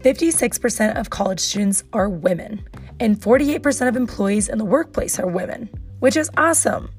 56% 0.00 0.98
of 0.98 1.10
college 1.10 1.40
students 1.40 1.84
are 1.92 2.08
women, 2.08 2.66
and 3.00 3.20
48% 3.20 3.86
of 3.86 3.96
employees 3.96 4.48
in 4.48 4.56
the 4.56 4.64
workplace 4.64 5.18
are 5.20 5.26
women, 5.26 5.68
which 5.98 6.16
is 6.16 6.30
awesome. 6.38 6.90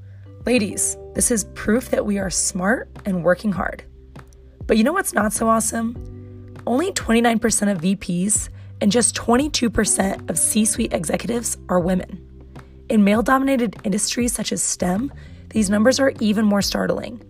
Ladies, 0.46 0.96
this 1.14 1.32
is 1.32 1.44
proof 1.54 1.90
that 1.90 2.06
we 2.06 2.18
are 2.18 2.30
smart 2.30 2.88
and 3.04 3.24
working 3.24 3.50
hard. 3.50 3.82
But 4.68 4.78
you 4.78 4.84
know 4.84 4.92
what's 4.92 5.14
not 5.14 5.32
so 5.32 5.48
awesome? 5.48 6.54
Only 6.64 6.92
29% 6.92 7.72
of 7.72 7.80
VPs 7.80 8.48
and 8.80 8.92
just 8.92 9.16
22% 9.16 10.30
of 10.30 10.38
C 10.38 10.64
suite 10.64 10.92
executives 10.92 11.56
are 11.68 11.80
women. 11.80 12.24
In 12.88 13.02
male 13.02 13.22
dominated 13.22 13.76
industries 13.82 14.32
such 14.32 14.52
as 14.52 14.62
STEM, 14.62 15.12
these 15.50 15.68
numbers 15.68 15.98
are 15.98 16.12
even 16.20 16.44
more 16.44 16.62
startling. 16.62 17.20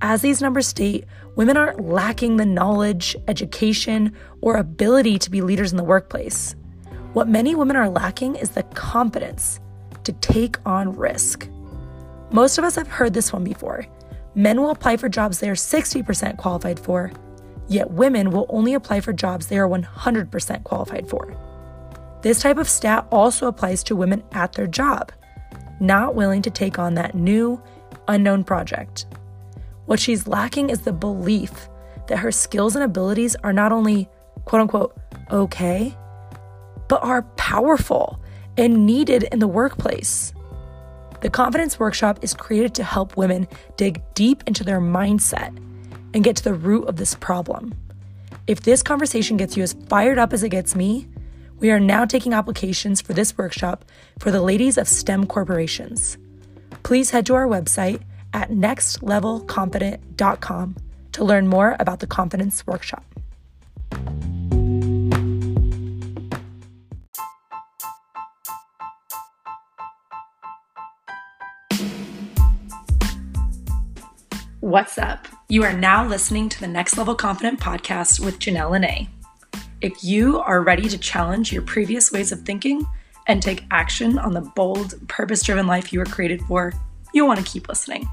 As 0.00 0.22
these 0.22 0.40
numbers 0.40 0.68
state, 0.68 1.04
women 1.38 1.56
aren't 1.56 1.88
lacking 1.88 2.36
the 2.36 2.44
knowledge, 2.44 3.14
education, 3.28 4.12
or 4.40 4.56
ability 4.56 5.16
to 5.20 5.30
be 5.30 5.40
leaders 5.40 5.70
in 5.70 5.76
the 5.76 5.84
workplace. 5.84 6.56
What 7.12 7.28
many 7.28 7.54
women 7.54 7.76
are 7.76 7.88
lacking 7.88 8.34
is 8.34 8.50
the 8.50 8.64
confidence 8.64 9.60
to 10.02 10.12
take 10.14 10.56
on 10.66 10.96
risk. 10.96 11.48
Most 12.32 12.58
of 12.58 12.64
us 12.64 12.74
have 12.74 12.88
heard 12.88 13.14
this 13.14 13.32
one 13.32 13.44
before. 13.44 13.86
Men 14.34 14.60
will 14.60 14.70
apply 14.70 14.96
for 14.96 15.08
jobs 15.08 15.38
they 15.38 15.48
are 15.48 15.54
60% 15.54 16.38
qualified 16.38 16.80
for, 16.80 17.12
yet 17.68 17.92
women 17.92 18.32
will 18.32 18.46
only 18.48 18.74
apply 18.74 19.00
for 19.00 19.12
jobs 19.12 19.46
they 19.46 19.58
are 19.58 19.68
100% 19.68 20.64
qualified 20.64 21.08
for. 21.08 21.36
This 22.20 22.40
type 22.40 22.58
of 22.58 22.68
stat 22.68 23.06
also 23.12 23.46
applies 23.46 23.84
to 23.84 23.94
women 23.94 24.24
at 24.32 24.54
their 24.54 24.66
job, 24.66 25.12
not 25.78 26.16
willing 26.16 26.42
to 26.42 26.50
take 26.50 26.80
on 26.80 26.94
that 26.94 27.14
new, 27.14 27.62
unknown 28.08 28.42
project. 28.42 29.06
What 29.88 29.98
she's 29.98 30.28
lacking 30.28 30.68
is 30.68 30.82
the 30.82 30.92
belief 30.92 31.70
that 32.08 32.18
her 32.18 32.30
skills 32.30 32.76
and 32.76 32.84
abilities 32.84 33.34
are 33.42 33.54
not 33.54 33.72
only 33.72 34.06
quote 34.44 34.60
unquote 34.60 34.94
okay, 35.30 35.96
but 36.90 37.02
are 37.02 37.22
powerful 37.38 38.20
and 38.58 38.84
needed 38.84 39.22
in 39.32 39.38
the 39.38 39.48
workplace. 39.48 40.34
The 41.22 41.30
Confidence 41.30 41.80
Workshop 41.80 42.18
is 42.20 42.34
created 42.34 42.74
to 42.74 42.84
help 42.84 43.16
women 43.16 43.48
dig 43.78 44.02
deep 44.12 44.42
into 44.46 44.62
their 44.62 44.78
mindset 44.78 45.56
and 46.12 46.22
get 46.22 46.36
to 46.36 46.44
the 46.44 46.52
root 46.52 46.86
of 46.86 46.96
this 46.96 47.14
problem. 47.14 47.72
If 48.46 48.60
this 48.60 48.82
conversation 48.82 49.38
gets 49.38 49.56
you 49.56 49.62
as 49.62 49.72
fired 49.88 50.18
up 50.18 50.34
as 50.34 50.42
it 50.42 50.50
gets 50.50 50.76
me, 50.76 51.08
we 51.60 51.70
are 51.70 51.80
now 51.80 52.04
taking 52.04 52.34
applications 52.34 53.00
for 53.00 53.14
this 53.14 53.38
workshop 53.38 53.86
for 54.18 54.30
the 54.30 54.42
ladies 54.42 54.76
of 54.76 54.86
STEM 54.86 55.28
corporations. 55.28 56.18
Please 56.82 57.08
head 57.08 57.24
to 57.24 57.34
our 57.34 57.46
website 57.46 58.02
at 58.32 58.50
nextlevelconfident.com 58.50 60.76
to 61.12 61.24
learn 61.24 61.46
more 61.48 61.76
about 61.80 62.00
the 62.00 62.06
Confidence 62.06 62.66
Workshop. 62.66 63.04
What's 74.60 74.98
up? 74.98 75.26
You 75.48 75.64
are 75.64 75.72
now 75.72 76.06
listening 76.06 76.50
to 76.50 76.60
the 76.60 76.66
Next 76.66 76.98
Level 76.98 77.14
Confident 77.14 77.58
podcast 77.58 78.22
with 78.22 78.38
Janelle 78.38 78.72
Lene. 78.72 79.08
If 79.80 80.04
you 80.04 80.40
are 80.40 80.62
ready 80.62 80.90
to 80.90 80.98
challenge 80.98 81.52
your 81.52 81.62
previous 81.62 82.12
ways 82.12 82.32
of 82.32 82.42
thinking 82.42 82.84
and 83.28 83.40
take 83.40 83.64
action 83.70 84.18
on 84.18 84.34
the 84.34 84.40
bold, 84.40 84.96
purpose 85.08 85.42
driven 85.42 85.66
life 85.66 85.92
you 85.92 86.00
were 86.00 86.04
created 86.04 86.42
for, 86.42 86.74
you'll 87.14 87.28
want 87.28 87.38
to 87.38 87.50
keep 87.50 87.68
listening. 87.68 88.06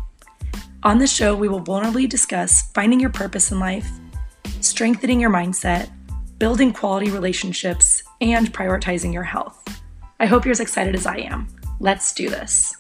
On 0.86 1.00
this 1.00 1.12
show, 1.12 1.36
we 1.36 1.48
will 1.48 1.62
vulnerably 1.62 2.08
discuss 2.08 2.70
finding 2.74 3.00
your 3.00 3.10
purpose 3.10 3.52
in 3.52 3.58
life, 3.58 3.90
strengthening 4.62 5.20
your 5.20 5.32
mindset, 5.32 5.90
building 6.38 6.72
quality 6.72 7.10
relationships, 7.10 8.04
and 8.22 8.54
prioritizing 8.54 9.12
your 9.12 9.24
health. 9.24 9.64
I 10.20 10.28
hope 10.28 10.46
you're 10.46 10.52
as 10.52 10.60
excited 10.60 10.94
as 10.94 11.08
I 11.08 11.18
am. 11.22 11.48
Let's 11.80 12.14
do 12.14 12.30
this. 12.30 12.76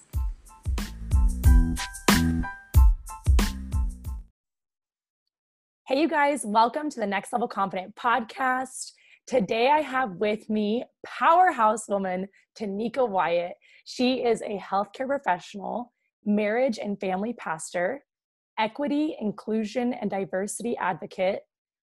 Hey, 5.87 5.99
you 5.99 6.07
guys, 6.07 6.43
welcome 6.45 6.91
to 6.91 6.99
the 6.99 7.07
Next 7.07 7.33
Level 7.33 7.47
Confident 7.47 7.95
podcast. 7.95 8.91
Today 9.25 9.71
I 9.71 9.81
have 9.81 10.11
with 10.17 10.47
me 10.47 10.83
powerhouse 11.03 11.89
woman 11.89 12.27
Tanika 12.55 13.09
Wyatt. 13.09 13.53
She 13.83 14.23
is 14.23 14.43
a 14.43 14.59
healthcare 14.59 15.07
professional, 15.07 15.91
marriage 16.25 16.79
and 16.79 16.99
family 16.99 17.33
pastor, 17.33 18.03
equity, 18.57 19.15
inclusion, 19.19 19.93
and 19.93 20.09
diversity 20.09 20.77
advocate, 20.77 21.41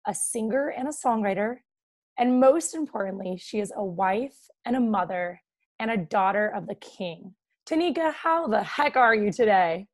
a 0.07 0.13
singer 0.13 0.69
and 0.69 0.88
a 0.88 0.91
songwriter, 0.91 1.57
and 2.18 2.40
most 2.40 2.73
importantly, 2.73 3.38
she 3.38 3.59
is 3.59 3.73
a 3.75 3.84
wife 3.84 4.38
and 4.63 4.75
a 4.75 4.79
mother 4.79 5.41
and 5.79 5.91
a 5.91 5.97
daughter 5.97 6.47
of 6.47 6.68
the 6.68 6.75
king. 6.75 7.35
Tanika, 7.68 8.13
how 8.13 8.47
the 8.47 8.63
heck 8.63 8.96
are 8.96 9.16
you 9.16 9.31
today? 9.31 9.88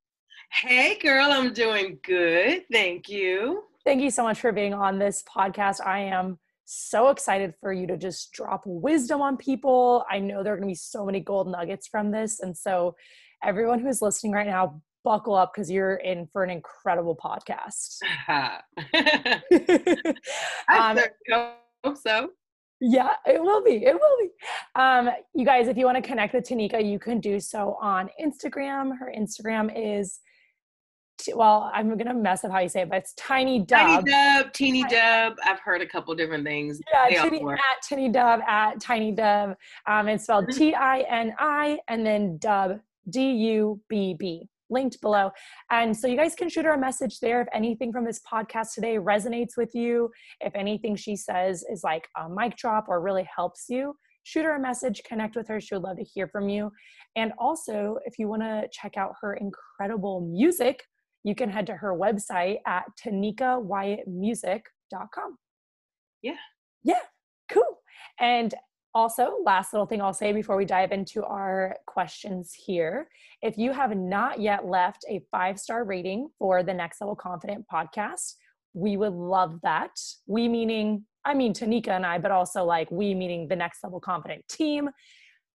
Hey, 0.52 1.00
girl, 1.00 1.31
I'm 1.31 1.53
doing 1.53 1.97
good. 2.03 2.63
Thank 2.72 3.09
you. 3.09 3.63
Thank 3.84 4.02
you 4.02 4.12
so 4.12 4.23
much 4.23 4.40
for 4.40 4.52
being 4.52 4.73
on 4.73 5.00
this 5.00 5.23
podcast. 5.23 5.85
I 5.85 6.02
am 6.02 6.38
so 6.66 7.09
excited 7.09 7.53
for 7.59 7.73
you 7.73 7.88
to 7.88 7.97
just 7.97 8.31
drop 8.34 8.63
wisdom 8.66 9.22
on 9.22 9.38
people. 9.38 10.06
I 10.09 10.19
know 10.19 10.44
there 10.44 10.53
are 10.53 10.58
going 10.58 10.68
to 10.68 10.72
be 10.72 10.75
so 10.75 11.06
many 11.06 11.22
gold 11.22 11.47
nuggets 11.47 11.88
from 11.88 12.12
this. 12.12 12.41
And 12.41 12.56
so, 12.56 12.96
everyone 13.44 13.79
who's 13.79 14.02
listening 14.02 14.34
right 14.34 14.47
now, 14.47 14.81
buckle 15.03 15.35
up 15.35 15.53
because 15.53 15.69
you're 15.69 15.96
in 15.96 16.28
for 16.31 16.44
an 16.44 16.50
incredible 16.50 17.16
podcast. 17.16 18.00
um, 20.69 21.00
I 21.29 21.53
hope 21.84 21.97
so. 21.97 22.29
Yeah, 22.84 23.12
it 23.28 23.41
will 23.41 23.63
be. 23.63 23.85
It 23.85 23.94
will 23.94 24.18
be. 24.19 24.29
Um, 24.75 25.09
you 25.35 25.46
guys, 25.46 25.68
if 25.68 25.78
you 25.78 25.85
want 25.85 25.97
to 25.97 26.02
connect 26.02 26.34
with 26.34 26.47
Tanika, 26.47 26.84
you 26.84 26.97
can 26.97 27.19
do 27.19 27.40
so 27.40 27.78
on 27.79 28.09
Instagram. 28.19 28.97
Her 28.97 29.13
Instagram 29.16 29.72
is 29.75 30.19
well, 31.35 31.69
I'm 31.73 31.96
gonna 31.97 32.13
mess 32.13 32.44
up 32.44 32.52
how 32.52 32.59
you 32.59 32.69
say 32.69 32.81
it, 32.81 32.90
but 32.90 32.97
it's 32.97 33.13
Tiny 33.13 33.59
Dub. 33.59 34.06
Tiny 34.06 34.12
Dub, 34.12 34.53
Teeny 34.53 34.84
Dub. 34.85 35.34
I've 35.46 35.59
heard 35.59 35.81
a 35.81 35.85
couple 35.85 36.16
different 36.16 36.44
things. 36.44 36.81
Yeah, 36.91 37.23
tini, 37.23 37.44
at 37.44 37.59
Tiny 37.88 38.09
Dub 38.09 38.41
at 38.47 38.79
Tiny 38.79 39.12
Dub. 39.12 39.56
Um, 39.85 40.08
it's 40.08 40.23
spelled 40.23 40.47
mm-hmm. 40.47 40.58
T 40.58 40.73
I 40.73 41.02
N 41.02 41.35
I 41.38 41.79
and 41.88 42.03
then 42.06 42.38
Dub 42.40 42.79
D 43.10 43.32
U 43.32 43.82
B 43.90 44.16
B. 44.18 44.48
Linked 44.70 45.02
below. 45.02 45.32
And 45.70 45.96
so 45.96 46.08
you 46.08 46.16
guys 46.16 46.34
can 46.34 46.48
shoot 46.48 46.64
her 46.64 46.74
a 46.74 46.80
message 46.80 47.20
there 47.20 47.42
if 47.42 47.50
anything 47.54 47.92
from 47.92 48.06
this 48.06 48.22
podcast 48.32 48.74
today 48.74 48.96
resonates 48.96 49.58
with 49.58 49.76
you. 49.76 50.10
If 50.40 50.56
anything 50.56 50.96
she 50.96 51.18
says 51.18 51.66
is 51.70 51.84
like 51.84 52.08
a 52.18 52.30
mic 52.30 52.56
drop 52.56 52.86
or 52.88 53.02
really 53.02 53.28
helps 53.36 53.66
you, 53.68 53.94
shoot 54.24 54.46
her 54.46 54.56
a 54.56 54.62
message, 54.62 55.04
connect 55.04 55.36
with 55.36 55.50
her. 55.50 55.60
She 55.60 55.76
would 55.76 55.84
love 55.84 55.98
to 55.98 56.04
hear 56.04 56.30
from 56.30 56.48
you. 56.48 56.72
And 57.18 57.34
also, 57.38 57.98
if 58.06 58.18
you 58.18 58.30
want 58.30 58.44
to 58.44 58.70
check 58.72 58.96
out 58.96 59.12
her 59.20 59.34
incredible 59.34 60.22
music, 60.22 60.86
you 61.24 61.36
can 61.36 61.50
head 61.50 61.68
to 61.68 61.76
her 61.76 61.94
website 61.94 62.58
at 62.66 62.86
tanikawyattmusic.com. 63.04 65.38
Yeah. 66.22 66.38
Yeah, 66.84 67.02
cool. 67.50 67.80
And 68.20 68.54
also, 68.94 69.38
last 69.46 69.72
little 69.72 69.85
thing 69.85 70.02
I'll 70.02 70.13
say 70.13 70.34
before 70.34 70.57
we 70.57 70.66
dive 70.66 70.91
into 70.91 71.24
our 71.24 71.78
questions 71.85 72.53
here. 72.53 73.07
If 73.41 73.57
you 73.57 73.72
have 73.72 73.96
not 73.96 74.41
yet 74.41 74.66
left 74.66 75.06
a 75.09 75.22
five 75.31 75.59
star 75.59 75.85
rating 75.85 76.29
for 76.38 76.62
the 76.62 76.74
Next 76.74 77.00
Level 77.00 77.16
Confident 77.16 77.66
podcast, 77.72 78.35
we 78.74 78.97
would 78.97 79.13
love 79.13 79.59
that. 79.63 79.91
We 80.28 80.50
meaning, 80.50 81.06
I 81.24 81.34
mean, 81.34 81.53
Tanika 81.53 81.90
and 81.90 82.06
I, 82.06 82.18
but 82.18 82.31
also 82.31 82.66
like 82.66 82.91
we 82.91 83.13
meaning 83.16 83.47
the 83.47 83.56
Next 83.56 83.81
Level 83.84 84.02
Confident 84.02 84.46
team. 84.50 84.90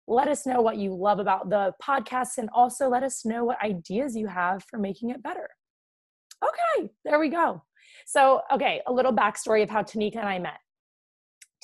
Let 0.07 0.27
us 0.27 0.45
know 0.45 0.61
what 0.61 0.77
you 0.77 0.93
love 0.93 1.19
about 1.19 1.49
the 1.49 1.73
podcast 1.81 2.37
and 2.37 2.49
also 2.53 2.87
let 2.87 3.03
us 3.03 3.25
know 3.25 3.45
what 3.45 3.61
ideas 3.63 4.15
you 4.15 4.27
have 4.27 4.63
for 4.69 4.77
making 4.77 5.09
it 5.09 5.23
better. 5.23 5.49
Okay, 6.43 6.91
there 7.03 7.19
we 7.19 7.29
go. 7.29 7.63
So, 8.05 8.41
okay, 8.51 8.81
a 8.85 8.93
little 8.93 9.13
backstory 9.13 9.63
of 9.63 9.69
how 9.69 9.81
Tanika 9.81 10.17
and 10.17 10.27
I 10.27 10.39
met. 10.39 10.59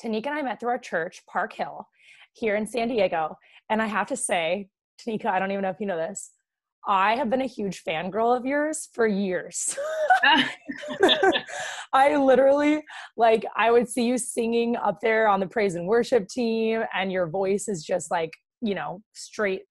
Tanika 0.02 0.26
and 0.26 0.38
I 0.38 0.42
met 0.42 0.60
through 0.60 0.70
our 0.70 0.78
church, 0.78 1.22
Park 1.30 1.52
Hill, 1.52 1.86
here 2.32 2.56
in 2.56 2.66
San 2.66 2.88
Diego. 2.88 3.36
And 3.68 3.82
I 3.82 3.86
have 3.86 4.06
to 4.08 4.16
say, 4.16 4.68
Tanika, 5.00 5.26
I 5.26 5.38
don't 5.38 5.50
even 5.50 5.62
know 5.62 5.70
if 5.70 5.80
you 5.80 5.86
know 5.86 5.96
this. 5.96 6.30
I 6.86 7.16
have 7.16 7.28
been 7.28 7.42
a 7.42 7.46
huge 7.46 7.84
fangirl 7.84 8.36
of 8.36 8.46
yours 8.46 8.88
for 8.94 9.06
years. 9.06 9.76
I 11.92 12.16
literally, 12.16 12.82
like, 13.16 13.44
I 13.54 13.70
would 13.70 13.88
see 13.88 14.06
you 14.06 14.16
singing 14.16 14.76
up 14.76 14.98
there 15.02 15.28
on 15.28 15.40
the 15.40 15.46
praise 15.46 15.74
and 15.74 15.86
worship 15.86 16.28
team, 16.28 16.82
and 16.94 17.12
your 17.12 17.28
voice 17.28 17.68
is 17.68 17.84
just 17.84 18.10
like, 18.10 18.30
you 18.62 18.74
know, 18.74 19.02
straight 19.12 19.62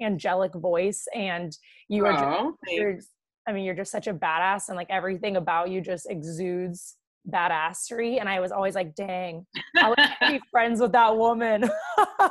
angelic 0.00 0.54
voice. 0.54 1.06
And 1.14 1.56
you 1.88 2.04
are 2.04 2.54
just, 2.66 3.08
I 3.46 3.52
mean, 3.52 3.64
you're 3.64 3.74
just 3.74 3.92
such 3.92 4.06
a 4.06 4.14
badass, 4.14 4.68
and 4.68 4.76
like 4.76 4.90
everything 4.90 5.36
about 5.36 5.70
you 5.70 5.80
just 5.80 6.10
exudes 6.10 6.97
badassery. 7.30 8.20
And 8.20 8.28
I 8.28 8.40
was 8.40 8.52
always 8.52 8.74
like, 8.74 8.94
dang, 8.94 9.46
I 9.76 9.88
would 9.88 9.98
be 10.32 10.40
friends 10.50 10.80
with 10.80 10.92
that 10.92 11.16
woman. 11.16 11.64
um, 12.20 12.30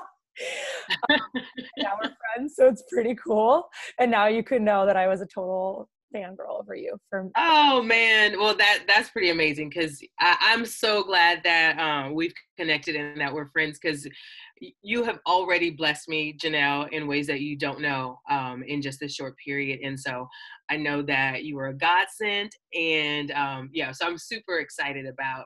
now 1.77 1.93
we're 2.01 2.13
friends, 2.35 2.55
so 2.55 2.67
it's 2.67 2.83
pretty 2.91 3.15
cool. 3.15 3.67
And 3.99 4.11
now 4.11 4.27
you 4.27 4.43
could 4.43 4.61
know 4.61 4.85
that 4.85 4.97
I 4.97 5.07
was 5.07 5.21
a 5.21 5.25
total 5.25 5.89
fangirl 6.15 6.59
over 6.59 6.75
you 6.75 6.97
for 7.09 7.29
oh 7.37 7.81
man. 7.81 8.39
Well 8.39 8.55
that 8.55 8.83
that's 8.87 9.09
pretty 9.09 9.29
amazing 9.29 9.69
because 9.69 10.01
i'm 10.19 10.65
so 10.65 11.03
glad 11.03 11.41
that 11.43 11.77
um, 11.79 12.13
we've 12.13 12.33
connected 12.57 12.95
and 12.95 13.19
that 13.19 13.33
we're 13.33 13.47
friends 13.47 13.79
because 13.81 14.07
you 14.81 15.03
have 15.03 15.19
already 15.27 15.69
blessed 15.69 16.09
me 16.09 16.35
janelle 16.41 16.89
in 16.91 17.07
ways 17.07 17.27
that 17.27 17.41
you 17.41 17.57
don't 17.57 17.81
know 17.81 18.19
um, 18.29 18.63
in 18.63 18.81
just 18.81 18.99
this 18.99 19.13
short 19.13 19.35
period. 19.43 19.79
And 19.83 19.99
so 19.99 20.27
i 20.69 20.77
know 20.77 21.01
that 21.03 21.43
you 21.43 21.57
are 21.59 21.67
a 21.67 21.73
godsend 21.73 22.51
and 22.73 23.31
um, 23.31 23.69
yeah 23.73 23.91
so 23.91 24.07
i'm 24.07 24.17
super 24.17 24.59
excited 24.59 25.05
about 25.05 25.45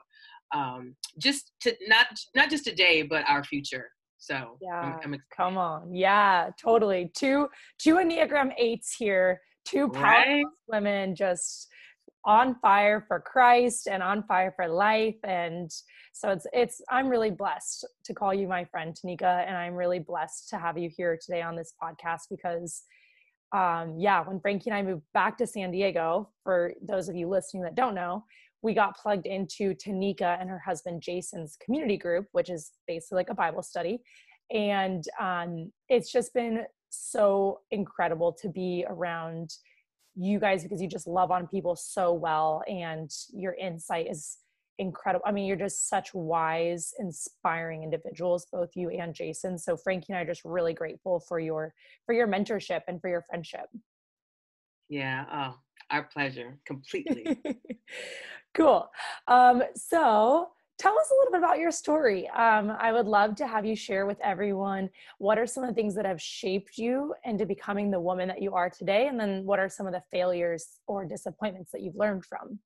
um, 0.52 0.94
just 1.18 1.52
to 1.60 1.74
not 1.86 2.06
not 2.34 2.50
just 2.50 2.64
today 2.64 3.02
but 3.02 3.28
our 3.28 3.44
future. 3.44 3.90
So 4.18 4.56
yeah. 4.60 4.98
I'm, 5.02 5.14
I'm 5.14 5.22
come 5.36 5.58
on. 5.58 5.94
Yeah 5.94 6.50
totally. 6.62 7.10
Two 7.16 7.48
two 7.78 7.96
enneagram 7.96 8.52
eights 8.56 8.94
here 8.96 9.40
two 9.64 9.88
powerful 9.88 10.32
right? 10.32 10.44
women 10.68 11.14
just 11.14 11.68
on 12.24 12.54
fire 12.60 13.04
for 13.08 13.20
Christ 13.20 13.88
and 13.88 14.02
on 14.02 14.22
fire 14.24 14.52
for 14.54 14.68
life. 14.68 15.16
And 15.24 15.70
so 16.12 16.30
it's 16.30 16.46
it's 16.52 16.80
I'm 16.90 17.08
really 17.08 17.30
blessed 17.30 17.86
to 18.04 18.14
call 18.14 18.32
you 18.32 18.46
my 18.46 18.64
friend 18.64 18.94
Tanika, 18.94 19.46
and 19.46 19.56
I'm 19.56 19.74
really 19.74 19.98
blessed 19.98 20.48
to 20.50 20.58
have 20.58 20.78
you 20.78 20.90
here 20.94 21.18
today 21.20 21.42
on 21.42 21.56
this 21.56 21.74
podcast 21.82 22.22
because 22.30 22.82
um 23.54 23.96
yeah, 23.98 24.22
when 24.22 24.40
Frankie 24.40 24.70
and 24.70 24.76
I 24.76 24.82
moved 24.82 25.04
back 25.14 25.36
to 25.38 25.46
San 25.46 25.70
Diego, 25.70 26.30
for 26.44 26.74
those 26.80 27.08
of 27.08 27.16
you 27.16 27.28
listening 27.28 27.62
that 27.64 27.74
don't 27.74 27.94
know, 27.94 28.24
we 28.62 28.74
got 28.74 28.96
plugged 28.96 29.26
into 29.26 29.74
Tanika 29.74 30.40
and 30.40 30.48
her 30.48 30.60
husband 30.60 31.02
Jason's 31.02 31.56
community 31.64 31.96
group, 31.96 32.26
which 32.32 32.48
is 32.48 32.72
basically 32.86 33.16
like 33.16 33.30
a 33.30 33.34
Bible 33.34 33.62
study. 33.62 34.00
And 34.52 35.02
um, 35.20 35.72
it's 35.88 36.12
just 36.12 36.32
been 36.34 36.64
so 36.92 37.60
incredible 37.70 38.32
to 38.32 38.48
be 38.48 38.84
around 38.88 39.54
you 40.14 40.38
guys 40.38 40.62
because 40.62 40.82
you 40.82 40.88
just 40.88 41.06
love 41.06 41.30
on 41.30 41.46
people 41.46 41.74
so 41.74 42.12
well 42.12 42.62
and 42.68 43.10
your 43.32 43.54
insight 43.54 44.08
is 44.10 44.38
incredible. 44.78 45.24
I 45.26 45.32
mean, 45.32 45.46
you're 45.46 45.56
just 45.56 45.88
such 45.88 46.12
wise, 46.12 46.92
inspiring 46.98 47.82
individuals, 47.82 48.46
both 48.52 48.70
you 48.74 48.90
and 48.90 49.14
Jason. 49.14 49.58
So 49.58 49.76
Frankie 49.76 50.06
and 50.10 50.18
I 50.18 50.22
are 50.22 50.26
just 50.26 50.44
really 50.44 50.74
grateful 50.74 51.20
for 51.20 51.38
your 51.38 51.74
for 52.04 52.14
your 52.14 52.26
mentorship 52.26 52.82
and 52.88 53.00
for 53.00 53.08
your 53.08 53.22
friendship. 53.22 53.66
Yeah, 54.88 55.24
oh, 55.32 55.58
our 55.90 56.04
pleasure, 56.04 56.58
completely. 56.66 57.40
cool. 58.54 58.90
Um, 59.28 59.62
so 59.74 60.48
tell 60.82 60.98
us 60.98 61.10
a 61.10 61.14
little 61.14 61.30
bit 61.30 61.38
about 61.38 61.60
your 61.60 61.70
story. 61.70 62.28
Um, 62.30 62.72
I 62.76 62.90
would 62.90 63.06
love 63.06 63.36
to 63.36 63.46
have 63.46 63.64
you 63.64 63.76
share 63.76 64.04
with 64.04 64.18
everyone 64.20 64.90
what 65.18 65.38
are 65.38 65.46
some 65.46 65.62
of 65.62 65.68
the 65.68 65.74
things 65.74 65.94
that 65.94 66.04
have 66.04 66.20
shaped 66.20 66.76
you 66.76 67.14
into 67.24 67.46
becoming 67.46 67.88
the 67.92 68.00
woman 68.00 68.26
that 68.26 68.42
you 68.42 68.54
are 68.54 68.68
today, 68.68 69.06
and 69.06 69.18
then 69.18 69.44
what 69.44 69.60
are 69.60 69.68
some 69.68 69.86
of 69.86 69.92
the 69.92 70.02
failures 70.10 70.80
or 70.88 71.04
disappointments 71.04 71.70
that 71.70 71.82
you've 71.82 71.94
learned 71.94 72.24
from. 72.24 72.58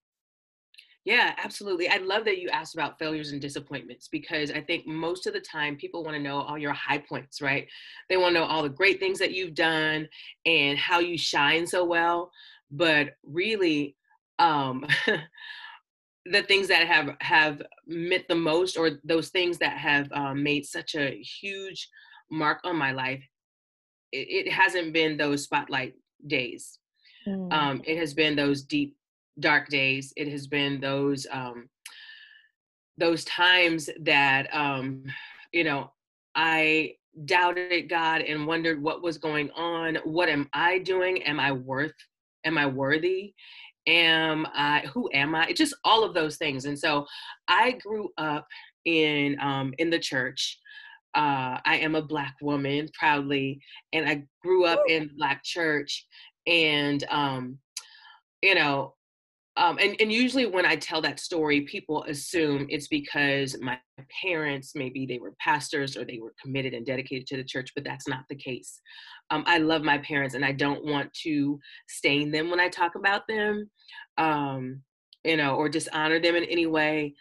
Yeah, 1.05 1.35
absolutely. 1.37 1.89
I 1.89 1.99
love 1.99 2.25
that 2.25 2.39
you 2.39 2.49
asked 2.49 2.75
about 2.75 2.99
failures 2.99 3.33
and 3.33 3.41
disappointments 3.41 4.09
because 4.09 4.51
I 4.51 4.63
think 4.63 4.87
most 4.87 5.27
of 5.27 5.35
the 5.35 5.41
time 5.41 5.77
people 5.77 6.03
want 6.03 6.17
to 6.17 6.23
know 6.23 6.41
all 6.41 6.59
your 6.59 6.73
high 6.73 6.99
points, 6.99 7.43
right? 7.43 7.69
They 8.09 8.17
want 8.17 8.35
to 8.35 8.41
know 8.41 8.47
all 8.47 8.63
the 8.63 8.71
great 8.71 8.99
things 8.99 9.19
that 9.19 9.33
you've 9.33 9.55
done 9.55 10.09
and 10.47 10.79
how 10.79 11.01
you 11.01 11.19
shine 11.19 11.67
so 11.67 11.85
well. 11.85 12.33
But 12.71 13.11
really, 13.23 13.95
um, 14.39 14.87
the 16.31 16.43
things 16.43 16.69
that 16.69 16.87
have 16.87 17.17
have 17.21 17.63
meant 17.87 18.27
the 18.29 18.35
most 18.35 18.77
or 18.77 19.01
those 19.05 19.29
things 19.29 19.59
that 19.59 19.77
have 19.77 20.11
um, 20.13 20.43
made 20.43 20.65
such 20.65 20.95
a 20.95 21.23
huge 21.23 21.89
mark 22.31 22.61
on 22.65 22.77
my 22.77 22.93
life 22.93 23.23
it, 24.13 24.47
it 24.47 24.53
hasn't 24.53 24.93
been 24.93 25.17
those 25.17 25.45
spotlight 25.45 25.95
days. 26.27 26.79
Mm. 27.27 27.53
um, 27.53 27.83
it 27.85 27.99
has 27.99 28.15
been 28.15 28.37
those 28.37 28.63
deep 28.63 28.97
dark 29.41 29.69
days. 29.69 30.13
It 30.17 30.29
has 30.29 30.47
been 30.47 30.81
those 30.81 31.27
um, 31.31 31.69
those 32.97 33.25
times 33.25 33.91
that 34.01 34.49
um, 34.55 35.05
you 35.53 35.65
know 35.65 35.93
i 36.35 36.93
doubted 37.25 37.89
god 37.89 38.21
and 38.21 38.47
wondered 38.47 38.83
what 38.83 39.03
was 39.03 39.19
going 39.19 39.51
on. 39.53 39.97
What 40.05 40.29
am 40.29 40.49
i 40.53 40.79
doing? 40.79 41.23
Am 41.25 41.41
i 41.41 41.51
worth 41.51 41.95
am 42.45 42.59
i 42.59 42.67
worthy 42.67 43.35
am 43.87 44.47
I, 44.55 44.85
who 44.93 45.09
am 45.13 45.35
I? 45.35 45.47
It 45.49 45.57
just 45.57 45.75
all 45.85 46.05
of 46.05 46.15
those 46.15 46.37
things. 46.37 46.65
And 46.65 46.79
so 46.79 47.07
I 47.49 47.73
grew 47.73 48.11
up 48.19 48.47
in 48.85 49.39
um, 49.41 49.75
in 49.79 49.91
the 49.91 49.99
church. 49.99 50.59
Uh, 51.15 51.59
I 51.65 51.79
am 51.79 51.95
a 51.95 52.03
black 52.03 52.35
woman 52.43 52.91
proudly, 52.99 53.61
and 53.93 54.09
I 54.09 54.25
grew 54.43 54.67
up 54.67 54.83
in 54.89 55.11
black 55.17 55.43
church. 55.45 56.07
And 56.47 57.03
um, 57.11 57.59
you 58.43 58.55
know, 58.55 58.96
um, 59.57 59.79
and, 59.79 59.97
and 60.01 60.13
usually 60.13 60.45
when 60.45 60.67
I 60.67 60.77
tell 60.77 61.01
that 61.03 61.19
story, 61.19 61.63
people 61.63 62.05
assume 62.05 62.67
it's 62.69 62.89
because 62.89 63.57
my 63.61 63.79
parents, 64.23 64.73
maybe 64.75 65.07
they 65.07 65.19
were 65.19 65.35
pastors 65.41 65.97
or 65.97 66.05
they 66.05 66.19
were 66.21 66.35
committed 66.41 66.75
and 66.75 66.85
dedicated 66.85 67.27
to 67.29 67.37
the 67.39 67.45
church, 67.45 67.71
but 67.75 67.83
that's 67.83 68.07
not 68.07 68.25
the 68.29 68.37
case. 68.37 68.81
Um, 69.31 69.45
I 69.47 69.59
love 69.59 69.83
my 69.83 69.97
parents 69.99 70.35
and 70.35 70.45
I 70.45 70.53
don't 70.53 70.85
want 70.85 71.13
to 71.25 71.59
stain 71.89 72.31
them 72.31 72.51
when 72.51 72.61
I 72.61 72.69
talk 72.69 72.97
about 72.97 73.23
them, 73.29 73.71
um, 74.19 74.83
you 75.25 75.39
know, 75.39 75.57
or 75.57 75.71
dishonor 75.71 76.21
them 76.21 76.37
in 76.37 76.45
any 76.45 76.67
way. 76.67 77.15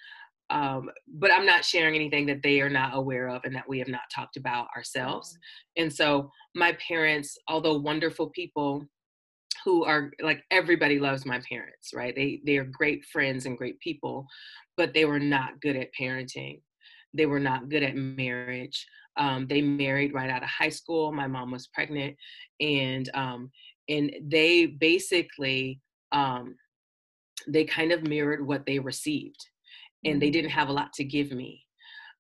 Um, 0.50 0.90
but 1.08 1.32
I'm 1.32 1.46
not 1.46 1.66
sharing 1.66 1.96
anything 1.96 2.26
that 2.28 2.44
they 2.44 2.60
are 2.62 2.70
not 2.70 2.96
aware 2.96 3.30
of 3.30 3.46
and 3.46 3.56
that 3.56 3.68
we 3.68 3.80
have 3.80 3.88
not 3.88 4.02
talked 4.14 4.38
about 4.38 4.68
ourselves. 4.76 5.36
And 5.78 5.92
so 5.92 6.30
my 6.54 6.78
parents, 6.88 7.38
although 7.48 7.78
wonderful 7.78 8.30
people, 8.30 8.86
who 9.65 9.83
are 9.83 10.12
like 10.21 10.44
everybody 10.51 11.00
loves 11.00 11.25
my 11.25 11.41
parents, 11.50 11.89
right? 11.94 12.15
They 12.15 12.39
they 12.45 12.57
are 12.57 12.65
great 12.65 13.03
friends 13.06 13.47
and 13.47 13.57
great 13.57 13.79
people, 13.79 14.27
but 14.77 14.94
they 14.94 15.06
were 15.06 15.19
not 15.19 15.59
good 15.59 15.75
at 15.75 15.89
parenting. 16.00 16.62
They 17.13 17.25
were 17.25 17.39
not 17.39 17.69
good 17.69 17.81
at 17.81 17.95
marriage. 17.95 18.85
Um, 19.17 19.47
they 19.47 19.62
married 19.62 20.13
right 20.13 20.29
out 20.29 20.44
of 20.44 20.50
high 20.50 20.69
school. 20.69 21.12
My 21.12 21.27
mom 21.27 21.51
was 21.51 21.67
pregnant, 21.67 22.15
and 22.62 23.09
um, 23.15 23.51
and 23.89 24.12
they 24.21 24.67
basically 24.67 25.81
um, 26.12 26.56
they 27.47 27.65
kind 27.65 27.91
of 27.91 28.03
mirrored 28.03 28.45
what 28.45 28.65
they 28.67 28.77
received, 28.77 29.44
and 30.03 30.21
they 30.21 30.29
didn't 30.29 30.51
mm. 30.51 30.56
have 30.56 30.69
a 30.69 30.73
lot 30.73 30.94
to 30.94 31.03
give 31.03 31.31
me 31.31 31.63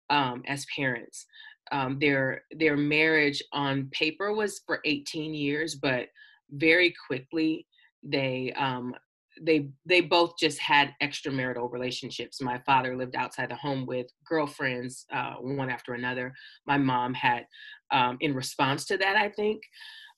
um, 0.09 0.41
as 0.47 0.65
parents. 0.75 1.27
Um, 1.71 1.99
their 1.99 2.43
their 2.57 2.77
marriage 2.77 3.43
on 3.53 3.89
paper 3.91 4.33
was 4.33 4.61
for 4.65 4.79
18 4.85 5.33
years, 5.35 5.75
but 5.75 6.07
very 6.51 6.93
quickly 7.07 7.67
they 8.03 8.53
um, 8.55 8.93
they 9.41 9.69
they 9.85 10.01
both 10.01 10.37
just 10.39 10.59
had 10.59 10.93
extramarital 11.01 11.71
relationships. 11.71 12.41
My 12.41 12.59
father 12.65 12.95
lived 12.95 13.15
outside 13.15 13.49
the 13.49 13.55
home 13.55 13.85
with 13.85 14.07
girlfriends, 14.25 15.05
uh, 15.11 15.33
one 15.35 15.69
after 15.69 15.93
another. 15.93 16.33
My 16.65 16.77
mom 16.77 17.13
had, 17.13 17.45
um, 17.91 18.17
in 18.21 18.33
response 18.33 18.85
to 18.85 18.97
that, 18.97 19.17
I 19.17 19.29
think, 19.29 19.61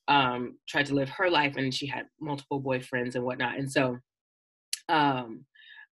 um, 0.08 0.58
tried 0.68 0.86
to 0.88 0.96
live 0.96 1.10
her 1.10 1.30
life, 1.30 1.56
and 1.58 1.74
she 1.74 1.88
had 1.88 2.06
multiple 2.20 2.62
boyfriends 2.62 3.16
and 3.16 3.24
whatnot. 3.24 3.58
And 3.58 3.72
so, 3.72 3.98
um, 4.90 5.46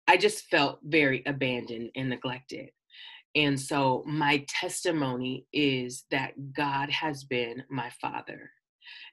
I 0.08 0.16
just 0.16 0.46
felt 0.46 0.80
very 0.82 1.22
abandoned 1.26 1.90
and 1.94 2.08
neglected. 2.08 2.70
And 3.34 3.58
so, 3.58 4.02
my 4.06 4.44
testimony 4.48 5.46
is 5.52 6.04
that 6.10 6.32
God 6.52 6.90
has 6.90 7.24
been 7.24 7.62
my 7.70 7.90
father. 8.00 8.50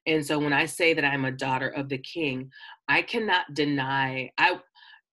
And 0.05 0.25
so 0.25 0.39
when 0.39 0.53
I 0.53 0.65
say 0.65 0.93
that 0.93 1.05
I'm 1.05 1.25
a 1.25 1.31
daughter 1.31 1.69
of 1.69 1.89
the 1.89 1.97
king, 1.97 2.51
I 2.87 3.01
cannot 3.01 3.53
deny 3.53 4.31
I 4.37 4.59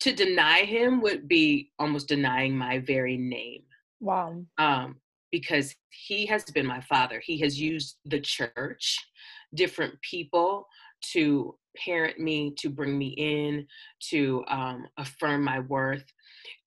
to 0.01 0.13
deny 0.13 0.61
him 0.61 1.01
would 1.01 1.27
be 1.27 1.71
almost 1.79 2.09
denying 2.09 2.57
my 2.57 2.79
very 2.79 3.17
name. 3.17 3.63
Wow. 4.01 4.45
Um 4.59 4.97
because 5.33 5.75
he 5.91 6.27
has 6.27 6.45
been 6.45 6.67
my 6.67 6.81
father. 6.81 7.21
He 7.23 7.39
has 7.41 7.61
used 7.61 7.97
the 8.05 8.21
church, 8.21 8.99
different 9.55 10.01
people 10.03 10.67
to 11.13 11.57
parent 11.77 12.19
me, 12.19 12.55
to 12.59 12.71
bring 12.71 12.97
me 12.97 13.09
in, 13.09 13.67
to 14.11 14.45
um, 14.49 14.87
affirm 14.97 15.45
my 15.45 15.61
worth. 15.61 16.05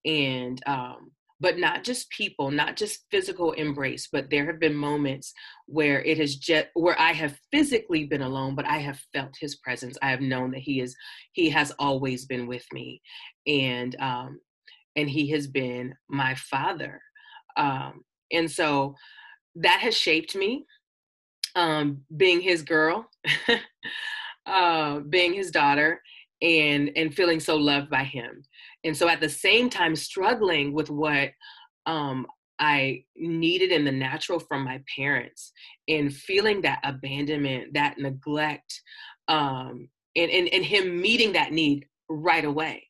And 0.05 0.61
um, 0.67 1.11
but 1.39 1.57
not 1.57 1.83
just 1.83 2.09
people, 2.09 2.51
not 2.51 2.75
just 2.75 3.05
physical 3.09 3.53
embrace, 3.53 4.09
but 4.11 4.29
there 4.29 4.45
have 4.45 4.59
been 4.59 4.75
moments 4.75 5.33
where 5.67 6.01
it 6.01 6.17
has 6.17 6.35
just 6.35 6.67
where 6.73 6.99
I 6.99 7.13
have 7.13 7.39
physically 7.51 8.05
been 8.05 8.21
alone, 8.21 8.55
but 8.55 8.65
I 8.65 8.79
have 8.79 8.99
felt 9.13 9.35
his 9.39 9.55
presence. 9.57 9.97
I 10.01 10.11
have 10.11 10.21
known 10.21 10.51
that 10.51 10.61
he 10.61 10.81
is 10.81 10.95
he 11.33 11.49
has 11.49 11.71
always 11.79 12.25
been 12.25 12.45
with 12.45 12.65
me, 12.73 13.01
and 13.47 13.95
um, 14.01 14.39
and 14.95 15.09
he 15.09 15.29
has 15.31 15.47
been 15.47 15.95
my 16.09 16.35
father, 16.35 17.01
um, 17.55 18.01
and 18.31 18.49
so 18.49 18.95
that 19.55 19.79
has 19.79 19.95
shaped 19.95 20.35
me. 20.35 20.65
Um, 21.55 22.01
being 22.15 22.41
his 22.41 22.61
girl, 22.61 23.09
uh, 24.45 24.99
being 24.99 25.33
his 25.33 25.51
daughter, 25.51 26.01
and 26.41 26.91
and 26.95 27.13
feeling 27.13 27.39
so 27.39 27.55
loved 27.55 27.89
by 27.89 28.03
him 28.03 28.43
and 28.83 28.95
so 28.95 29.07
at 29.07 29.21
the 29.21 29.29
same 29.29 29.69
time 29.69 29.95
struggling 29.95 30.73
with 30.73 30.89
what 30.89 31.29
um, 31.85 32.25
i 32.59 33.03
needed 33.15 33.71
in 33.71 33.85
the 33.85 33.91
natural 33.91 34.39
from 34.39 34.63
my 34.63 34.81
parents 34.95 35.51
and 35.87 36.13
feeling 36.13 36.61
that 36.61 36.79
abandonment 36.83 37.73
that 37.73 37.97
neglect 37.97 38.81
um, 39.27 39.87
and, 40.15 40.31
and 40.31 40.47
and 40.49 40.65
him 40.65 40.99
meeting 40.99 41.33
that 41.33 41.51
need 41.51 41.85
right 42.09 42.45
away 42.45 42.83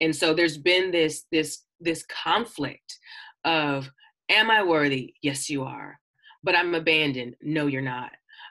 and 0.00 0.14
so 0.14 0.32
there's 0.32 0.58
been 0.58 0.90
this 0.90 1.24
this 1.32 1.64
this 1.80 2.04
conflict 2.04 2.98
of 3.44 3.90
am 4.28 4.50
i 4.50 4.62
worthy 4.62 5.14
yes 5.22 5.50
you 5.50 5.64
are 5.64 5.98
but 6.42 6.54
i'm 6.54 6.74
abandoned 6.74 7.34
no 7.42 7.66
you're 7.66 7.82
not 7.82 8.10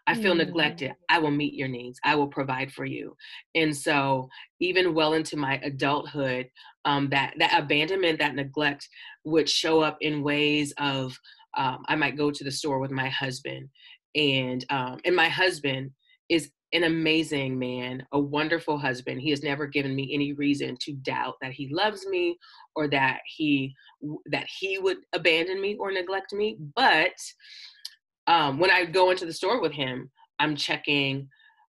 I 0.10 0.16
feel 0.16 0.34
mm. 0.34 0.38
neglected. 0.38 0.94
I 1.08 1.20
will 1.20 1.30
meet 1.30 1.54
your 1.54 1.68
needs. 1.68 2.00
I 2.04 2.16
will 2.16 2.28
provide 2.28 2.72
for 2.72 2.84
you. 2.84 3.16
And 3.54 3.78
so, 3.78 4.28
even 4.60 4.96
well 4.96 5.14
into 5.14 5.38
my 5.38 5.60
adulthood, 5.64 6.50
um, 6.86 7.10
that 7.10 7.34
that 7.38 7.58
abandonment, 7.58 8.20
that 8.20 8.36
neglect, 8.36 8.88
would 9.26 9.50
show 9.50 9.82
up 9.82 9.98
in 10.02 10.24
ways 10.24 10.74
of 10.78 11.18
um, 11.58 11.84
I 11.88 11.96
might 11.96 12.18
go 12.18 12.32
to 12.32 12.44
the 12.44 12.52
store 12.52 12.80
with 12.80 12.92
my 12.92 13.10
husband, 13.10 13.70
and 14.16 14.66
um, 14.70 15.00
and 15.06 15.16
my 15.16 15.30
husband 15.30 15.92
is 16.30 16.52
an 16.72 16.84
amazing 16.84 17.58
man, 17.58 18.06
a 18.12 18.20
wonderful 18.20 18.78
husband. 18.78 19.20
He 19.20 19.32
has 19.32 19.42
never 19.42 19.66
given 19.66 19.96
me 19.96 20.14
any 20.14 20.34
reason 20.34 20.78
to 20.82 20.94
doubt 20.94 21.36
that 21.42 21.52
he 21.52 21.68
loves 21.74 22.06
me 22.06 22.38
or 22.76 22.88
that 22.90 23.20
he 23.26 23.74
that 24.28 24.48
he 24.60 24.78
would 24.78 24.98
abandon 25.14 25.60
me 25.60 25.76
or 25.80 25.92
neglect 25.92 26.32
me. 26.34 26.58
But 26.76 27.14
um, 28.28 28.60
when 28.60 28.70
I 28.70 28.86
go 28.86 29.10
into 29.10 29.26
the 29.26 29.34
store 29.34 29.60
with 29.62 29.74
him, 29.74 30.12
I'm 30.38 30.56
checking 30.56 31.28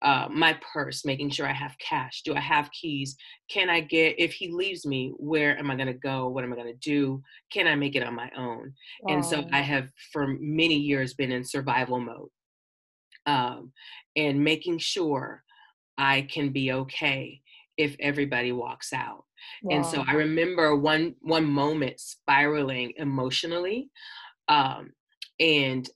uh, 0.02 0.28
my 0.30 0.58
purse, 0.72 1.04
making 1.04 1.30
sure 1.30 1.46
I 1.46 1.52
have 1.52 1.74
cash. 1.78 2.22
Do 2.24 2.34
I 2.34 2.40
have 2.40 2.70
keys? 2.72 3.16
Can 3.50 3.70
I 3.70 3.80
get, 3.80 4.16
if 4.18 4.32
he 4.32 4.52
leaves 4.52 4.84
me, 4.84 5.12
where 5.16 5.58
am 5.58 5.70
I 5.70 5.76
going 5.76 5.86
to 5.86 5.94
go? 5.94 6.28
What 6.28 6.44
am 6.44 6.52
I 6.52 6.56
going 6.56 6.72
to 6.72 6.90
do? 6.90 7.22
Can 7.52 7.66
I 7.66 7.74
make 7.74 7.96
it 7.96 8.02
on 8.02 8.14
my 8.14 8.30
own? 8.36 8.74
Wow. 9.02 9.14
And 9.14 9.24
so 9.24 9.44
I 9.52 9.60
have, 9.60 9.88
for 10.12 10.36
many 10.40 10.76
years, 10.76 11.14
been 11.14 11.32
in 11.32 11.44
survival 11.44 12.00
mode 12.00 12.28
um, 13.26 13.72
and 14.16 14.42
making 14.44 14.78
sure 14.78 15.42
I 15.96 16.22
can 16.22 16.50
be 16.50 16.72
okay 16.72 17.40
if 17.76 17.96
everybody 18.00 18.52
walks 18.52 18.92
out. 18.92 19.24
Wow. 19.62 19.76
And 19.76 19.86
so 19.86 20.04
I 20.06 20.12
remember 20.14 20.76
one 20.76 21.14
one 21.20 21.44
moment 21.44 22.00
spiraling 22.00 22.92
emotionally, 22.96 23.90
um, 24.48 24.92
and 25.40 25.88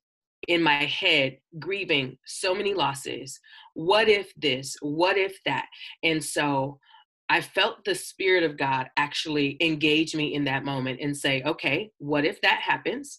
in 0.48 0.62
my 0.62 0.84
head 0.84 1.38
grieving 1.58 2.18
so 2.26 2.54
many 2.54 2.74
losses. 2.74 3.40
What 3.78 4.08
if 4.08 4.34
this? 4.34 4.76
What 4.80 5.16
if 5.16 5.38
that? 5.44 5.66
And 6.02 6.22
so 6.22 6.80
I 7.28 7.40
felt 7.40 7.84
the 7.84 7.94
Spirit 7.94 8.42
of 8.42 8.56
God 8.56 8.88
actually 8.96 9.56
engage 9.60 10.14
me 10.14 10.34
in 10.34 10.44
that 10.44 10.64
moment 10.64 11.00
and 11.00 11.16
say, 11.16 11.42
okay, 11.44 11.90
what 11.98 12.24
if 12.24 12.40
that 12.40 12.60
happens? 12.60 13.18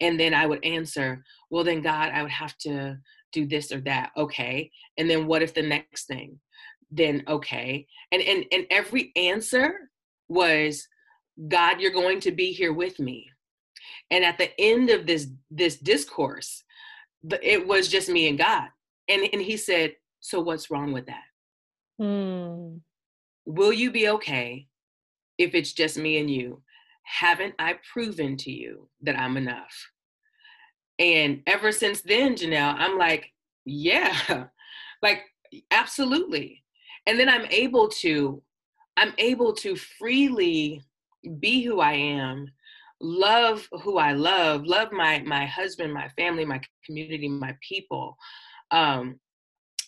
And 0.00 0.20
then 0.20 0.34
I 0.34 0.46
would 0.46 0.64
answer, 0.64 1.24
well, 1.50 1.64
then 1.64 1.80
God, 1.80 2.12
I 2.12 2.22
would 2.22 2.30
have 2.30 2.56
to 2.58 2.98
do 3.36 3.46
this 3.46 3.70
or 3.70 3.80
that 3.82 4.10
okay 4.16 4.70
and 4.96 5.10
then 5.10 5.26
what 5.26 5.42
if 5.42 5.52
the 5.52 5.62
next 5.62 6.06
thing 6.06 6.38
then 6.90 7.22
okay 7.28 7.86
and 8.12 8.22
and 8.22 8.44
and 8.50 8.66
every 8.70 9.12
answer 9.14 9.90
was 10.28 10.88
god 11.48 11.80
you're 11.80 11.90
going 11.90 12.20
to 12.20 12.32
be 12.32 12.52
here 12.52 12.72
with 12.72 12.98
me 12.98 13.28
and 14.10 14.24
at 14.24 14.38
the 14.38 14.50
end 14.58 14.88
of 14.88 15.06
this 15.06 15.28
this 15.50 15.76
discourse 15.76 16.64
it 17.42 17.66
was 17.66 17.88
just 17.88 18.08
me 18.08 18.28
and 18.28 18.38
god 18.38 18.68
and 19.08 19.28
and 19.32 19.42
he 19.42 19.56
said 19.56 19.94
so 20.20 20.40
what's 20.40 20.70
wrong 20.70 20.92
with 20.92 21.06
that 21.06 21.24
mm. 22.00 22.80
will 23.44 23.72
you 23.72 23.90
be 23.90 24.08
okay 24.08 24.66
if 25.38 25.54
it's 25.54 25.72
just 25.72 25.98
me 25.98 26.18
and 26.18 26.30
you 26.30 26.62
haven't 27.02 27.54
i 27.58 27.78
proven 27.92 28.36
to 28.36 28.50
you 28.50 28.88
that 29.02 29.18
i'm 29.18 29.36
enough 29.36 29.88
and 30.98 31.42
ever 31.46 31.72
since 31.72 32.00
then, 32.00 32.34
Janelle, 32.34 32.74
I'm 32.76 32.98
like, 32.98 33.32
yeah, 33.64 34.46
like 35.02 35.22
absolutely. 35.70 36.62
And 37.06 37.18
then 37.18 37.28
I'm 37.28 37.46
able 37.46 37.88
to, 37.88 38.42
I'm 38.96 39.12
able 39.18 39.52
to 39.54 39.76
freely 39.76 40.82
be 41.38 41.62
who 41.62 41.80
I 41.80 41.92
am, 41.92 42.48
love 43.00 43.68
who 43.82 43.98
I 43.98 44.12
love, 44.12 44.64
love 44.64 44.90
my 44.90 45.20
my 45.20 45.44
husband, 45.44 45.92
my 45.92 46.08
family, 46.10 46.44
my 46.44 46.60
community, 46.84 47.28
my 47.28 47.54
people, 47.60 48.16
um, 48.70 49.18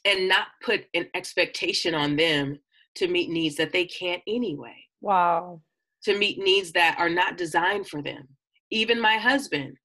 and 0.04 0.28
not 0.28 0.48
put 0.62 0.84
an 0.94 1.06
expectation 1.14 1.94
on 1.94 2.16
them 2.16 2.58
to 2.96 3.08
meet 3.08 3.30
needs 3.30 3.56
that 3.56 3.72
they 3.72 3.84
can't 3.86 4.22
anyway. 4.26 4.76
Wow. 5.00 5.60
To 6.04 6.16
meet 6.16 6.38
needs 6.38 6.72
that 6.72 6.96
are 6.98 7.10
not 7.10 7.36
designed 7.36 7.88
for 7.88 8.02
them. 8.02 8.28
Even 8.70 9.00
my 9.00 9.16
husband, 9.16 9.76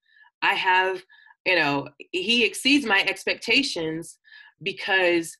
I 0.41 0.53
have, 0.53 1.01
you 1.45 1.55
know, 1.55 1.88
he 2.12 2.43
exceeds 2.43 2.85
my 2.85 3.03
expectations 3.07 4.17
because 4.62 5.35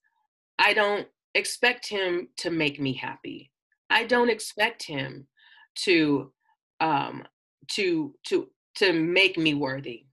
I 0.60 0.74
don't 0.74 1.07
expect 1.36 1.88
him 1.88 2.29
to 2.38 2.51
make 2.51 2.79
me 2.79 2.93
happy. 2.93 3.51
I 3.89 4.05
don't 4.05 4.29
expect 4.29 4.83
him 4.86 5.27
to 5.86 6.31
um 6.79 7.24
to 7.72 8.13
to 8.25 8.50
to 8.75 8.93
make 8.93 9.38
me 9.38 9.53
worthy 9.53 10.05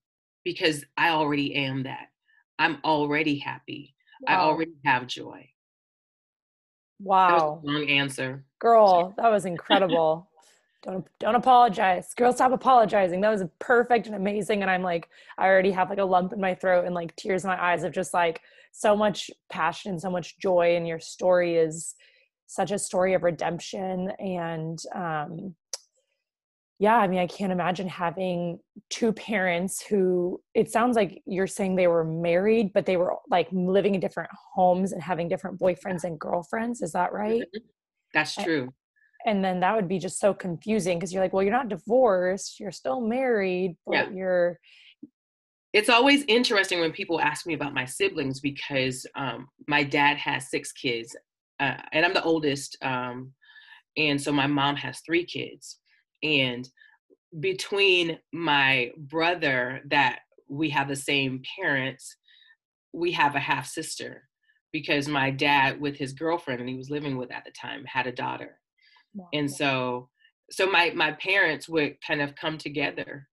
because 0.45 0.85
I 0.97 1.11
already 1.11 1.55
am 1.55 1.83
that. 1.85 2.10
I'm 2.61 2.79
already 2.85 3.39
happy. 3.39 3.95
Wow. 4.21 4.33
I 4.33 4.41
already 4.45 4.75
have 4.85 5.07
joy. 5.09 5.49
Wow. 7.01 7.61
long 7.65 7.89
answer. 7.89 8.45
Girl, 8.61 9.15
that 9.17 9.31
was 9.31 9.47
incredible 9.47 10.31
don't 10.83 11.07
don't 11.19 11.35
apologize 11.35 12.15
girl 12.15 12.33
stop 12.33 12.53
apologizing 12.53 13.21
that 13.21 13.31
was 13.31 13.45
perfect 13.59 14.07
and 14.07 14.15
amazing 14.15 14.63
and 14.63 14.71
i'm 14.71 14.83
like 14.83 15.09
i 15.37 15.47
already 15.47 15.71
have 15.71 15.91
like 15.91 15.99
a 15.99 16.05
lump 16.05 16.33
in 16.33 16.41
my 16.41 16.55
throat 16.55 16.87
and 16.87 16.95
like 16.95 17.15
tears 17.17 17.45
in 17.45 17.51
my 17.51 17.63
eyes 17.63 17.83
of 17.83 17.93
just 17.93 18.15
like 18.15 18.41
so 18.73 18.97
much 18.97 19.31
passion 19.51 19.93
and 19.93 20.01
so 20.01 20.11
much 20.11 20.39
joy 20.39 20.77
and 20.77 20.89
your 20.89 20.99
story 20.99 21.57
is 21.57 21.95
such 22.47 22.71
a 22.71 22.79
story 22.79 23.15
of 23.15 23.23
redemption 23.23 24.11
and 24.19 24.83
um 24.95 25.55
yeah 26.81 26.97
i 26.97 27.07
mean 27.07 27.21
i 27.21 27.27
can't 27.27 27.53
imagine 27.53 27.87
having 27.87 28.59
two 28.89 29.13
parents 29.13 29.85
who 29.87 30.41
it 30.55 30.73
sounds 30.73 30.97
like 30.97 31.23
you're 31.27 31.47
saying 31.47 31.77
they 31.77 31.87
were 31.87 32.05
married 32.05 32.73
but 32.73 32.87
they 32.87 32.97
were 32.97 33.15
like 33.29 33.47
living 33.53 33.95
in 33.95 34.01
different 34.01 34.31
homes 34.55 34.91
and 34.91 35.01
having 35.01 35.29
different 35.29 35.61
boyfriends 35.61 36.03
and 36.03 36.19
girlfriends 36.19 36.83
is 36.83 36.91
that 36.91 37.13
right 37.13 37.43
mm-hmm. 37.43 37.67
that's 38.13 38.35
true 38.35 38.69
and 39.27 39.45
then 39.45 39.61
that 39.61 39.77
would 39.77 39.87
be 39.87 39.99
just 39.99 40.19
so 40.19 40.35
confusing 40.35 40.99
because 40.99 41.13
you're 41.13 41.23
like 41.23 41.33
well 41.33 41.43
you're 41.43 41.53
not 41.53 41.69
divorced 41.69 42.59
you're 42.59 42.73
still 42.73 43.01
married 43.01 43.77
but 43.87 43.95
yeah. 43.95 44.11
you're 44.11 44.59
it's 45.73 45.89
always 45.89 46.25
interesting 46.27 46.81
when 46.81 46.91
people 46.91 47.21
ask 47.21 47.47
me 47.47 47.55
about 47.55 47.73
my 47.73 47.85
siblings 47.85 48.41
because 48.41 49.07
um, 49.15 49.47
my 49.69 49.85
dad 49.85 50.17
has 50.17 50.51
six 50.51 50.73
kids 50.73 51.15
uh, 51.61 51.77
and 51.93 52.07
i'm 52.07 52.15
the 52.15 52.23
oldest 52.23 52.77
um, 52.83 53.33
and 53.97 54.21
so 54.21 54.33
my 54.33 54.47
mom 54.47 54.77
has 54.77 55.01
three 55.05 55.25
kids 55.25 55.79
and 56.23 56.69
between 57.39 58.19
my 58.33 58.91
brother 58.97 59.81
that 59.87 60.21
we 60.49 60.71
have 60.71 60.89
the 60.89 60.97
same 60.97 61.43
parents 61.61 62.17
we 62.93 63.13
have 63.13 63.37
a 63.37 63.41
half 63.41 63.67
sister 63.67 64.29
because 64.73 65.09
my 65.09 65.31
dad 65.31 65.81
with 65.81 65.97
his 65.97 66.13
girlfriend 66.13 66.61
and 66.61 66.69
he 66.69 66.77
was 66.77 66.91
living 66.91 67.17
with 67.17 67.31
at 67.33 67.45
the 67.45 67.51
time 67.51 67.85
had 67.85 68.07
a 68.07 68.13
daughter. 68.13 68.59
And 69.33 69.51
so 69.51 70.09
so 70.51 70.67
my 70.67 70.91
my 70.95 71.13
parents 71.13 71.69
would 71.69 71.97
kind 72.05 72.21
of 72.21 72.35
come 72.35 72.59
together 72.59 73.29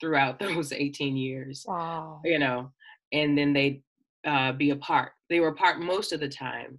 throughout 0.00 0.38
those 0.40 0.72
18 0.72 1.16
years 1.16 1.64
wow. 1.66 2.20
you 2.24 2.38
know 2.38 2.70
and 3.12 3.36
then 3.36 3.52
they'd 3.52 3.82
uh, 4.24 4.52
be 4.52 4.70
apart. 4.70 5.12
They 5.28 5.40
were 5.40 5.48
apart 5.48 5.80
most 5.80 6.12
of 6.12 6.20
the 6.20 6.28
time 6.28 6.78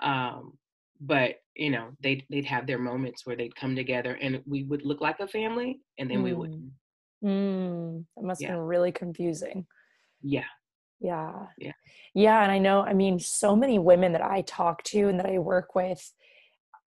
um, 0.00 0.56
but 1.00 1.36
you 1.54 1.70
know 1.70 1.88
they'd 2.00 2.24
they'd 2.30 2.44
have 2.44 2.66
their 2.66 2.78
moments 2.78 3.26
where 3.26 3.36
they'd 3.36 3.54
come 3.56 3.74
together 3.74 4.18
and 4.20 4.40
we 4.46 4.64
would 4.64 4.84
look 4.84 5.00
like 5.00 5.20
a 5.20 5.28
family 5.28 5.80
and 5.98 6.10
then 6.10 6.18
mm. 6.18 6.24
we 6.24 6.32
wouldn't 6.32 6.70
mm. 7.24 8.04
that 8.16 8.24
must 8.24 8.40
yeah. 8.40 8.48
have 8.48 8.56
been 8.56 8.64
really 8.64 8.92
confusing 8.92 9.66
yeah 10.22 10.44
yeah 11.00 11.32
yeah 11.58 11.72
yeah 12.14 12.42
and 12.42 12.50
i 12.50 12.58
know 12.58 12.82
i 12.82 12.92
mean 12.92 13.18
so 13.18 13.54
many 13.54 13.78
women 13.78 14.12
that 14.12 14.22
i 14.22 14.40
talk 14.42 14.82
to 14.82 15.08
and 15.08 15.18
that 15.18 15.26
i 15.26 15.38
work 15.38 15.74
with 15.74 16.12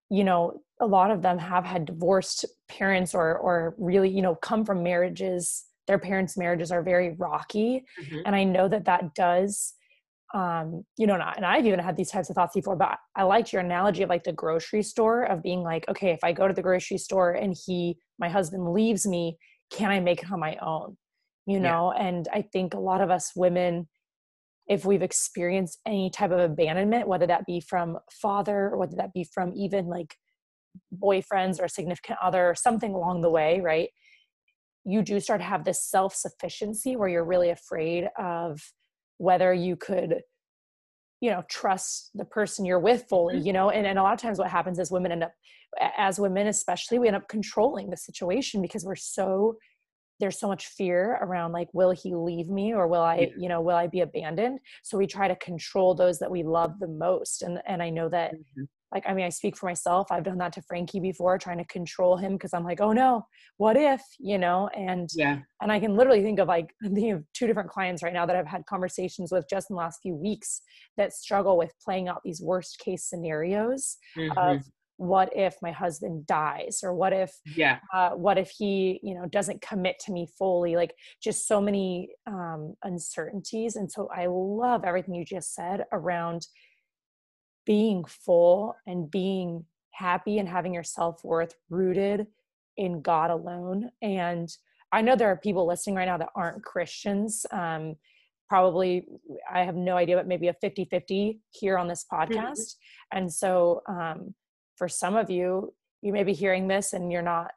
you 0.09 0.23
know 0.23 0.61
a 0.81 0.85
lot 0.85 1.11
of 1.11 1.21
them 1.21 1.37
have 1.37 1.65
had 1.65 1.85
divorced 1.85 2.45
parents 2.67 3.13
or 3.13 3.37
or 3.37 3.75
really 3.77 4.09
you 4.09 4.21
know 4.21 4.35
come 4.35 4.65
from 4.65 4.81
marriages 4.81 5.65
their 5.87 5.99
parents 5.99 6.37
marriages 6.37 6.71
are 6.71 6.81
very 6.81 7.15
rocky 7.17 7.83
mm-hmm. 8.01 8.19
and 8.25 8.35
i 8.35 8.43
know 8.43 8.67
that 8.67 8.85
that 8.85 9.13
does 9.13 9.73
um 10.33 10.83
you 10.97 11.07
know 11.07 11.17
not 11.17 11.37
and 11.37 11.45
i've 11.45 11.65
even 11.65 11.79
had 11.79 11.97
these 11.97 12.11
types 12.11 12.29
of 12.29 12.35
thoughts 12.35 12.53
before 12.53 12.75
but 12.75 12.97
i 13.15 13.23
liked 13.23 13.51
your 13.51 13.61
analogy 13.61 14.03
of 14.03 14.09
like 14.09 14.23
the 14.23 14.33
grocery 14.33 14.83
store 14.83 15.23
of 15.23 15.41
being 15.41 15.63
like 15.63 15.83
okay 15.89 16.11
if 16.11 16.19
i 16.23 16.31
go 16.31 16.47
to 16.47 16.53
the 16.53 16.61
grocery 16.61 16.97
store 16.97 17.31
and 17.31 17.55
he 17.65 17.97
my 18.19 18.29
husband 18.29 18.71
leaves 18.71 19.07
me 19.07 19.37
can 19.71 19.89
i 19.89 19.99
make 19.99 20.21
it 20.21 20.31
on 20.31 20.39
my 20.39 20.55
own 20.61 20.95
you 21.47 21.59
know 21.59 21.91
yeah. 21.95 22.07
and 22.07 22.27
i 22.31 22.43
think 22.53 22.75
a 22.75 22.79
lot 22.79 23.01
of 23.01 23.09
us 23.09 23.31
women 23.35 23.87
if 24.69 24.85
we've 24.85 25.01
experienced 25.01 25.79
any 25.85 26.11
type 26.11 26.29
of 26.29 26.39
abandonment, 26.39 27.07
whether 27.07 27.25
that 27.25 27.45
be 27.47 27.59
from 27.59 27.97
father 28.21 28.69
or 28.69 28.77
whether 28.77 28.95
that 28.95 29.11
be 29.13 29.23
from 29.23 29.51
even 29.55 29.87
like 29.87 30.15
boyfriends 30.95 31.59
or 31.59 31.67
significant 31.67 32.19
other 32.21 32.47
or 32.47 32.55
something 32.55 32.93
along 32.93 33.21
the 33.21 33.31
way, 33.31 33.59
right? 33.61 33.89
You 34.85 35.01
do 35.01 35.19
start 35.19 35.41
to 35.41 35.45
have 35.45 35.65
this 35.65 35.83
self 35.83 36.15
sufficiency 36.15 36.95
where 36.95 37.09
you're 37.09 37.25
really 37.25 37.49
afraid 37.49 38.09
of 38.17 38.61
whether 39.19 39.53
you 39.53 39.75
could 39.75 40.21
you 41.21 41.29
know 41.29 41.43
trust 41.49 42.09
the 42.15 42.25
person 42.25 42.65
you're 42.65 42.79
with 42.79 43.03
fully 43.09 43.35
Mm-hmm. 43.35 43.45
you 43.47 43.53
know 43.53 43.69
and, 43.69 43.85
and 43.85 43.99
a 43.99 44.03
lot 44.03 44.13
of 44.13 44.19
times 44.19 44.39
what 44.39 44.49
happens 44.49 44.79
is 44.79 44.89
women 44.89 45.11
end 45.11 45.23
up 45.23 45.33
as 45.97 46.19
women 46.19 46.47
especially 46.47 46.97
we 46.97 47.07
end 47.07 47.15
up 47.17 47.27
controlling 47.29 47.89
the 47.89 47.97
situation 47.97 48.61
because 48.61 48.83
we're 48.85 48.95
so 48.95 49.57
there's 50.21 50.39
so 50.39 50.47
much 50.47 50.67
fear 50.67 51.17
around 51.21 51.51
like 51.51 51.67
will 51.73 51.91
he 51.91 52.15
leave 52.15 52.47
me 52.49 52.73
or 52.73 52.87
will 52.87 53.01
i 53.01 53.29
you 53.37 53.47
know 53.49 53.61
will 53.61 53.75
i 53.75 53.87
be 53.87 53.99
abandoned 54.01 54.59
so 54.83 54.97
we 54.97 55.05
try 55.05 55.27
to 55.27 55.35
control 55.35 55.93
those 55.93 56.17
that 56.19 56.31
we 56.31 56.41
love 56.43 56.71
the 56.79 56.87
most 56.87 57.41
and 57.43 57.59
and 57.67 57.83
i 57.83 57.89
know 57.89 58.07
that 58.09 58.31
Mhm. 58.33 58.67
Like 58.93 59.03
i 59.07 59.13
mean 59.13 59.25
i 59.25 59.29
speak 59.29 59.55
for 59.57 59.65
myself 59.67 60.07
i've 60.11 60.23
done 60.23 60.37
that 60.37 60.53
to 60.53 60.61
frankie 60.63 60.99
before 60.99 61.37
trying 61.37 61.57
to 61.57 61.65
control 61.65 62.17
him 62.17 62.33
because 62.33 62.53
i'm 62.53 62.63
like 62.63 62.81
oh 62.81 62.91
no 62.91 63.25
what 63.57 63.77
if 63.77 64.01
you 64.19 64.37
know 64.37 64.69
and 64.75 65.09
Yeah. 65.13 65.39
and 65.61 65.71
i 65.71 65.79
can 65.79 65.95
literally 65.95 66.21
think 66.21 66.39
of 66.39 66.47
like 66.47 66.73
i'm 66.83 66.93
thinking 66.93 67.11
of 67.13 67.23
two 67.33 67.47
different 67.47 67.69
clients 67.69 68.03
right 68.03 68.13
now 68.13 68.25
that 68.25 68.35
i've 68.35 68.47
had 68.47 68.65
conversations 68.65 69.31
with 69.31 69.45
just 69.49 69.69
in 69.69 69.75
the 69.75 69.79
last 69.79 69.99
few 70.01 70.15
weeks 70.15 70.61
that 70.97 71.13
struggle 71.13 71.57
with 71.57 71.73
playing 71.83 72.07
out 72.07 72.21
these 72.23 72.41
worst 72.41 72.79
case 72.79 73.03
scenarios 73.05 73.97
Mhm. 74.17 74.37
of 74.37 74.63
what 74.97 75.29
if 75.33 75.55
my 75.61 75.71
husband 75.71 76.27
dies 76.27 76.81
or 76.83 76.93
what 76.93 77.13
if 77.13 77.31
Yeah. 77.55 77.79
uh, 77.93 78.09
what 78.11 78.37
if 78.37 78.49
he 78.49 78.99
you 79.01 79.15
know 79.15 79.25
doesn't 79.27 79.61
commit 79.61 79.97
to 79.99 80.11
me 80.11 80.27
fully 80.37 80.75
like 80.75 80.93
just 81.23 81.47
so 81.47 81.61
many 81.61 82.09
um, 82.27 82.75
uncertainties 82.83 83.77
and 83.77 83.89
so 83.89 84.09
i 84.13 84.25
love 84.27 84.83
everything 84.83 85.15
you 85.15 85.23
just 85.23 85.53
said 85.55 85.85
around 85.93 86.45
being 87.69 88.03
full 88.03 88.75
and 88.87 89.11
being 89.11 89.63
happy 89.91 90.39
and 90.39 90.49
having 90.49 90.73
your 90.73 90.83
self-worth 90.83 91.53
rooted 91.69 92.25
in 92.77 92.99
god 92.99 93.29
alone. 93.29 93.91
And 94.01 94.49
i 94.91 95.03
know 95.03 95.15
there 95.15 95.29
are 95.29 95.37
people 95.37 95.67
listening 95.67 95.95
right 95.95 96.07
now 96.07 96.17
that 96.17 96.29
aren't 96.35 96.63
christians 96.63 97.45
um, 97.51 97.95
probably 98.47 99.05
i 99.53 99.61
have 99.61 99.75
no 99.75 99.95
idea 99.95 100.15
but 100.15 100.27
maybe 100.27 100.47
a 100.47 100.55
50-50 100.63 101.37
here 101.51 101.77
on 101.77 101.87
this 101.87 102.05
podcast. 102.11 102.75
And 103.11 103.31
so 103.31 103.83
um, 103.87 104.33
for 104.75 104.87
some 104.87 105.15
of 105.15 105.29
you 105.29 105.71
you 106.01 106.11
may 106.11 106.23
be 106.23 106.33
hearing 106.33 106.67
this 106.67 106.93
and 106.93 107.11
you're 107.11 107.21
not 107.21 107.51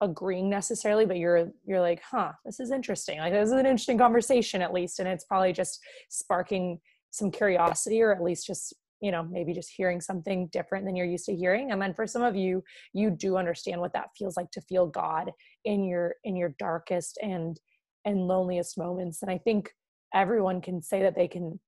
agreeing 0.00 0.50
necessarily 0.50 1.06
but 1.06 1.18
you're 1.18 1.52
you're 1.64 1.80
like 1.80 2.02
huh 2.02 2.32
this 2.44 2.58
is 2.58 2.72
interesting. 2.72 3.20
Like 3.20 3.32
this 3.32 3.46
is 3.46 3.52
an 3.52 3.66
interesting 3.66 3.98
conversation 3.98 4.60
at 4.60 4.72
least 4.72 4.98
and 4.98 5.08
it's 5.08 5.24
probably 5.24 5.52
just 5.52 5.78
sparking 6.08 6.80
some 7.12 7.30
curiosity 7.30 8.02
or 8.02 8.12
at 8.12 8.22
least 8.22 8.44
just 8.44 8.74
you 9.02 9.10
know 9.10 9.24
maybe 9.24 9.52
just 9.52 9.72
hearing 9.76 10.00
something 10.00 10.46
different 10.52 10.86
than 10.86 10.96
you're 10.96 11.04
used 11.04 11.26
to 11.26 11.34
hearing. 11.36 11.72
And 11.72 11.82
then 11.82 11.92
for 11.92 12.06
some 12.06 12.22
of 12.22 12.34
you 12.36 12.62
you 12.94 13.10
do 13.10 13.36
understand 13.36 13.80
what 13.80 13.92
that 13.92 14.08
feels 14.16 14.36
like 14.36 14.50
to 14.52 14.62
feel 14.62 14.86
god 14.86 15.30
in 15.64 15.84
your 15.84 16.14
in 16.24 16.36
your 16.36 16.54
darkest 16.58 17.18
and 17.20 17.60
and 18.06 18.26
loneliest 18.26 18.78
moments. 18.78 19.20
And 19.22 19.30
i 19.30 19.38
think 19.38 19.70
everyone 20.14 20.60
can 20.60 20.80
say 20.82 21.02
that 21.02 21.16
they 21.16 21.28
can 21.28 21.58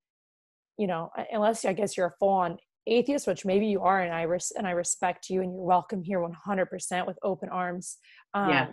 you 0.79 0.87
know 0.87 1.11
unless 1.33 1.65
i 1.65 1.73
guess 1.73 1.97
you're 1.97 2.09
a 2.09 2.19
full-on 2.19 2.59
atheist 2.87 3.27
which 3.27 3.45
maybe 3.47 3.67
you 3.67 3.81
are 3.81 4.01
and 4.03 4.13
i 4.13 4.23
res- 4.23 4.53
and 4.57 4.67
i 4.67 4.71
respect 4.71 5.31
you 5.31 5.41
and 5.43 5.53
you're 5.55 5.63
welcome 5.63 6.03
here 6.03 6.21
100% 6.21 7.07
with 7.07 7.19
open 7.23 7.49
arms. 7.49 7.97
Um, 8.35 8.51
Yeah. 8.51 8.67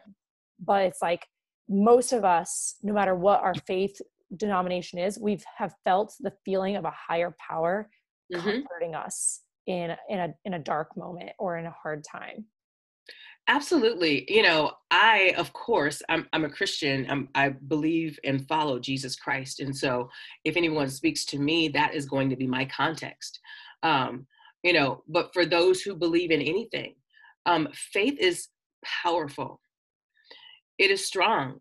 but 0.60 0.82
it's 0.84 1.02
like 1.02 1.26
most 1.70 2.12
of 2.12 2.26
us 2.26 2.76
no 2.84 2.94
matter 2.94 3.16
what 3.16 3.40
our 3.42 3.54
faith 3.66 3.96
denomination 4.36 5.00
is 5.00 5.18
we've 5.20 5.44
have 5.58 5.74
felt 5.86 6.14
the 6.20 6.34
feeling 6.44 6.76
of 6.76 6.86
a 6.86 6.94
higher 7.08 7.36
power 7.50 7.90
Mhm. 8.32 8.64
comforting 8.64 8.96
us 8.96 9.42
in 9.68 9.96
in 10.10 10.20
a 10.20 10.34
in 10.46 10.54
a 10.56 10.60
dark 10.60 10.96
moment 10.98 11.32
or 11.38 11.58
in 11.58 11.66
a 11.66 11.72
hard 11.72 12.04
time 12.04 12.46
Absolutely. 13.48 14.32
You 14.34 14.44
know, 14.44 14.72
I, 14.92 15.34
of 15.38 15.52
course, 15.52 16.02
I'm, 16.10 16.28
I'm 16.32 16.46
a 16.46 16.50
Christian. 16.50 17.06
I'm, 17.10 17.28
I 17.36 17.50
believe 17.50 18.20
and 18.24 18.48
follow 18.48 18.80
Jesus 18.80 19.16
Christ. 19.16 19.60
And 19.60 19.76
so 19.76 20.10
if 20.46 20.56
anyone 20.56 20.90
speaks 20.90 21.26
to 21.26 21.40
me, 21.40 21.68
that 21.70 21.94
is 21.94 22.06
going 22.06 22.30
to 22.30 22.36
be 22.36 22.48
my 22.48 22.66
context. 22.66 23.40
Um, 23.84 24.28
you 24.64 24.74
know, 24.74 25.04
but 25.08 25.34
for 25.34 25.46
those 25.46 25.82
who 25.82 25.96
believe 25.96 26.32
in 26.32 26.42
anything, 26.42 26.96
um, 27.46 27.68
faith 27.74 28.18
is 28.20 28.50
powerful, 28.86 29.60
it 30.78 30.92
is 30.92 31.06
strong. 31.06 31.60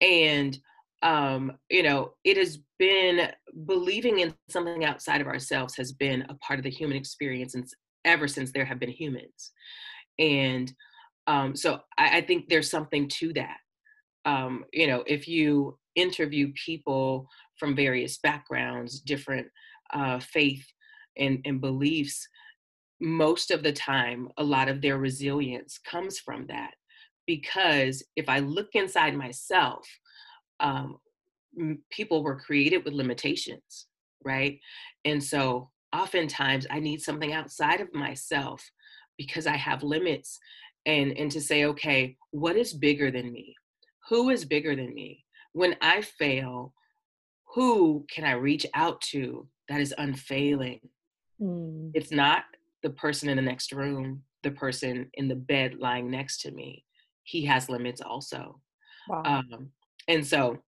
And, 0.00 0.58
um, 1.02 1.52
you 1.70 1.82
know, 1.82 2.14
it 2.24 2.36
has 2.36 2.58
been 2.78 3.30
believing 3.66 4.20
in 4.20 4.34
something 4.48 4.84
outside 4.84 5.20
of 5.20 5.26
ourselves 5.26 5.76
has 5.76 5.92
been 5.92 6.22
a 6.28 6.34
part 6.36 6.58
of 6.58 6.64
the 6.64 6.70
human 6.70 6.96
experience 6.96 7.52
since 7.52 7.72
ever 8.04 8.26
since 8.26 8.52
there 8.52 8.64
have 8.64 8.80
been 8.80 8.90
humans. 8.90 9.52
And 10.18 10.72
um, 11.26 11.54
so 11.54 11.80
I, 11.96 12.18
I 12.18 12.20
think 12.22 12.48
there's 12.48 12.70
something 12.70 13.08
to 13.08 13.32
that. 13.34 13.58
Um, 14.24 14.64
you 14.72 14.86
know, 14.86 15.04
if 15.06 15.28
you 15.28 15.78
interview 15.94 16.52
people 16.54 17.28
from 17.58 17.76
various 17.76 18.18
backgrounds, 18.18 19.00
different 19.00 19.46
uh, 19.92 20.18
faith 20.20 20.66
and, 21.16 21.40
and 21.44 21.60
beliefs, 21.60 22.26
most 23.00 23.50
of 23.50 23.62
the 23.62 23.72
time, 23.72 24.28
a 24.38 24.42
lot 24.42 24.68
of 24.68 24.80
their 24.80 24.98
resilience 24.98 25.78
comes 25.78 26.18
from 26.18 26.46
that. 26.48 26.72
Because 27.26 28.02
if 28.16 28.28
I 28.28 28.40
look 28.40 28.68
inside 28.72 29.14
myself, 29.14 29.86
um, 30.60 30.98
people 31.90 32.22
were 32.22 32.38
created 32.38 32.84
with 32.84 32.94
limitations, 32.94 33.86
right? 34.24 34.58
And 35.04 35.22
so 35.22 35.70
oftentimes 35.94 36.66
I 36.70 36.80
need 36.80 37.00
something 37.00 37.32
outside 37.32 37.80
of 37.80 37.92
myself 37.94 38.62
because 39.16 39.46
I 39.46 39.56
have 39.56 39.82
limits 39.82 40.38
and 40.86 41.12
and 41.18 41.30
to 41.30 41.40
say 41.40 41.64
okay 41.64 42.16
what 42.30 42.56
is 42.56 42.72
bigger 42.72 43.10
than 43.10 43.32
me? 43.32 43.54
Who 44.08 44.30
is 44.30 44.44
bigger 44.44 44.76
than 44.76 44.94
me? 44.94 45.24
When 45.52 45.76
i 45.80 46.02
fail 46.02 46.72
who 47.54 48.06
can 48.10 48.24
i 48.24 48.32
reach 48.32 48.66
out 48.74 49.00
to 49.12 49.48
that 49.68 49.80
is 49.80 49.94
unfailing? 49.98 50.80
Mm, 51.40 51.90
it's 51.94 52.12
not 52.12 52.44
the 52.82 52.90
person 52.90 53.28
in 53.28 53.36
the 53.36 53.42
next 53.42 53.72
room 53.72 54.22
the 54.44 54.50
person 54.52 55.10
in 55.14 55.26
the 55.26 55.34
bed 55.34 55.74
lying 55.80 56.10
next 56.10 56.42
to 56.42 56.52
me. 56.52 56.84
He 57.24 57.44
has 57.46 57.68
limits 57.68 58.00
also. 58.00 58.60
Wow. 59.08 59.22
Um 59.24 59.70
and 60.08 60.26
so 60.26 60.58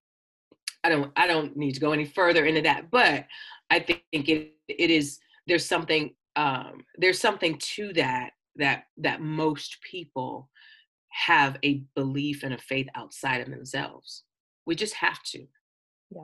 i 0.84 0.88
don't 0.88 1.10
i 1.16 1.26
don't 1.26 1.56
need 1.56 1.72
to 1.72 1.80
go 1.80 1.92
any 1.92 2.04
further 2.04 2.44
into 2.44 2.62
that 2.62 2.90
but 2.90 3.26
i 3.70 3.78
think 3.78 4.02
it 4.12 4.52
it 4.68 4.90
is 4.90 5.18
there's 5.46 5.66
something 5.66 6.14
um 6.36 6.84
there's 6.98 7.20
something 7.20 7.58
to 7.58 7.92
that 7.92 8.30
that 8.56 8.84
that 8.98 9.20
most 9.20 9.78
people 9.82 10.48
have 11.10 11.58
a 11.64 11.82
belief 11.94 12.42
and 12.42 12.54
a 12.54 12.58
faith 12.58 12.86
outside 12.94 13.40
of 13.40 13.50
themselves. 13.50 14.24
We 14.64 14.76
just 14.76 14.94
have 14.94 15.22
to. 15.24 15.46
Yeah. 16.10 16.22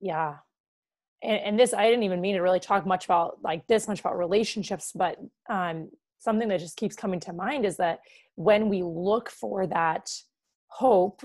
Yeah. 0.00 0.36
And, 1.22 1.40
and 1.40 1.58
this 1.58 1.74
i 1.74 1.84
didn't 1.86 2.04
even 2.04 2.20
mean 2.20 2.36
to 2.36 2.42
really 2.42 2.60
talk 2.60 2.86
much 2.86 3.04
about 3.04 3.38
like 3.42 3.66
this 3.66 3.88
much 3.88 3.98
about 3.98 4.16
relationships 4.16 4.92
but 4.94 5.18
um 5.50 5.90
something 6.20 6.46
that 6.46 6.60
just 6.60 6.76
keeps 6.76 6.94
coming 6.94 7.18
to 7.18 7.32
mind 7.32 7.66
is 7.66 7.76
that 7.78 7.98
when 8.36 8.68
we 8.68 8.84
look 8.84 9.28
for 9.28 9.66
that 9.66 10.08
hope 10.68 11.20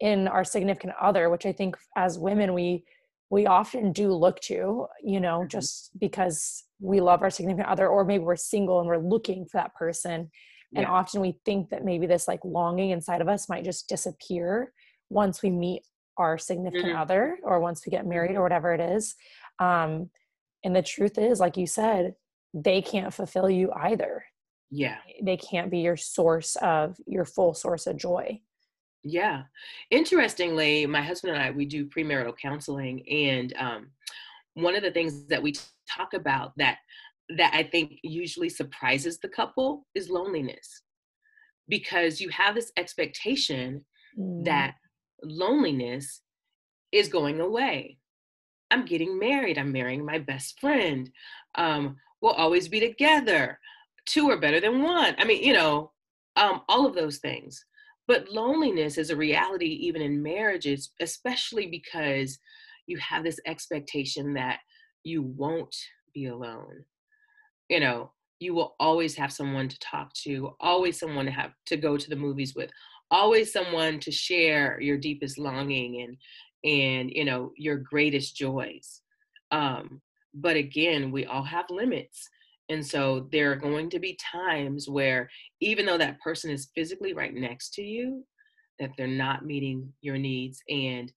in 0.00 0.28
our 0.28 0.44
significant 0.44 0.92
other 1.00 1.28
which 1.30 1.46
i 1.46 1.52
think 1.52 1.76
as 1.96 2.18
women 2.18 2.54
we 2.54 2.84
we 3.30 3.46
often 3.46 3.92
do 3.92 4.12
look 4.12 4.40
to 4.40 4.86
you 5.02 5.20
know 5.20 5.40
Mhm. 5.40 5.48
just 5.48 5.98
because 5.98 6.64
we 6.80 7.00
love 7.00 7.22
our 7.22 7.30
significant 7.30 7.68
other 7.68 7.88
or 7.88 8.04
maybe 8.04 8.24
we're 8.24 8.36
single 8.36 8.78
and 8.80 8.88
we're 8.88 8.96
looking 8.98 9.44
for 9.46 9.58
that 9.58 9.74
person 9.74 10.30
and 10.76 10.84
Yeah. 10.84 10.90
often 10.92 11.20
we 11.22 11.40
think 11.46 11.70
that 11.70 11.84
maybe 11.84 12.06
this 12.06 12.28
like 12.28 12.40
longing 12.44 12.90
inside 12.90 13.20
of 13.22 13.28
us 13.28 13.48
might 13.48 13.64
just 13.64 13.88
disappear 13.88 14.72
once 15.10 15.42
we 15.42 15.50
meet 15.50 15.82
our 16.18 16.36
significant 16.38 16.92
Mhm. 16.92 17.00
other 17.00 17.38
or 17.42 17.58
once 17.60 17.84
we 17.86 17.90
get 17.90 18.06
married 18.06 18.36
or 18.36 18.42
whatever 18.42 18.72
it 18.74 18.80
is 18.80 19.14
um 19.58 20.10
and 20.64 20.74
the 20.76 20.82
truth 20.82 21.18
is 21.18 21.40
like 21.40 21.56
you 21.56 21.66
said 21.66 22.14
they 22.54 22.80
can't 22.82 23.12
fulfill 23.14 23.48
you 23.50 23.70
either 23.72 24.24
yeah 24.70 24.98
they 25.22 25.36
can't 25.36 25.70
be 25.70 25.80
your 25.80 25.96
source 25.96 26.56
of 26.56 26.96
your 27.06 27.24
full 27.24 27.54
source 27.54 27.86
of 27.86 27.96
joy 27.96 28.40
Yeah. 29.02 29.42
Interestingly, 29.90 30.86
my 30.86 31.02
husband 31.02 31.34
and 31.34 31.42
I, 31.42 31.50
we 31.50 31.64
do 31.64 31.88
premarital 31.88 32.36
counseling. 32.36 33.08
And 33.08 33.54
um, 33.58 33.90
one 34.54 34.74
of 34.74 34.82
the 34.82 34.90
things 34.90 35.26
that 35.26 35.42
we 35.42 35.54
talk 35.88 36.14
about 36.14 36.52
that 36.56 36.78
that 37.36 37.52
I 37.52 37.62
think 37.62 37.98
usually 38.02 38.48
surprises 38.48 39.18
the 39.18 39.28
couple 39.28 39.86
is 39.94 40.08
loneliness. 40.08 40.82
Because 41.68 42.20
you 42.20 42.30
have 42.30 42.54
this 42.54 42.72
expectation 42.78 43.84
Mm, 44.18 44.44
that 44.44 44.74
loneliness 45.22 46.22
is 46.92 47.08
going 47.08 47.40
away. 47.40 47.98
I'm 48.70 48.84
getting 48.84 49.18
married. 49.18 49.58
I'm 49.58 49.72
marrying 49.72 50.04
my 50.04 50.18
best 50.18 50.60
friend. 50.60 51.10
Um, 51.54 51.96
we'll 52.20 52.32
always 52.32 52.68
be 52.68 52.80
together. 52.80 53.58
Two 54.06 54.30
are 54.30 54.40
better 54.40 54.60
than 54.60 54.82
one. 54.82 55.14
I 55.18 55.24
mean, 55.24 55.42
you 55.42 55.52
know, 55.52 55.92
um, 56.36 56.62
all 56.68 56.86
of 56.86 56.94
those 56.94 57.18
things. 57.18 57.64
But 58.08 58.30
loneliness 58.30 58.98
is 58.98 59.10
a 59.10 59.16
reality 59.16 59.66
even 59.82 60.02
in 60.02 60.22
marriages, 60.22 60.92
especially 61.00 61.66
because 61.68 62.38
you 62.88 62.98
have 62.98 63.22
this 63.24 63.40
expectation 63.46 64.34
that 64.34 64.60
you 65.04 65.22
won't 65.22 65.76
be 66.14 66.26
alone. 66.26 66.84
You 67.68 67.80
know, 67.80 68.12
you 68.40 68.54
will 68.54 68.76
always 68.80 69.16
have 69.16 69.32
someone 69.32 69.68
to 69.68 69.78
talk 69.80 70.12
to, 70.24 70.54
always 70.60 70.98
someone 70.98 71.26
to 71.26 71.30
have 71.32 71.52
to 71.66 71.76
go 71.76 71.96
to 71.96 72.08
the 72.10 72.16
movies 72.16 72.54
with, 72.54 72.70
always 73.10 73.52
someone 73.52 74.00
to 74.00 74.10
share 74.10 74.80
your 74.80 74.96
deepest 74.98 75.38
longing 75.38 76.02
and 76.02 76.16
and 76.64 77.10
you 77.12 77.24
know 77.24 77.52
your 77.56 77.76
greatest 77.76 78.36
joys 78.36 79.00
um 79.52 80.00
But 80.34 80.56
again, 80.56 81.10
we 81.12 81.24
all 81.26 81.44
have 81.44 81.70
limits. 81.70 82.28
And 82.70 82.86
so 82.86 83.28
there 83.32 83.50
are 83.52 83.56
going 83.56 83.88
to 83.90 83.98
be 83.98 84.18
times 84.32 84.88
where, 84.88 85.28
even 85.60 85.86
though 85.86 85.96
that 85.98 86.20
person 86.20 86.50
is 86.50 86.68
physically 86.74 87.14
right 87.14 87.34
next 87.34 87.72
to 87.74 87.82
you, 87.82 88.24
that 88.78 88.90
they're 88.96 89.06
not 89.06 89.44
meeting 89.44 89.92
your 90.02 90.18
needs. 90.18 90.60
And 90.68 91.10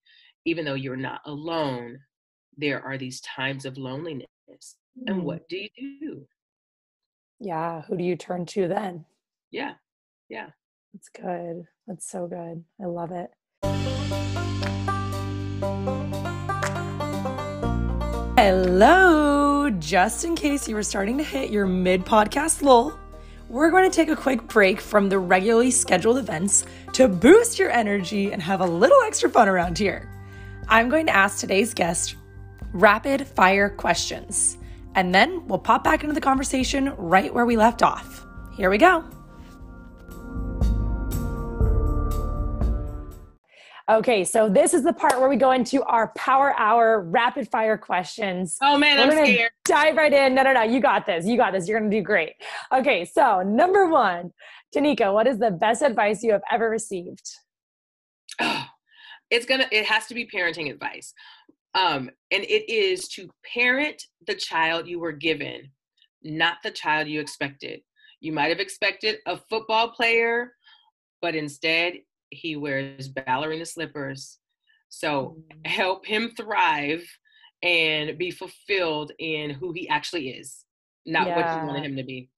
even 0.46 0.64
though 0.66 0.76
you're 0.76 0.96
not 0.96 1.22
alone, 1.26 2.00
there 2.58 2.82
are 2.84 2.98
these 2.98 3.22
times 3.22 3.66
of 3.66 3.78
loneliness. 3.78 4.28
Mm. 4.50 5.08
And 5.08 5.24
what 5.24 5.48
do 5.50 5.58
you 5.58 6.00
do? 6.00 6.28
Yeah. 7.40 7.82
Who 7.82 7.98
do 7.98 8.04
you 8.04 8.16
turn 8.16 8.46
to 8.48 8.68
then? 8.68 9.06
Yeah. 9.52 9.74
Yeah. 10.30 10.48
That's 10.94 11.10
good. 11.10 11.68
That's 11.88 12.10
so 12.10 12.28
good. 12.28 12.64
I 12.82 12.86
love 12.86 13.12
it. 13.12 13.32
Hello! 18.38 19.21
Just 19.92 20.24
in 20.24 20.36
case 20.36 20.70
you 20.70 20.76
were 20.76 20.84
starting 20.84 21.18
to 21.18 21.24
hit 21.26 21.50
your 21.50 21.66
mid 21.66 22.06
podcast 22.06 22.62
lull, 22.62 22.98
we're 23.50 23.70
going 23.70 23.84
to 23.84 23.94
take 23.94 24.08
a 24.08 24.16
quick 24.16 24.48
break 24.48 24.80
from 24.80 25.10
the 25.10 25.20
regularly 25.20 25.70
scheduled 25.70 26.18
events 26.18 26.66
to 26.94 27.10
boost 27.10 27.60
your 27.60 27.70
energy 27.70 28.32
and 28.32 28.42
have 28.42 28.62
a 28.62 28.66
little 28.66 29.02
extra 29.02 29.30
fun 29.30 29.50
around 29.50 29.78
here. 29.78 30.10
I'm 30.70 30.88
going 30.88 31.08
to 31.08 31.14
ask 31.14 31.40
today's 31.40 31.74
guest 31.74 32.16
rapid 32.72 33.28
fire 33.28 33.68
questions, 33.68 34.58
and 34.96 35.14
then 35.14 35.46
we'll 35.50 35.60
pop 35.60 35.84
back 35.84 36.04
into 36.04 36.16
the 36.16 36.22
conversation 36.22 36.94
right 36.96 37.34
where 37.34 37.46
we 37.46 37.58
left 37.58 37.84
off. 37.84 38.26
Here 38.56 38.70
we 38.70 38.78
go. 38.78 39.04
Okay, 43.92 44.24
so 44.24 44.48
this 44.48 44.74
is 44.74 44.84
the 44.84 44.94
part 44.94 45.20
where 45.20 45.28
we 45.28 45.36
go 45.36 45.52
into 45.52 45.84
our 45.84 46.14
power 46.16 46.58
hour 46.58 47.02
rapid 47.02 47.50
fire 47.52 47.78
questions. 47.78 48.58
Oh 48.62 48.78
man, 48.78 49.06
We're 49.06 49.20
I'm 49.20 49.26
scared. 49.26 49.52
Dive 49.66 49.98
right 49.98 50.14
in. 50.14 50.34
No, 50.34 50.44
no, 50.44 50.54
no. 50.54 50.64
You 50.64 50.80
got 50.80 51.06
this. 51.06 51.26
You 51.26 51.36
got 51.36 51.52
this. 51.52 51.68
You're 51.68 51.78
gonna 51.78 51.92
do 51.92 52.02
great. 52.02 52.32
Okay, 52.72 53.04
so 53.04 53.42
number 53.42 53.90
one, 53.90 54.32
Tanika, 54.74 55.14
what 55.14 55.28
is 55.28 55.40
the 55.40 55.52
best 55.52 55.82
advice 55.82 56.24
you 56.24 56.32
have 56.32 56.42
ever 56.50 56.70
received? 56.70 57.30
Oh, 58.40 58.66
it's 59.30 59.46
gonna. 59.46 59.68
It 59.74 59.86
has 59.88 60.06
to 60.06 60.14
be 60.14 60.26
parenting 60.26 60.72
advice, 60.72 61.14
um, 61.76 62.10
and 62.32 62.44
it 62.44 62.72
is 62.72 63.10
to 63.10 63.30
parent 63.54 64.02
the 64.26 64.36
child 64.36 64.88
you 64.88 65.02
were 65.02 65.12
given, 65.12 65.70
not 66.24 66.60
the 66.64 66.72
child 66.72 67.10
you 67.10 67.20
expected. 67.20 67.82
You 68.22 68.32
might 68.32 68.52
have 68.52 68.62
expected 68.62 69.18
a 69.28 69.38
football 69.50 69.90
player, 69.90 70.54
but 71.22 71.36
instead 71.36 71.96
he 72.32 72.56
wears 72.56 73.08
ballerina 73.08 73.66
slippers. 73.66 74.40
So 74.90 75.38
mm. 75.38 75.68
help 75.68 76.06
him 76.06 76.32
thrive 76.36 77.08
and 77.62 78.18
be 78.18 78.32
fulfilled 78.32 79.12
in 79.20 79.52
who 79.52 79.72
he 79.72 79.88
actually 79.88 80.30
is, 80.30 80.66
not 81.06 81.28
yeah. 81.28 81.36
what 81.36 81.62
you 81.62 81.68
wanted 81.68 81.86
him 81.86 81.96
to 81.98 82.04
be. 82.04 82.30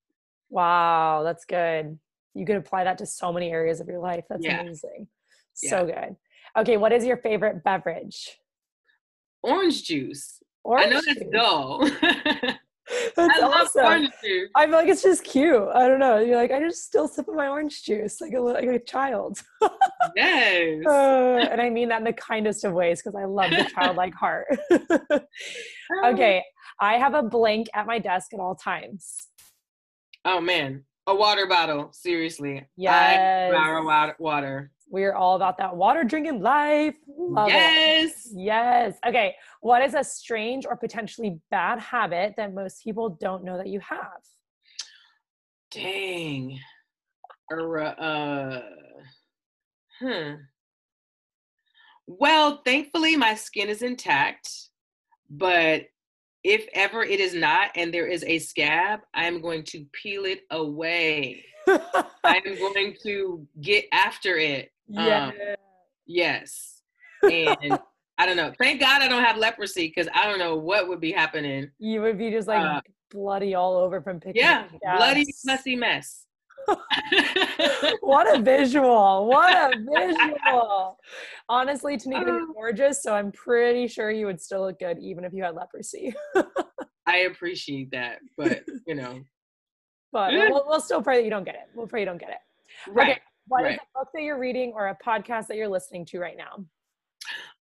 Wow, 0.50 1.24
that's 1.24 1.46
good. 1.46 1.98
You 2.36 2.46
could 2.46 2.58
apply 2.58 2.84
that 2.84 2.98
to 2.98 3.06
so 3.06 3.32
many 3.32 3.50
areas 3.50 3.80
of 3.80 3.88
your 3.88 4.00
life. 4.00 4.26
That's 4.30 4.44
yeah. 4.44 4.62
amazing. 4.62 5.08
So 5.54 5.88
yeah. 5.88 6.08
good. 6.08 6.16
Okay, 6.58 6.78
what 6.78 6.92
is 6.92 7.06
your 7.06 7.18
favorite 7.18 7.64
beverage? 7.64 8.38
Orange 9.42 9.84
juice. 9.84 10.42
Orange 10.64 10.88
I 10.88 10.90
know 10.90 11.02
that's 11.06 11.30
dull. 11.32 11.90
That's 13.16 13.40
I 13.40 13.46
love 13.46 13.54
awesome. 13.54 13.86
orange 13.86 14.10
juice. 14.24 14.50
I'm 14.56 14.72
like 14.72 14.88
it's 14.88 15.02
just 15.02 15.24
cute. 15.24 15.68
I 15.74 15.88
don't 15.88 16.00
know. 16.00 16.20
You're 16.20 16.36
like, 16.36 16.52
I 16.52 16.60
just 16.60 16.84
still 16.84 17.08
sip 17.08 17.26
my 17.28 17.48
orange 17.48 17.84
juice 17.84 18.20
like 18.20 18.34
a 18.34 18.40
like 18.40 18.66
a 18.66 18.80
child. 18.80 19.42
yes. 20.16 20.86
Uh, 20.86 21.48
and 21.50 21.62
I 21.62 21.70
mean 21.70 21.90
that 21.90 22.00
in 22.00 22.04
the 22.04 22.14
kindest 22.14 22.66
of 22.66 22.74
ways 22.74 23.02
because 23.02 23.16
I 23.16 23.26
love 23.26 23.52
the 23.52 23.70
childlike 23.74 24.14
heart. 24.14 24.48
okay, 26.06 26.44
I 26.80 26.98
have 26.98 27.14
a 27.14 27.24
blank 27.24 27.68
at 27.74 27.88
my 27.88 28.00
desk 28.00 28.34
at 28.34 28.40
all 28.40 28.56
times. 28.56 29.28
Oh 30.26 30.42
man, 30.42 30.84
a 31.08 31.16
water 31.16 31.48
bottle. 31.48 31.90
Seriously. 31.94 32.66
Yes. 32.76 33.54
I 33.56 34.14
water. 34.20 34.73
We're 34.94 35.16
all 35.16 35.36
about 35.36 35.58
that 35.58 35.76
water 35.76 36.04
drinking 36.04 36.44
life. 36.44 36.96
Love 37.08 37.48
yes. 37.48 38.28
It. 38.28 38.34
Yes. 38.36 38.96
Okay. 39.04 39.34
What 39.62 39.82
is 39.82 39.96
a 39.96 40.04
strange 40.04 40.68
or 40.68 40.78
potentially 40.78 41.40
bad 41.50 41.80
habit 41.80 42.36
that 42.38 42.54
most 42.54 42.84
people 42.84 43.18
don't 43.20 43.44
know 43.44 43.58
that 43.58 43.66
you 43.66 43.80
have? 43.80 44.22
Dang. 45.72 46.60
Uh, 47.52 48.62
hmm. 50.00 50.34
Well, 52.06 52.62
thankfully, 52.64 53.18
my 53.18 53.34
skin 53.34 53.70
is 53.70 53.82
intact, 53.82 54.48
but 55.28 55.86
if 56.44 56.68
ever 56.76 57.02
it 57.02 57.20
is 57.20 57.34
not 57.34 57.72
and 57.76 57.92
there 57.92 58.06
is 58.06 58.24
a 58.26 58.38
scab, 58.38 59.00
I'm 59.16 59.42
going 59.42 59.64
to 59.64 59.88
peel 59.92 60.26
it 60.26 60.42
away. 60.52 61.46
I'm 62.24 62.44
going 62.44 62.96
to 63.02 63.48
get 63.60 63.86
after 63.92 64.38
it. 64.38 64.70
Yeah. 64.94 65.28
Um, 65.28 65.34
yes. 66.06 66.82
And 67.24 67.80
I 68.18 68.26
don't 68.26 68.38
know. 68.38 68.54
Thank 68.60 68.80
God 68.80 69.02
I 69.02 69.08
don't 69.08 69.24
have 69.24 69.38
leprosy 69.38 69.88
because 69.88 70.08
I 70.14 70.28
don't 70.28 70.40
know 70.40 70.56
what 70.56 70.88
would 70.88 71.02
be 71.02 71.12
happening. 71.12 71.72
You 71.80 72.02
would 72.02 72.18
be 72.18 72.30
just 72.30 72.48
like 72.48 72.62
uh, 72.62 72.82
bloody 73.12 73.56
all 73.56 73.76
over 73.76 74.02
from 74.02 74.20
picking. 74.20 74.42
Yeah, 74.42 74.68
bloody 74.98 75.26
messy 75.46 75.76
mess. 75.76 76.26
what 78.02 78.34
a 78.34 78.42
visual! 78.42 79.28
What 79.28 79.54
a 79.54 79.78
visual! 79.78 80.98
Honestly, 81.50 81.98
Tanika, 81.98 82.28
you're 82.28 82.44
uh. 82.44 82.54
gorgeous, 82.54 83.04
so 83.04 83.14
I'm 83.14 83.32
pretty 83.32 83.88
sure 83.88 84.12
you 84.12 84.28
would 84.28 84.40
still 84.40 84.62
look 84.62 84.80
good 84.80 85.00
even 85.00 85.26
if 85.26 85.34
you 85.34 85.44
had 85.44 85.56
leprosy. 85.56 86.14
I 87.06 87.18
appreciate 87.18 87.92
that, 87.92 88.20
but 88.38 88.64
you 88.88 88.96
know. 88.96 89.24
But 90.14 90.32
we'll, 90.32 90.64
we'll, 90.68 90.80
still 90.80 91.02
pray 91.02 91.18
that 91.18 91.24
you 91.24 91.32
don't 91.32 91.44
get 91.44 91.56
it. 91.56 91.70
We'll 91.74 91.88
pray 91.88 92.02
you 92.02 92.06
don't 92.06 92.20
get 92.20 92.30
it. 92.30 92.38
Right. 92.88 93.14
Okay. 93.14 93.22
What 93.48 93.64
right. 93.64 93.74
is 93.74 93.80
a 93.80 94.00
book 94.00 94.10
that 94.14 94.22
you're 94.22 94.40
reading 94.40 94.74
or 94.76 94.88
a 94.88 94.98
podcast 95.06 95.48
that 95.48 95.58
you're 95.58 95.68
listening 95.68 96.06
to 96.08 96.20
right 96.20 96.38
now? 96.38 96.66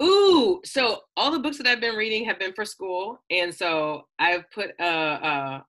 Ooh, 0.03 0.61
so 0.65 1.01
all 1.17 1.31
the 1.31 1.39
books 1.39 1.59
that 1.59 1.67
I've 1.67 1.81
been 1.81 1.97
reading 1.97 2.25
have 2.25 2.39
been 2.39 2.53
for 2.53 2.65
school, 2.65 3.21
and 3.31 3.55
so 3.55 4.07
I've 4.19 4.49
put 4.51 4.71
uh 4.81 4.83
uh 4.83 5.61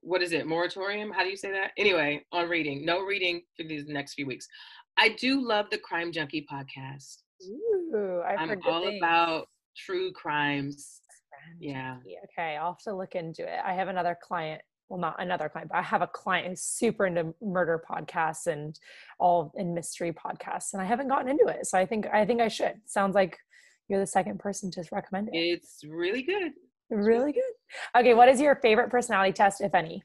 what 0.00 0.22
is 0.22 0.32
it 0.32 0.46
moratorium? 0.46 1.10
How 1.10 1.22
do 1.22 1.28
you 1.28 1.36
say 1.36 1.50
that? 1.52 1.72
Anyway, 1.76 2.24
on 2.32 2.48
reading, 2.48 2.84
no 2.84 3.00
reading 3.02 3.42
for 3.56 3.64
these 3.64 3.86
next 3.86 4.14
few 4.14 4.26
weeks. 4.26 4.46
I 4.96 5.10
do 5.10 5.46
love 5.46 5.66
the 5.70 5.78
Crime 5.78 6.12
Junkie 6.12 6.46
podcast. 6.50 7.18
Ooh, 7.46 8.22
I've 8.26 8.38
I'm 8.38 8.60
all 8.66 8.84
things. 8.84 8.98
about 9.00 9.46
true 9.76 10.12
crimes. 10.12 11.00
Yeah. 11.60 11.96
Okay, 12.24 12.56
I'll 12.56 12.72
have 12.72 12.82
to 12.82 12.94
look 12.94 13.14
into 13.14 13.42
it. 13.42 13.60
I 13.64 13.72
have 13.74 13.88
another 13.88 14.16
client 14.20 14.60
well 14.88 14.98
not 14.98 15.16
another 15.18 15.48
client 15.48 15.70
but 15.70 15.78
i 15.78 15.82
have 15.82 16.02
a 16.02 16.06
client 16.06 16.46
who's 16.46 16.62
super 16.62 17.06
into 17.06 17.34
murder 17.42 17.82
podcasts 17.88 18.46
and 18.46 18.78
all 19.18 19.52
in 19.56 19.74
mystery 19.74 20.12
podcasts 20.12 20.72
and 20.72 20.82
i 20.82 20.84
haven't 20.84 21.08
gotten 21.08 21.28
into 21.28 21.46
it 21.46 21.66
so 21.66 21.78
i 21.78 21.84
think 21.86 22.06
i 22.12 22.24
think 22.24 22.40
i 22.40 22.48
should 22.48 22.74
sounds 22.86 23.14
like 23.14 23.38
you're 23.88 24.00
the 24.00 24.06
second 24.06 24.38
person 24.38 24.70
to 24.70 24.82
recommend 24.92 25.28
it 25.28 25.36
it's 25.36 25.80
really 25.88 26.22
good 26.22 26.52
really 26.90 27.32
good 27.32 27.42
okay 27.96 28.14
what 28.14 28.28
is 28.28 28.40
your 28.40 28.56
favorite 28.56 28.90
personality 28.90 29.32
test 29.32 29.60
if 29.60 29.74
any 29.74 30.02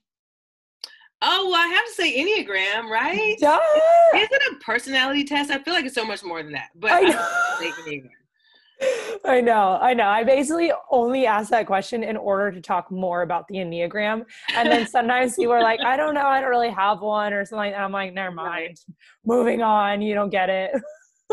Oh, 1.26 1.50
well, 1.50 1.56
I 1.56 1.67
have 1.67 1.86
to 1.86 1.91
say 1.93 2.19
Enneagram, 2.19 2.89
right? 2.89 3.38
Is 4.13 4.28
it 4.30 4.41
a 4.52 4.56
personality 4.60 5.24
test? 5.24 5.52
I 5.52 5.60
feel 5.60 5.74
like 5.74 5.86
it's 5.86 5.96
so 5.96 6.04
much 6.06 6.22
more 6.22 6.43
than 6.43 6.52
that. 6.52 6.67
But 6.76 6.91
I. 6.91 8.10
I 9.26 9.40
know, 9.40 9.78
I 9.82 9.94
know. 9.94 10.08
I 10.08 10.24
basically 10.24 10.72
only 10.92 11.26
ask 11.26 11.50
that 11.52 11.66
question 11.66 12.04
in 12.04 12.18
order 12.18 12.52
to 12.52 12.60
talk 12.60 12.92
more 12.92 13.22
about 13.22 13.48
the 13.48 13.56
Enneagram. 13.56 14.26
And 14.56 14.70
then 14.70 14.86
sometimes 14.88 15.36
people 15.36 15.54
are 15.54 15.62
like, 15.62 15.80
I 15.80 15.96
don't 15.96 16.14
know, 16.14 16.26
I 16.26 16.42
don't 16.42 16.50
really 16.50 16.72
have 16.72 17.02
one 17.02 17.32
or 17.32 17.46
something 17.46 17.58
like 17.58 17.74
that. 17.74 17.82
I'm 17.82 17.92
like, 17.92 18.14
never 18.14 18.34
mind. 18.34 18.80
Moving 19.26 19.62
on, 19.62 20.02
you 20.02 20.14
don't 20.14 20.30
get 20.30 20.50
it. 20.50 20.72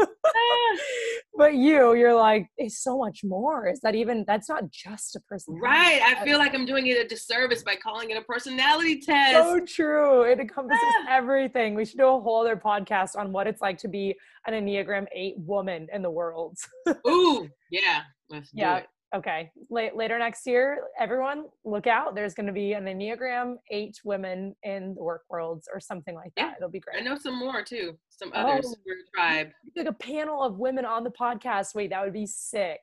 but 1.37 1.55
you, 1.55 1.95
you're 1.95 2.15
like, 2.15 2.49
it's 2.57 2.83
so 2.83 2.99
much 2.99 3.21
more. 3.25 3.69
Is 3.69 3.81
that 3.81 3.95
even 3.95 4.25
that's 4.27 4.49
not 4.49 4.71
just 4.71 5.17
a 5.17 5.21
person? 5.21 5.55
Right. 5.61 6.01
I 6.03 6.25
feel 6.25 6.39
like 6.39 6.55
I'm 6.55 6.67
doing 6.67 6.87
it 6.87 7.05
a 7.05 7.09
disservice 7.09 7.63
by 7.63 7.77
calling 7.77 8.11
it 8.11 8.17
a 8.17 8.23
personality 8.23 9.01
test. 9.01 9.37
So 9.37 9.61
true. 9.61 10.23
It 10.23 10.41
encompasses 10.41 10.81
ah. 10.83 11.07
everything. 11.09 11.75
We 11.75 11.85
should 11.85 11.99
do 11.99 12.07
a 12.07 12.21
whole 12.21 12.41
other 12.41 12.57
podcast 12.57 13.17
on 13.17 13.33
what 13.33 13.47
it's 13.47 13.61
like 13.61 13.79
to 13.79 13.89
be 13.89 14.17
an 14.47 14.55
Enneagram 14.55 15.07
8 15.15 15.35
woman 15.39 15.89
in 15.93 16.03
the 16.03 16.11
world. 16.11 16.59
Ooh, 17.07 17.49
yeah. 17.71 18.03
Let's 18.29 18.51
yeah. 18.53 18.83
Okay. 19.15 19.51
Later 19.71 20.19
next 20.19 20.47
year, 20.47 20.85
everyone 20.99 21.47
look 21.65 21.89
out. 21.89 22.15
There's 22.15 22.33
going 22.33 22.47
to 22.47 22.53
be 22.53 22.75
an 22.75 22.85
Enneagram 22.85 23.57
eight 23.71 23.99
women 24.05 24.55
in 24.63 24.95
the 24.95 25.03
work 25.03 25.23
worlds 25.29 25.69
or 25.73 25.81
something 25.81 26.15
like 26.15 26.33
that. 26.37 26.43
Yeah. 26.43 26.55
It'll 26.57 26.71
be 26.71 26.79
great. 26.79 26.99
I 26.99 27.01
know 27.01 27.19
some 27.19 27.37
more 27.37 27.63
too. 27.63 27.99
Some 28.09 28.31
oh, 28.35 28.41
others. 28.41 28.73
Oh, 28.73 28.93
tribe. 29.15 29.49
Like 29.77 29.87
a 29.87 29.93
panel 29.93 30.43
of 30.43 30.59
women 30.59 30.85
on 30.85 31.03
the 31.03 31.11
podcast. 31.11 31.75
Wait, 31.75 31.91
that 31.91 32.05
would 32.05 32.13
be 32.13 32.27
sick. 32.27 32.81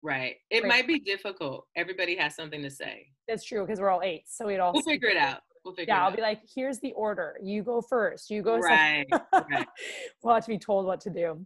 Right. 0.00 0.36
It 0.50 0.64
might 0.64 0.86
be 0.86 1.00
difficult. 1.00 1.66
Everybody 1.76 2.16
has 2.16 2.36
something 2.36 2.62
to 2.62 2.70
say. 2.70 3.06
That's 3.26 3.44
true 3.44 3.66
because 3.66 3.80
we're 3.80 3.90
all 3.90 4.02
eight. 4.02 4.24
So 4.26 4.46
we'd 4.46 4.60
all 4.60 4.72
we'll 4.72 4.82
figure 4.82 5.08
it 5.08 5.16
out. 5.16 5.40
We'll 5.64 5.74
figure 5.74 5.92
it 5.92 5.96
out. 5.96 5.98
yeah, 5.98 6.02
I'll 6.04 6.10
out. 6.10 6.16
be 6.16 6.22
like, 6.22 6.40
here's 6.54 6.78
the 6.78 6.92
order. 6.92 7.36
You 7.42 7.64
go 7.64 7.82
first. 7.82 8.30
You 8.30 8.42
go 8.42 8.58
right. 8.58 9.06
right. 9.32 9.66
we'll 10.22 10.34
have 10.34 10.44
to 10.44 10.50
be 10.50 10.58
told 10.58 10.86
what 10.86 11.00
to 11.00 11.10
do. 11.10 11.44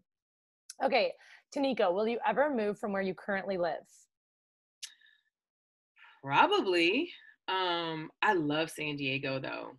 Okay. 0.85 1.12
Tanika, 1.57 1.92
will 1.92 2.07
you 2.07 2.18
ever 2.27 2.55
move 2.55 2.79
from 2.79 2.92
where 2.92 3.03
you 3.03 3.14
currently 3.14 3.57
live? 3.57 3.85
Probably. 6.22 7.11
Um, 7.48 8.11
I 8.22 8.35
love 8.35 8.70
San 8.70 8.96
Diego 8.96 9.40
though. 9.40 9.72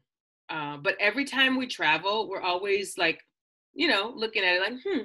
Uh, 0.50 0.78
but 0.78 0.96
every 1.00 1.26
time 1.26 1.58
we 1.58 1.68
travel, 1.68 2.30
we're 2.30 2.42
always 2.42 2.98
like, 2.98 3.20
you 3.74 3.88
know, 3.88 4.14
looking 4.16 4.44
at 4.44 4.56
it 4.56 4.62
like, 4.62 4.80
hmm, 4.86 5.04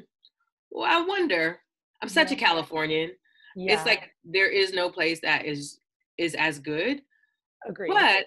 well, 0.71 0.85
I 0.85 1.05
wonder. 1.05 1.61
I'm 2.03 2.09
such 2.09 2.31
yeah. 2.31 2.37
a 2.37 2.41
Californian. 2.41 3.13
Yeah. 3.57 3.75
It's 3.75 3.87
like 3.87 4.11
there 4.25 4.51
is 4.51 4.73
no 4.73 4.91
place 4.91 5.21
that 5.23 5.47
is 5.47 5.81
is 6.17 6.35
as 6.35 6.59
good. 6.59 7.03
Agreed. 7.67 7.93
But 7.93 8.27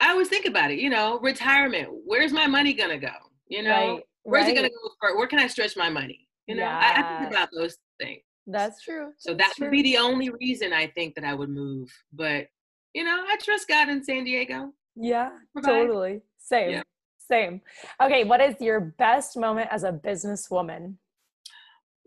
I 0.00 0.10
always 0.10 0.28
think 0.28 0.46
about 0.46 0.70
it, 0.70 0.78
you 0.78 0.90
know, 0.90 1.18
retirement. 1.20 1.88
Where's 2.04 2.32
my 2.32 2.46
money 2.46 2.72
gonna 2.72 2.98
go? 2.98 3.12
You 3.48 3.62
know, 3.62 3.94
right. 3.94 4.02
where's 4.22 4.44
right. 4.44 4.52
it 4.52 4.56
gonna 4.56 4.68
go 4.68 4.90
for? 5.00 5.16
Where 5.16 5.26
can 5.26 5.38
I 5.38 5.46
stretch 5.46 5.76
my 5.76 5.90
money? 5.90 6.28
You 6.46 6.56
know, 6.56 6.62
yeah. 6.62 6.78
I, 6.78 7.00
I, 7.00 7.18
think 7.18 7.30
about 7.30 7.48
those 7.56 7.76
things. 8.00 8.22
That's 8.46 8.82
true. 8.82 9.12
So 9.18 9.34
that 9.34 9.54
true. 9.56 9.66
would 9.66 9.72
be 9.72 9.82
the 9.82 9.96
only 9.96 10.30
reason 10.30 10.72
I 10.72 10.86
think 10.88 11.14
that 11.14 11.24
I 11.24 11.34
would 11.34 11.50
move. 11.50 11.90
But 12.12 12.46
you 12.94 13.04
know, 13.04 13.24
I 13.28 13.36
trust 13.42 13.68
God 13.68 13.88
in 13.88 14.04
San 14.04 14.24
Diego. 14.24 14.72
Yeah, 14.96 15.30
Provide. 15.52 15.70
totally. 15.70 16.20
Same. 16.38 16.70
Yeah. 16.70 16.82
Same. 17.18 17.60
Okay, 18.02 18.24
what 18.24 18.40
is 18.40 18.54
your 18.60 18.80
best 18.98 19.36
moment 19.36 19.68
as 19.70 19.82
a 19.82 19.92
businesswoman? 19.92 20.94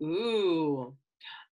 Ooh, 0.00 0.94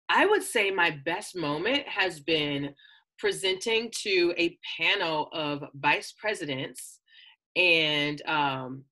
I 0.08 0.26
would 0.26 0.42
say 0.42 0.70
my 0.70 0.98
best 1.04 1.36
moment 1.36 1.86
has 1.86 2.18
been 2.20 2.74
presenting 3.18 3.90
to 4.02 4.34
a 4.36 4.58
panel 4.78 5.28
of 5.32 5.62
vice 5.74 6.12
presidents 6.18 7.00
and 7.54 8.20
um, 8.26 8.84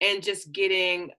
and 0.00 0.22
just 0.22 0.52
getting 0.52 1.10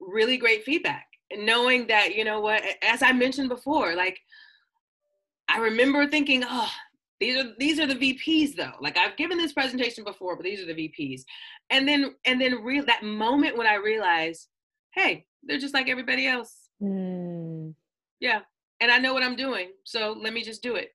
really 0.00 0.36
great 0.36 0.64
feedback 0.64 1.06
knowing 1.38 1.86
that 1.86 2.14
you 2.14 2.24
know 2.24 2.40
what 2.40 2.62
as 2.82 3.02
i 3.02 3.12
mentioned 3.12 3.48
before 3.48 3.94
like 3.94 4.18
i 5.48 5.58
remember 5.58 6.06
thinking 6.06 6.42
oh 6.46 6.70
these 7.20 7.36
are 7.36 7.52
these 7.56 7.78
are 7.78 7.86
the 7.86 7.94
vps 7.94 8.56
though. 8.56 8.72
Like 8.80 8.98
i've 8.98 9.16
given 9.16 9.38
this 9.38 9.52
presentation 9.52 10.02
before 10.02 10.34
but 10.34 10.44
these 10.44 10.60
are 10.60 10.66
the 10.66 10.74
vps 10.74 11.22
and 11.70 11.86
then 11.86 12.16
and 12.24 12.40
then 12.40 12.64
real 12.64 12.84
that 12.86 13.04
moment 13.04 13.56
when 13.56 13.68
i 13.68 13.74
realized 13.76 14.48
hey 14.94 15.24
they're 15.44 15.58
just 15.58 15.74
like 15.74 15.88
everybody 15.88 16.26
else. 16.26 16.68
Mm. 16.82 17.74
yeah. 18.18 18.40
And 18.80 18.90
i 18.90 18.98
know 18.98 19.14
what 19.14 19.22
i'm 19.22 19.36
doing 19.36 19.68
so 19.84 20.16
let 20.20 20.32
me 20.32 20.42
just 20.42 20.62
do 20.62 20.74
it. 20.74 20.90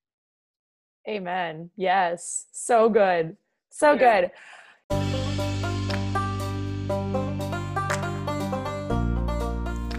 Amen. 1.08 1.70
Yes. 1.78 2.48
So 2.52 2.90
good. 2.90 3.38
So 3.70 3.94
yeah. 3.94 4.22
good 4.22 4.32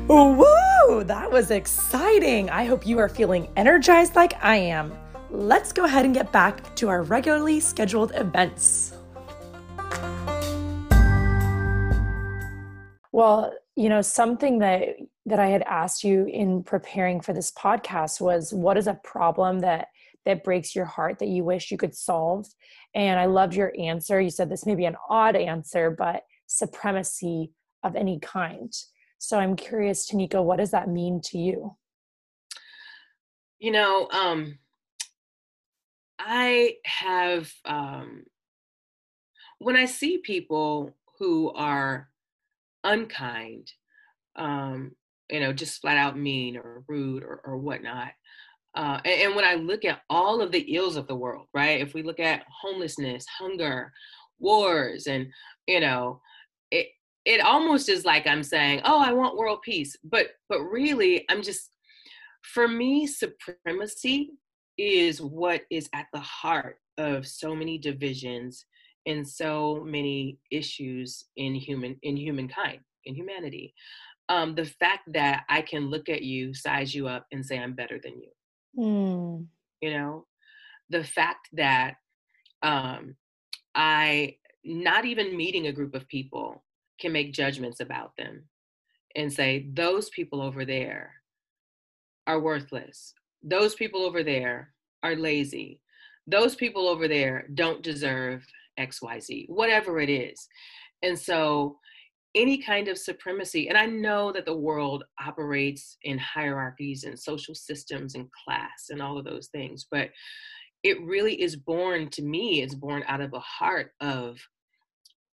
Woo! 0.09 1.05
That 1.05 1.31
was 1.31 1.51
exciting. 1.51 2.49
I 2.49 2.64
hope 2.64 2.87
you 2.87 2.99
are 2.99 3.11
feeling 3.11 3.47
energized 3.57 4.16
like 4.16 4.42
I 4.42 4.57
am. 4.57 4.97
Let's 5.31 5.71
go 5.71 5.85
ahead 5.85 6.07
and 6.07 6.14
get 6.14 6.33
back 6.33 6.75
to 6.77 6.88
our 6.88 7.03
regularly 7.03 7.61
scheduled 7.61 8.12
events. 8.14 8.94
Well, 13.12 13.53
you 13.77 13.90
know, 13.90 14.01
something 14.01 14.61
that 14.61 14.97
that 15.27 15.38
I 15.38 15.49
had 15.49 15.61
asked 15.64 16.03
you 16.03 16.25
in 16.25 16.62
preparing 16.62 17.21
for 17.21 17.35
this 17.35 17.53
podcast 17.53 18.18
was 18.18 18.51
what 18.51 18.79
is 18.79 18.87
a 18.87 18.99
problem 19.05 19.59
that 19.59 19.88
that 20.25 20.42
breaks 20.42 20.75
your 20.75 20.87
heart 20.87 21.18
that 21.18 21.29
you 21.29 21.44
wish 21.44 21.71
you 21.71 21.77
could 21.77 21.94
solve? 21.94 22.47
And 22.94 23.21
I 23.21 23.27
loved 23.27 23.55
your 23.55 23.75
answer. 23.79 24.18
You 24.23 24.31
said 24.31 24.49
this 24.49 24.64
may 24.64 24.75
be 24.75 24.87
an 24.87 24.97
odd 25.11 25.37
answer, 25.37 25.90
but 25.90 26.23
supremacy 26.47 27.53
of 27.83 27.94
any 27.94 28.18
kind. 28.21 28.73
So 29.19 29.39
I'm 29.39 29.57
curious, 29.57 30.11
Tanika, 30.11 30.43
what 30.43 30.59
does 30.59 30.71
that 30.71 30.89
mean 30.89 31.21
to 31.27 31.39
you? 31.39 31.77
You 33.59 33.73
know, 33.73 34.09
um, 34.11 34.59
I 36.19 36.77
have, 36.85 37.53
um, 37.65 38.25
when 39.59 39.77
I 39.77 39.87
see 39.87 40.19
people 40.19 40.97
who 41.19 41.51
are 41.53 42.09
unkind, 42.85 43.73
um, 44.37 44.93
you 45.29 45.41
know, 45.41 45.53
just 45.53 45.81
flat 45.81 45.97
out 45.97 46.17
mean 46.17 46.57
or 46.57 46.85
rude 46.87 47.25
or, 47.25 47.41
or 47.45 47.57
whatnot. 47.59 48.13
Uh, 48.75 49.01
and, 49.05 49.23
and 49.23 49.37
when 49.37 49.45
I 49.45 49.55
look 49.55 49.85
at 49.85 50.03
all 50.09 50.41
of 50.41 50.53
the 50.53 50.75
ills 50.77 50.97
of 50.97 51.09
the 51.09 51.17
world, 51.17 51.49
right? 51.53 51.81
If 51.81 51.93
we 51.93 52.03
look 52.03 52.21
at 52.21 52.45
homelessness, 52.49 53.27
hunger, 53.39 53.93
wars, 54.39 55.09
and 55.09 55.27
you 55.67 55.81
know, 55.81 56.21
it, 57.29 57.41
almost 57.43 57.91
is 57.91 58.05
like 58.07 58.27
I'm 58.27 58.43
saying, 58.43 58.81
"Oh, 58.85 59.01
I 59.01 59.12
want 59.12 59.37
world 59.37 59.61
peace," 59.62 59.97
but 60.03 60.29
but 60.49 60.61
really, 60.61 61.27
I'm 61.29 61.43
just 61.43 61.71
for 62.43 62.67
me, 62.67 63.07
supremacy 63.07 64.31
is 64.79 65.21
what 65.21 65.62
is 65.71 65.88
at 65.95 66.07
the 66.12 66.21
heart 66.21 66.79
of 66.97 67.27
so 67.27 67.55
many 67.55 67.77
divisions 67.79 68.64
and 69.07 69.29
so 69.29 69.85
many 69.85 70.38
issues 70.51 71.27
in 71.37 71.55
human 71.55 71.97
in 72.03 72.17
humankind 72.17 72.81
in 73.05 73.14
humanity. 73.14 73.75
Um, 74.31 74.55
the 74.55 74.67
fact 74.67 75.12
that 75.12 75.45
I 75.49 75.62
can 75.62 75.88
look 75.91 76.09
at 76.09 76.23
you, 76.23 76.55
size 76.55 76.95
you 76.95 77.09
up, 77.09 77.27
and 77.33 77.45
say 77.45 77.59
I'm 77.59 77.75
better 77.75 77.99
than 78.03 78.14
you. 78.21 78.31
Mm. 78.79 79.47
You 79.81 79.91
know, 79.93 80.27
the 80.91 81.05
fact 81.05 81.49
that 81.53 81.95
um, 82.62 83.17
I 83.75 84.37
not 84.64 85.05
even 85.05 85.37
meeting 85.37 85.67
a 85.67 85.73
group 85.73 85.95
of 85.95 86.09
people 86.09 86.62
can 87.01 87.13
make 87.13 87.33
judgments 87.33 87.81
about 87.81 88.13
them 88.17 88.45
and 89.17 89.33
say, 89.33 89.69
those 89.73 90.09
people 90.11 90.41
over 90.41 90.65
there 90.65 91.13
are 92.27 92.41
worthless. 92.41 93.15
Those 93.43 93.75
people 93.75 94.03
over 94.03 94.23
there 94.23 94.73
are 95.03 95.17
lazy. 95.17 95.81
Those 96.27 96.55
people 96.55 96.89
over 96.89 97.09
there 97.09 97.47
don't 97.55 97.83
deserve 97.83 98.47
XYZ, 98.79 99.49
whatever 99.49 100.01
it 100.01 100.11
is. 100.11 100.47
And 101.03 101.19
so, 101.19 101.79
any 102.35 102.59
kind 102.59 102.89
of 102.89 102.99
supremacy, 102.99 103.69
and 103.69 103.79
I 103.79 103.87
know 103.87 104.31
that 104.33 104.45
the 104.45 104.57
world 104.57 105.03
operates 105.25 105.97
in 106.03 106.19
hierarchies 106.19 107.05
and 107.05 107.19
social 107.19 107.55
systems 107.55 108.15
and 108.15 108.29
class 108.45 108.91
and 108.91 109.01
all 109.01 109.17
of 109.17 109.25
those 109.25 109.49
things, 109.49 109.87
but 109.91 110.11
it 110.83 111.01
really 111.03 111.41
is 111.41 111.57
born 111.57 112.11
to 112.11 112.23
me, 112.23 112.61
it's 112.61 112.75
born 112.75 113.03
out 113.09 113.23
of 113.23 113.33
a 113.33 113.41
heart 113.41 113.93
of, 114.01 114.39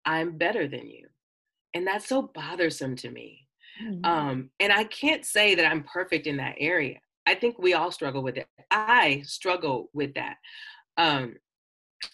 I'm 0.05 0.37
better 0.37 0.66
than 0.66 0.88
you 0.88 1.07
and 1.74 1.87
that's 1.87 2.06
so 2.06 2.30
bothersome 2.35 2.96
to 2.96 3.11
me 3.11 3.46
mm-hmm. 3.83 4.04
um, 4.04 4.50
and 4.61 4.72
i 4.72 4.85
can't 4.85 5.24
say 5.24 5.54
that 5.54 5.66
i'm 5.66 5.85
perfect 5.85 6.26
in 6.26 6.37
that 6.37 6.54
area. 6.59 6.98
I 7.26 7.35
think 7.35 7.59
we 7.59 7.74
all 7.74 7.92
struggle 7.92 8.22
with 8.24 8.38
it. 8.38 8.48
I 8.72 9.22
struggle 9.24 9.90
with 9.92 10.14
that 10.14 10.37
um, 10.96 11.35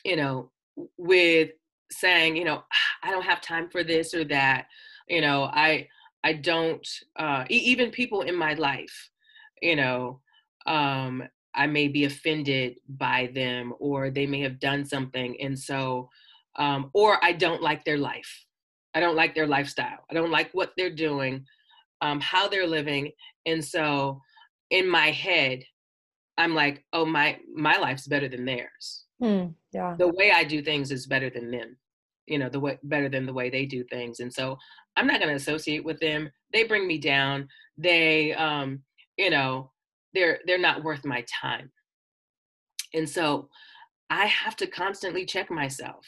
you 0.04 0.16
know 0.16 0.50
with 0.96 1.50
saying 1.90 2.36
you 2.36 2.44
know 2.44 2.62
i 3.02 3.10
don't 3.10 3.24
have 3.24 3.40
time 3.40 3.68
for 3.68 3.82
this 3.82 4.14
or 4.14 4.24
that 4.24 4.66
you 5.08 5.20
know 5.20 5.44
i 5.44 5.86
i 6.24 6.32
don't 6.32 6.86
uh, 7.16 7.44
even 7.48 7.90
people 7.90 8.22
in 8.22 8.34
my 8.34 8.54
life 8.54 9.10
you 9.62 9.76
know 9.76 10.20
um, 10.66 11.22
i 11.54 11.66
may 11.66 11.88
be 11.88 12.04
offended 12.04 12.76
by 12.88 13.30
them 13.34 13.72
or 13.78 14.10
they 14.10 14.26
may 14.26 14.40
have 14.40 14.60
done 14.60 14.84
something 14.84 15.40
and 15.40 15.58
so 15.58 16.08
um, 16.56 16.90
or 16.92 17.22
i 17.24 17.32
don't 17.32 17.62
like 17.62 17.84
their 17.84 17.98
life 17.98 18.45
I 18.96 19.00
don't 19.00 19.14
like 19.14 19.34
their 19.34 19.46
lifestyle. 19.46 19.98
I 20.10 20.14
don't 20.14 20.30
like 20.30 20.48
what 20.54 20.72
they're 20.76 20.94
doing, 20.94 21.44
um, 22.00 22.18
how 22.18 22.48
they're 22.48 22.66
living. 22.66 23.12
And 23.44 23.62
so 23.62 24.22
in 24.70 24.88
my 24.88 25.10
head, 25.10 25.62
I'm 26.38 26.54
like, 26.54 26.82
oh, 26.94 27.04
my 27.04 27.38
my 27.54 27.76
life's 27.76 28.08
better 28.08 28.26
than 28.26 28.46
theirs. 28.46 29.04
Mm, 29.22 29.54
yeah. 29.72 29.96
The 29.98 30.08
way 30.08 30.32
I 30.34 30.44
do 30.44 30.62
things 30.62 30.90
is 30.90 31.06
better 31.06 31.28
than 31.28 31.50
them. 31.50 31.76
You 32.26 32.38
know, 32.38 32.48
the 32.48 32.58
way 32.58 32.78
better 32.84 33.10
than 33.10 33.26
the 33.26 33.34
way 33.34 33.50
they 33.50 33.66
do 33.66 33.84
things. 33.84 34.20
And 34.20 34.32
so 34.32 34.56
I'm 34.96 35.06
not 35.06 35.20
going 35.20 35.30
to 35.30 35.36
associate 35.36 35.84
with 35.84 36.00
them. 36.00 36.30
They 36.54 36.64
bring 36.64 36.86
me 36.86 36.96
down. 36.96 37.48
They, 37.76 38.32
um, 38.32 38.80
you 39.18 39.28
know, 39.28 39.72
they're 40.14 40.40
they're 40.46 40.58
not 40.58 40.82
worth 40.82 41.04
my 41.04 41.22
time. 41.42 41.70
And 42.94 43.08
so 43.08 43.50
I 44.08 44.24
have 44.24 44.56
to 44.56 44.66
constantly 44.66 45.26
check 45.26 45.50
myself 45.50 46.06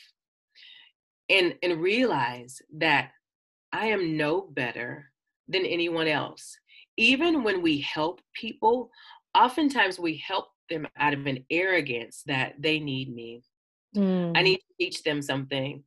and 1.28 1.54
and 1.62 1.80
realize 1.80 2.60
that 2.78 3.10
I 3.72 3.86
am 3.86 4.16
no 4.16 4.42
better 4.52 5.10
than 5.48 5.64
anyone 5.64 6.08
else. 6.08 6.56
Even 6.96 7.42
when 7.42 7.62
we 7.62 7.80
help 7.80 8.20
people, 8.34 8.90
oftentimes 9.34 9.98
we 9.98 10.22
help 10.26 10.46
them 10.68 10.86
out 10.98 11.14
of 11.14 11.26
an 11.26 11.44
arrogance 11.50 12.22
that 12.26 12.54
they 12.58 12.78
need 12.78 13.14
me. 13.14 13.42
Mm. 13.96 14.36
I 14.36 14.42
need 14.42 14.58
to 14.58 14.74
teach 14.78 15.02
them 15.02 15.22
something. 15.22 15.82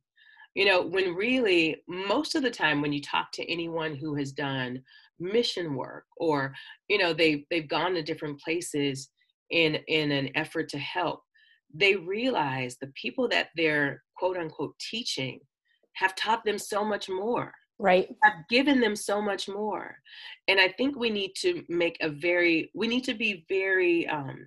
You 0.54 0.66
know, 0.66 0.82
when 0.82 1.14
really 1.14 1.82
most 1.88 2.34
of 2.34 2.42
the 2.42 2.50
time 2.50 2.82
when 2.82 2.92
you 2.92 3.00
talk 3.00 3.32
to 3.32 3.50
anyone 3.50 3.94
who 3.94 4.14
has 4.16 4.32
done 4.32 4.82
mission 5.18 5.74
work 5.74 6.04
or 6.16 6.52
you 6.88 6.98
know 6.98 7.12
they 7.12 7.46
they've 7.50 7.68
gone 7.68 7.94
to 7.94 8.02
different 8.02 8.40
places 8.40 9.10
in 9.50 9.76
in 9.86 10.10
an 10.10 10.30
effort 10.34 10.68
to 10.70 10.78
help 10.78 11.22
they 11.74 11.96
realize 11.96 12.76
the 12.76 12.92
people 13.00 13.28
that 13.28 13.48
they're 13.56 14.02
quote 14.16 14.36
unquote 14.36 14.74
teaching 14.78 15.40
have 15.94 16.14
taught 16.14 16.44
them 16.44 16.58
so 16.58 16.84
much 16.84 17.08
more 17.08 17.52
right 17.78 18.08
have 18.22 18.34
given 18.50 18.80
them 18.80 18.94
so 18.94 19.20
much 19.20 19.48
more 19.48 19.96
and 20.48 20.60
i 20.60 20.68
think 20.68 20.96
we 20.96 21.10
need 21.10 21.32
to 21.34 21.62
make 21.68 21.96
a 22.00 22.08
very 22.08 22.70
we 22.74 22.86
need 22.86 23.04
to 23.04 23.14
be 23.14 23.44
very 23.48 24.06
um 24.08 24.38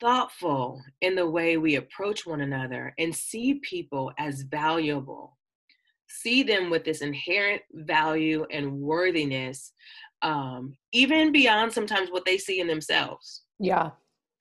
thoughtful 0.00 0.82
in 1.00 1.14
the 1.14 1.28
way 1.28 1.56
we 1.56 1.76
approach 1.76 2.26
one 2.26 2.40
another 2.40 2.94
and 2.98 3.14
see 3.14 3.60
people 3.62 4.12
as 4.18 4.42
valuable, 4.42 5.36
see 6.08 6.42
them 6.42 6.70
with 6.70 6.84
this 6.84 7.00
inherent 7.00 7.62
value 7.72 8.46
and 8.50 8.72
worthiness, 8.72 9.72
um, 10.22 10.76
even 10.92 11.32
beyond 11.32 11.72
sometimes 11.72 12.10
what 12.10 12.24
they 12.24 12.38
see 12.38 12.60
in 12.60 12.66
themselves. 12.66 13.42
Yeah. 13.58 13.90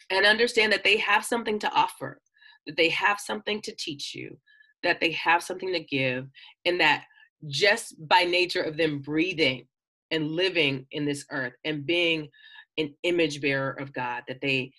And 0.10 0.26
understand 0.26 0.72
that 0.72 0.84
they 0.84 0.98
have 0.98 1.26
something 1.26 1.60
to 1.60 1.72
offer, 1.74 2.22
that 2.65 2.78
they 2.78 2.89
have 2.89 3.20
something 3.20 3.62
to 3.62 3.76
teach 3.76 4.15
you, 4.15 4.38
that 4.84 5.00
they 5.00 5.12
have 5.12 5.43
something 5.43 5.74
to 5.74 5.80
give, 5.80 6.28
and 6.65 6.80
that 6.80 7.04
just 7.48 7.96
by 8.08 8.24
nature 8.24 8.62
of 8.62 8.78
them 8.78 9.00
breathing 9.00 9.67
and 10.12 10.32
living 10.32 10.86
in 10.91 11.06
this 11.06 11.26
earth 11.32 11.54
and 11.65 11.86
being 11.86 12.30
an 12.78 12.93
image 13.04 13.41
bearer 13.41 13.72
of 13.72 13.93
God, 13.93 14.24
that 14.28 14.41
they 14.41 14.72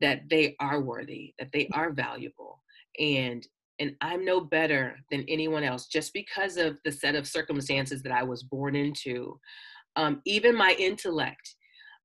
that 0.00 0.22
they 0.28 0.56
are 0.58 0.80
worthy, 0.80 1.32
that 1.38 1.50
they 1.52 1.68
are 1.72 1.92
valuable. 1.92 2.62
And 2.98 3.46
and 3.78 3.96
I'm 4.00 4.24
no 4.24 4.40
better 4.40 4.96
than 5.10 5.24
anyone 5.28 5.64
else 5.64 5.86
just 5.86 6.12
because 6.12 6.56
of 6.56 6.78
the 6.84 6.92
set 6.92 7.14
of 7.14 7.26
circumstances 7.26 8.02
that 8.02 8.12
I 8.12 8.22
was 8.22 8.42
born 8.42 8.76
into. 8.76 9.40
Um, 9.96 10.20
even 10.24 10.54
my 10.54 10.76
intellect, 10.78 11.56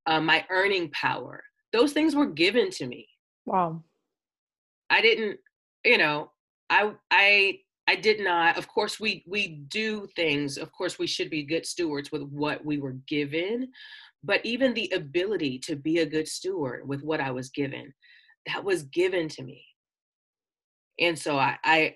uh, 0.07 0.19
my 0.19 0.45
earning 0.49 0.89
power, 0.91 1.43
those 1.73 1.93
things 1.93 2.15
were 2.15 2.27
given 2.27 2.69
to 2.71 2.87
me. 2.87 3.07
Wow. 3.45 3.83
I 4.89 5.01
didn't, 5.01 5.39
you 5.83 5.97
know, 5.97 6.31
I 6.69 6.93
I 7.11 7.59
I 7.87 7.95
did 7.95 8.19
not. 8.19 8.57
Of 8.57 8.67
course, 8.67 8.99
we 8.99 9.23
we 9.27 9.65
do 9.69 10.07
things. 10.15 10.57
Of 10.57 10.71
course, 10.71 10.99
we 10.99 11.07
should 11.07 11.29
be 11.29 11.43
good 11.43 11.65
stewards 11.65 12.11
with 12.11 12.23
what 12.23 12.63
we 12.65 12.77
were 12.77 12.97
given, 13.07 13.69
but 14.23 14.45
even 14.45 14.73
the 14.73 14.91
ability 14.93 15.59
to 15.59 15.75
be 15.75 15.99
a 15.99 16.05
good 16.05 16.27
steward 16.27 16.87
with 16.87 17.01
what 17.03 17.21
I 17.21 17.31
was 17.31 17.49
given, 17.49 17.93
that 18.45 18.63
was 18.63 18.83
given 18.83 19.27
to 19.29 19.43
me. 19.43 19.63
And 20.99 21.17
so 21.17 21.37
I, 21.37 21.57
I, 21.63 21.95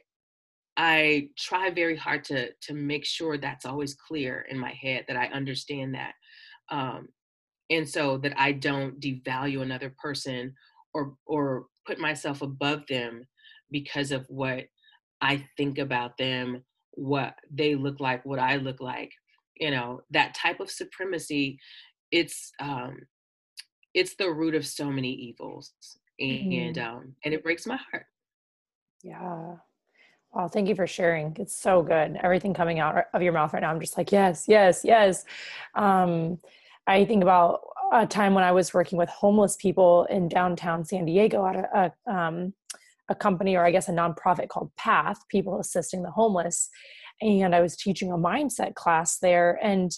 I 0.77 1.29
try 1.37 1.69
very 1.71 1.97
hard 1.97 2.23
to 2.25 2.51
to 2.53 2.73
make 2.73 3.05
sure 3.05 3.37
that's 3.37 3.65
always 3.65 3.95
clear 3.95 4.45
in 4.49 4.57
my 4.57 4.71
head 4.71 5.05
that 5.07 5.17
I 5.17 5.27
understand 5.27 5.95
that, 5.95 6.13
um, 6.69 7.09
and 7.71 7.87
so 7.87 8.17
that 8.17 8.33
I 8.37 8.51
don't 8.51 8.99
devalue 8.99 9.61
another 9.61 9.95
person 9.97 10.53
or 10.93 11.15
or 11.25 11.65
put 11.87 11.97
myself 11.99 12.43
above 12.43 12.85
them 12.87 13.25
because 13.71 14.11
of 14.11 14.25
what 14.29 14.65
I 15.21 15.45
think 15.57 15.79
about 15.79 16.17
them, 16.17 16.63
what 16.91 17.35
they 17.49 17.73
look 17.75 17.99
like, 17.99 18.25
what 18.25 18.39
I 18.39 18.57
look 18.57 18.81
like. 18.81 19.11
You 19.59 19.71
know, 19.71 20.01
that 20.11 20.35
type 20.35 20.59
of 20.59 20.69
supremacy 20.69 21.59
it's 22.11 22.51
um 22.59 22.97
it's 23.93 24.15
the 24.15 24.29
root 24.29 24.55
of 24.55 24.65
so 24.65 24.91
many 24.91 25.11
evils 25.11 25.71
and 26.19 26.75
mm. 26.75 26.85
um 26.85 27.15
and 27.23 27.33
it 27.33 27.43
breaks 27.43 27.65
my 27.65 27.79
heart 27.89 28.05
yeah 29.03 29.55
Wow, 30.33 30.47
thank 30.47 30.69
you 30.69 30.75
for 30.75 30.87
sharing. 30.87 31.35
It's 31.39 31.53
so 31.53 31.81
good. 31.83 32.17
Everything 32.23 32.53
coming 32.53 32.79
out 32.79 33.03
of 33.13 33.21
your 33.21 33.33
mouth 33.33 33.53
right 33.53 33.59
now, 33.59 33.69
I'm 33.69 33.81
just 33.81 33.97
like, 33.97 34.13
yes, 34.13 34.45
yes, 34.47 34.81
yes. 34.85 35.25
Um, 35.75 36.39
I 36.91 37.05
think 37.05 37.23
about 37.23 37.61
a 37.93 38.05
time 38.05 38.33
when 38.33 38.43
I 38.43 38.51
was 38.51 38.73
working 38.73 38.97
with 38.97 39.07
homeless 39.07 39.55
people 39.55 40.05
in 40.09 40.27
downtown 40.27 40.83
San 40.83 41.05
Diego 41.05 41.45
at 41.45 41.55
a, 41.55 41.93
a, 42.05 42.13
um, 42.13 42.53
a 43.07 43.15
company, 43.15 43.55
or 43.55 43.65
I 43.65 43.71
guess 43.71 43.87
a 43.87 43.93
nonprofit 43.93 44.49
called 44.49 44.75
Path, 44.75 45.19
People 45.29 45.57
Assisting 45.57 46.03
the 46.03 46.11
Homeless. 46.11 46.69
And 47.21 47.55
I 47.55 47.61
was 47.61 47.77
teaching 47.77 48.11
a 48.11 48.17
mindset 48.17 48.75
class 48.75 49.19
there. 49.19 49.57
And 49.63 49.89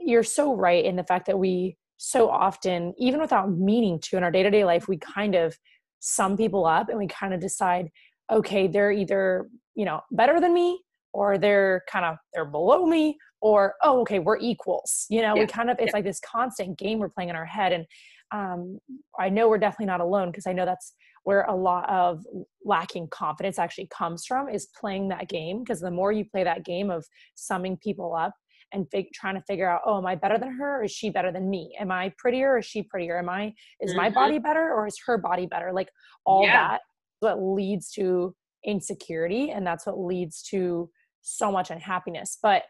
you're 0.00 0.22
so 0.22 0.54
right 0.54 0.82
in 0.82 0.96
the 0.96 1.04
fact 1.04 1.26
that 1.26 1.38
we 1.38 1.76
so 1.98 2.30
often, 2.30 2.94
even 2.96 3.20
without 3.20 3.50
meaning 3.50 4.00
to 4.04 4.16
in 4.16 4.24
our 4.24 4.30
day 4.30 4.42
to 4.42 4.50
day 4.50 4.64
life, 4.64 4.88
we 4.88 4.96
kind 4.96 5.34
of 5.34 5.58
sum 6.00 6.38
people 6.38 6.64
up 6.64 6.88
and 6.88 6.96
we 6.96 7.06
kind 7.06 7.34
of 7.34 7.40
decide, 7.40 7.90
okay, 8.32 8.66
they're 8.66 8.92
either, 8.92 9.50
you 9.74 9.84
know, 9.84 10.00
better 10.10 10.40
than 10.40 10.54
me 10.54 10.80
or 11.12 11.38
they're 11.38 11.82
kind 11.90 12.04
of 12.04 12.16
they're 12.32 12.44
below 12.44 12.86
me 12.86 13.16
or 13.40 13.74
oh 13.82 14.00
okay 14.00 14.18
we're 14.18 14.38
equals 14.38 15.06
you 15.08 15.22
know 15.22 15.34
yeah. 15.34 15.42
we 15.42 15.46
kind 15.46 15.70
of 15.70 15.76
it's 15.78 15.88
yeah. 15.88 15.92
like 15.96 16.04
this 16.04 16.20
constant 16.20 16.78
game 16.78 16.98
we're 16.98 17.08
playing 17.08 17.30
in 17.30 17.36
our 17.36 17.46
head 17.46 17.72
and 17.72 17.86
um, 18.32 18.78
i 19.18 19.28
know 19.28 19.48
we're 19.48 19.58
definitely 19.58 19.86
not 19.86 20.00
alone 20.00 20.30
because 20.30 20.46
i 20.46 20.52
know 20.52 20.64
that's 20.64 20.94
where 21.24 21.42
a 21.42 21.54
lot 21.54 21.88
of 21.90 22.24
lacking 22.64 23.08
confidence 23.10 23.58
actually 23.58 23.88
comes 23.88 24.24
from 24.26 24.48
is 24.48 24.68
playing 24.78 25.08
that 25.08 25.28
game 25.28 25.60
because 25.60 25.80
the 25.80 25.90
more 25.90 26.12
you 26.12 26.24
play 26.24 26.44
that 26.44 26.64
game 26.64 26.90
of 26.90 27.04
summing 27.34 27.76
people 27.82 28.14
up 28.14 28.32
and 28.72 28.86
fig- 28.90 29.12
trying 29.14 29.34
to 29.34 29.42
figure 29.42 29.68
out 29.68 29.80
oh 29.86 29.98
am 29.98 30.06
i 30.06 30.14
better 30.14 30.38
than 30.38 30.52
her 30.52 30.80
or 30.80 30.84
is 30.84 30.90
she 30.90 31.10
better 31.10 31.32
than 31.32 31.48
me 31.48 31.74
am 31.80 31.90
i 31.90 32.12
prettier 32.18 32.52
or 32.52 32.58
is 32.58 32.66
she 32.66 32.82
prettier 32.82 33.18
am 33.18 33.28
i 33.28 33.52
is 33.80 33.90
mm-hmm. 33.90 33.98
my 33.98 34.10
body 34.10 34.38
better 34.38 34.72
or 34.72 34.86
is 34.86 34.96
her 35.06 35.16
body 35.16 35.46
better 35.46 35.72
like 35.72 35.88
all 36.26 36.44
yeah. 36.44 36.68
that 36.68 36.80
what 37.20 37.42
leads 37.42 37.90
to 37.90 38.34
insecurity 38.68 39.50
and 39.50 39.66
that's 39.66 39.86
what 39.86 39.98
leads 39.98 40.42
to 40.42 40.88
so 41.22 41.50
much 41.50 41.70
unhappiness. 41.70 42.38
But 42.40 42.62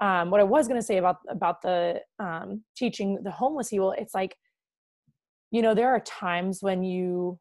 um, 0.00 0.30
what 0.30 0.40
i 0.40 0.44
was 0.44 0.66
going 0.66 0.78
to 0.78 0.86
say 0.86 0.98
about 0.98 1.16
about 1.28 1.62
the 1.62 2.00
um, 2.18 2.62
teaching 2.76 3.18
the 3.22 3.30
homeless 3.30 3.70
people 3.70 3.94
it's 3.96 4.14
like 4.14 4.36
you 5.50 5.62
know 5.62 5.74
there 5.74 5.90
are 5.90 6.00
times 6.00 6.58
when 6.60 6.82
you 6.82 7.38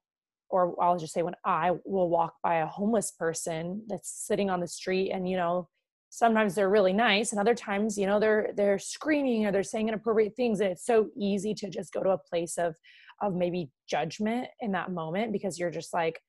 or 0.50 0.76
i'll 0.82 0.98
just 0.98 1.14
say 1.14 1.24
when 1.24 1.36
i 1.46 1.72
will 1.86 2.10
walk 2.10 2.36
by 2.44 2.58
a 2.58 2.68
homeless 2.68 3.12
person 3.12 3.84
that's 3.88 4.26
sitting 4.28 4.50
on 4.50 4.60
the 4.60 4.68
street 4.68 5.12
and 5.12 5.28
you 5.28 5.36
know 5.36 5.68
sometimes 6.10 6.54
they're 6.54 6.70
really 6.70 6.94
nice 6.94 7.32
and 7.32 7.40
other 7.40 7.56
times 7.56 7.98
you 7.98 8.06
know 8.06 8.20
they're 8.20 8.52
they're 8.56 8.78
screaming 8.78 9.46
or 9.46 9.52
they're 9.52 9.64
saying 9.64 9.88
inappropriate 9.88 10.36
things 10.36 10.60
and 10.60 10.70
it's 10.70 10.86
so 10.86 11.10
easy 11.18 11.56
to 11.56 11.70
just 11.70 11.92
go 11.92 12.04
to 12.04 12.12
a 12.12 12.18
place 12.18 12.58
of 12.58 12.76
of 13.22 13.34
maybe 13.34 13.70
judgment 13.90 14.48
in 14.60 14.72
that 14.72 14.92
moment 14.92 15.32
because 15.32 15.58
you're 15.58 15.72
just 15.72 15.94
like 15.94 16.20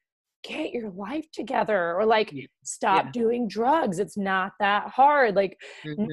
get 0.44 0.72
your 0.72 0.90
life 0.90 1.26
together 1.32 1.94
or 1.94 2.04
like 2.04 2.30
yeah. 2.32 2.46
stop 2.62 3.06
yeah. 3.06 3.10
doing 3.12 3.48
drugs 3.48 3.98
it's 3.98 4.16
not 4.16 4.52
that 4.60 4.88
hard 4.88 5.34
like 5.34 5.58
mm-hmm. 5.84 6.06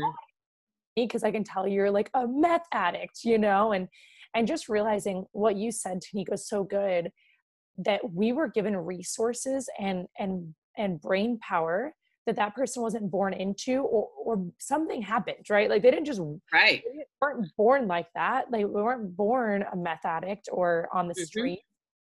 because 0.96 1.24
i 1.24 1.32
can 1.32 1.44
tell 1.44 1.68
you're 1.68 1.92
like 1.92 2.10
a 2.14 2.26
meth 2.28 2.66
addict 2.72 3.24
you 3.24 3.38
know 3.38 3.74
and 3.74 3.88
and 4.34 4.48
just 4.48 4.70
realizing 4.70 5.26
what 5.34 5.58
you 5.58 5.72
said 5.72 6.00
Tanika 6.02 6.32
was 6.32 6.48
so 6.48 6.64
good 6.64 7.12
that 7.78 8.02
we 8.14 8.32
were 8.32 8.48
given 8.48 8.76
resources 8.76 9.70
and 9.80 10.08
and 10.20 10.54
and 10.78 11.02
brain 11.02 11.38
power 11.40 11.94
that 12.28 12.36
that 12.36 12.54
person 12.54 12.84
wasn't 12.84 13.10
born 13.10 13.34
into 13.34 13.82
or, 13.82 14.08
or 14.24 14.46
something 14.60 15.02
happened 15.02 15.50
right 15.50 15.70
like 15.70 15.82
they 15.82 15.92
didn't 15.92 16.06
just 16.06 16.22
right 16.54 16.84
weren't 17.22 17.48
born 17.58 17.88
like 17.88 18.08
that 18.14 18.52
like 18.52 18.62
they 18.62 18.66
weren't 18.66 19.16
born 19.16 19.66
a 19.74 19.76
meth 19.76 20.06
addict 20.06 20.48
or 20.52 20.88
on 20.94 21.08
the 21.08 21.14
mm-hmm. 21.14 21.24
street 21.24 21.62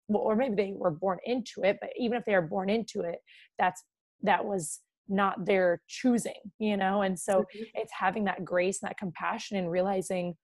or 0.09 0.35
maybe 0.35 0.55
they 0.55 0.73
were 0.75 0.91
born 0.91 1.17
into 1.25 1.63
it 1.63 1.77
but 1.81 1.89
even 1.97 2.17
if 2.17 2.25
they 2.25 2.33
are 2.33 2.41
born 2.41 2.69
into 2.69 3.01
it 3.01 3.19
that's 3.59 3.83
that 4.21 4.43
was 4.43 4.79
not 5.09 5.45
their 5.45 5.81
choosing 5.87 6.33
you 6.59 6.77
know 6.77 7.01
and 7.01 7.17
so 7.17 7.39
mm-hmm. 7.39 7.63
it's 7.75 7.91
having 7.97 8.25
that 8.25 8.43
grace 8.43 8.81
and 8.81 8.89
that 8.89 8.97
compassion 8.97 9.57
and 9.57 9.71
realizing 9.71 10.35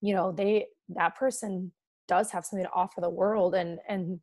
you 0.00 0.14
know 0.14 0.32
they 0.32 0.66
that 0.88 1.16
person 1.16 1.72
does 2.08 2.30
have 2.30 2.44
something 2.44 2.64
to 2.64 2.72
offer 2.72 3.00
the 3.00 3.10
world 3.10 3.54
and 3.54 3.78
and 3.88 4.20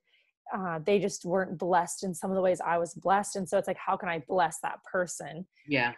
uh, 0.53 0.79
they 0.85 0.99
just 0.99 1.25
weren't 1.25 1.57
blessed 1.57 2.03
in 2.03 2.13
some 2.13 2.29
of 2.29 2.35
the 2.35 2.41
ways 2.41 2.61
I 2.63 2.77
was 2.77 2.93
blessed. 2.93 3.37
And 3.37 3.47
so 3.47 3.57
it's 3.57 3.67
like, 3.67 3.77
how 3.77 3.95
can 3.97 4.09
I 4.09 4.23
bless 4.27 4.59
that 4.61 4.83
person? 4.91 5.47
Yeah. 5.67 5.93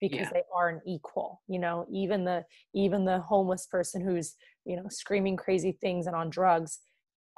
Because 0.00 0.20
yeah. 0.20 0.30
they 0.32 0.42
are 0.54 0.68
an 0.68 0.80
equal, 0.86 1.42
you 1.48 1.58
know, 1.58 1.86
even 1.92 2.24
the 2.24 2.44
even 2.72 3.04
the 3.04 3.18
homeless 3.18 3.66
person 3.66 4.00
who's, 4.00 4.36
you 4.64 4.76
know, 4.76 4.86
screaming 4.88 5.36
crazy 5.36 5.76
things 5.80 6.06
and 6.06 6.14
on 6.14 6.30
drugs 6.30 6.78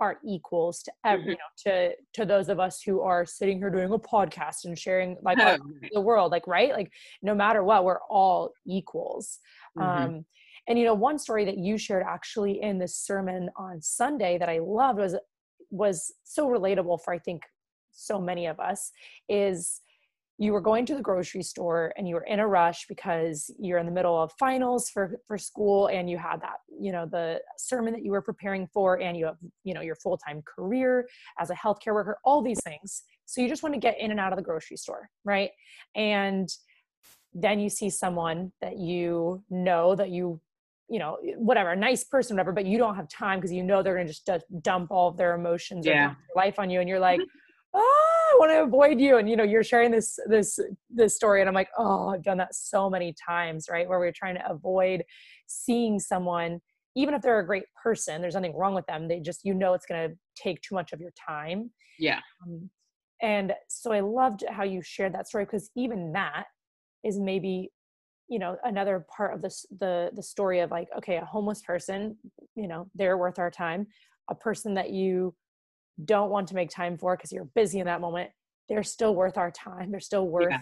are 0.01 0.19
equals 0.27 0.83
to 0.83 0.93
every, 1.05 1.21
mm-hmm. 1.23 1.31
you 1.31 1.37
know, 1.37 1.91
to 1.91 1.95
to 2.15 2.25
those 2.25 2.49
of 2.49 2.59
us 2.59 2.83
who 2.83 3.03
are 3.03 3.25
sitting 3.27 3.59
here 3.59 3.71
doing 3.71 3.93
a 3.93 3.99
podcast 3.99 4.65
and 4.65 4.79
sharing 4.79 5.17
like 5.23 5.39
the 5.93 6.01
world, 6.01 6.33
like 6.33 6.47
right, 6.47 6.73
like 6.73 6.91
no 7.23 7.35
matter 7.35 7.63
what, 7.63 7.85
we're 7.85 8.01
all 8.09 8.53
equals. 8.67 9.39
Mm-hmm. 9.79 10.05
Um, 10.05 10.25
and 10.67 10.79
you 10.79 10.85
know, 10.85 10.95
one 10.95 11.19
story 11.19 11.45
that 11.45 11.59
you 11.59 11.79
shared 11.79 12.05
actually 12.07 12.63
in 12.63 12.79
the 12.79 12.89
sermon 12.89 13.51
on 13.57 13.81
Sunday 13.83 14.39
that 14.39 14.49
I 14.49 14.59
loved 14.59 14.99
was 14.99 15.17
was 15.71 16.13
so 16.25 16.49
relatable 16.49 17.01
for 17.05 17.13
I 17.13 17.19
think 17.19 17.43
so 17.93 18.21
many 18.21 18.47
of 18.47 18.59
us 18.59 18.91
is 19.29 19.81
you 20.41 20.55
were 20.55 20.61
going 20.63 20.87
to 20.87 20.95
the 20.95 21.03
grocery 21.03 21.43
store 21.43 21.93
and 21.99 22.09
you 22.09 22.15
were 22.15 22.25
in 22.25 22.41
a 22.41 22.49
rush 22.49 22.87
because 22.89 23.51
you're 23.59 23.79
in 23.79 23.85
the 23.85 23.93
middle 23.93 24.21
of 24.21 24.33
finals 24.39 24.89
for 24.89 25.13
for 25.29 25.37
school 25.37 25.89
and 25.89 26.09
you 26.09 26.17
had 26.17 26.41
that 26.41 26.57
you 26.81 26.91
know 26.91 27.05
the 27.05 27.39
sermon 27.59 27.93
that 27.93 28.03
you 28.03 28.11
were 28.11 28.23
preparing 28.23 28.67
for 28.67 28.99
and 29.01 29.19
you 29.19 29.27
have 29.27 29.37
you 29.65 29.75
know 29.75 29.83
your 29.83 29.95
full-time 29.95 30.43
career 30.43 31.07
as 31.39 31.51
a 31.51 31.55
healthcare 31.55 31.93
worker 31.93 32.17
all 32.25 32.41
these 32.41 32.61
things 32.65 33.03
so 33.27 33.43
you 33.43 33.49
just 33.49 33.63
want 33.63 33.75
to 33.75 33.79
get 33.79 34.01
in 34.01 34.11
and 34.11 34.19
out 34.19 34.33
of 34.33 34.39
the 34.39 34.43
grocery 34.43 34.79
store 34.79 35.11
right 35.25 35.51
and 35.95 36.49
then 37.35 37.61
you 37.61 37.69
see 37.69 37.91
someone 37.91 38.51
that 38.63 38.79
you 38.79 39.43
know 39.51 39.95
that 39.95 40.09
you 40.09 40.41
you 40.89 40.99
know 40.99 41.19
whatever 41.37 41.71
a 41.73 41.77
nice 41.77 42.03
person 42.03 42.35
whatever 42.35 42.51
but 42.51 42.65
you 42.65 42.79
don't 42.79 42.97
have 42.97 43.09
time 43.11 43.39
because 43.39 43.53
you 43.53 43.63
know 43.63 43.83
they're 43.83 43.95
going 43.95 44.07
to 44.07 44.13
just 44.13 44.29
dump 44.63 44.91
all 44.91 45.09
of 45.09 45.19
their 45.19 45.35
emotions 45.35 45.85
yeah. 45.85 46.15
life 46.35 46.59
on 46.59 46.71
you 46.71 46.81
and 46.81 46.89
you're 46.89 46.99
like 46.99 47.21
oh 47.75 48.33
i 48.33 48.37
want 48.39 48.51
to 48.51 48.63
avoid 48.63 49.01
you 49.01 49.19
and 49.19 49.29
you 49.29 49.37
know 49.37 49.45
you're 49.45 49.65
sharing 49.65 49.91
this 49.91 50.19
this 50.27 50.59
this 50.89 51.15
story 51.15 51.41
and 51.41 51.49
i'm 51.49 51.55
like 51.55 51.71
oh 51.79 52.09
i've 52.09 52.23
done 52.23 52.39
that 52.39 52.55
so 52.55 52.91
many 52.91 53.15
times 53.29 53.67
right 53.71 53.89
where 53.89 53.99
we're 53.99 54.13
trying 54.13 54.35
to 54.35 54.51
avoid 54.51 55.03
seeing 55.47 55.99
someone 55.99 56.61
even 56.97 57.15
if 57.15 57.23
they're 57.23 57.39
a 57.39 57.47
great 57.47 57.65
person, 57.81 58.21
there's 58.21 58.35
nothing 58.35 58.57
wrong 58.57 58.75
with 58.75 58.87
them. 58.87 59.07
They 59.07 59.21
just, 59.21 59.45
you 59.45 59.55
know, 59.55 59.75
it's 59.75 59.87
going 59.87 60.11
to 60.11 60.17
take 60.37 60.61
too 60.63 60.75
much 60.75 60.93
of 60.93 61.01
your 61.01 61.13
time. 61.29 61.71
Yeah. 61.99 62.21
Um, 62.43 62.69
and 63.23 63.53
so 63.69 63.93
I 63.93 64.01
loved 64.01 64.45
how 64.49 64.65
you 64.65 64.83
shared 64.83 65.15
that 65.15 65.29
story 65.29 65.45
because 65.45 65.71
even 65.77 66.13
that 66.13 66.45
is 67.05 67.19
maybe, 67.19 67.71
you 68.29 68.39
know, 68.39 68.57
another 68.65 69.05
part 69.15 69.35
of 69.35 69.43
this, 69.43 69.67
the, 69.79 70.11
the 70.15 70.23
story 70.23 70.61
of 70.61 70.71
like, 70.71 70.89
okay, 70.97 71.17
a 71.17 71.25
homeless 71.25 71.63
person, 71.63 72.17
you 72.57 72.67
know, 72.67 72.89
they're 72.95 73.19
worth 73.19 73.39
our 73.39 73.51
time. 73.51 73.87
A 74.31 74.35
person 74.35 74.75
that 74.75 74.91
you 74.91 75.35
don't 76.05 76.31
want 76.31 76.49
to 76.49 76.55
make 76.55 76.71
time 76.71 76.99
for 76.99 77.17
because 77.17 77.33
you're 77.33 77.49
busy 77.55 77.79
in 77.79 77.87
that 77.87 78.01
moment, 78.01 78.31
they're 78.69 78.83
still 78.83 79.15
worth 79.15 79.37
our 79.37 79.51
time. 79.51 79.91
They're 79.91 80.01
still 80.01 80.29
worth 80.29 80.51
yeah. 80.51 80.61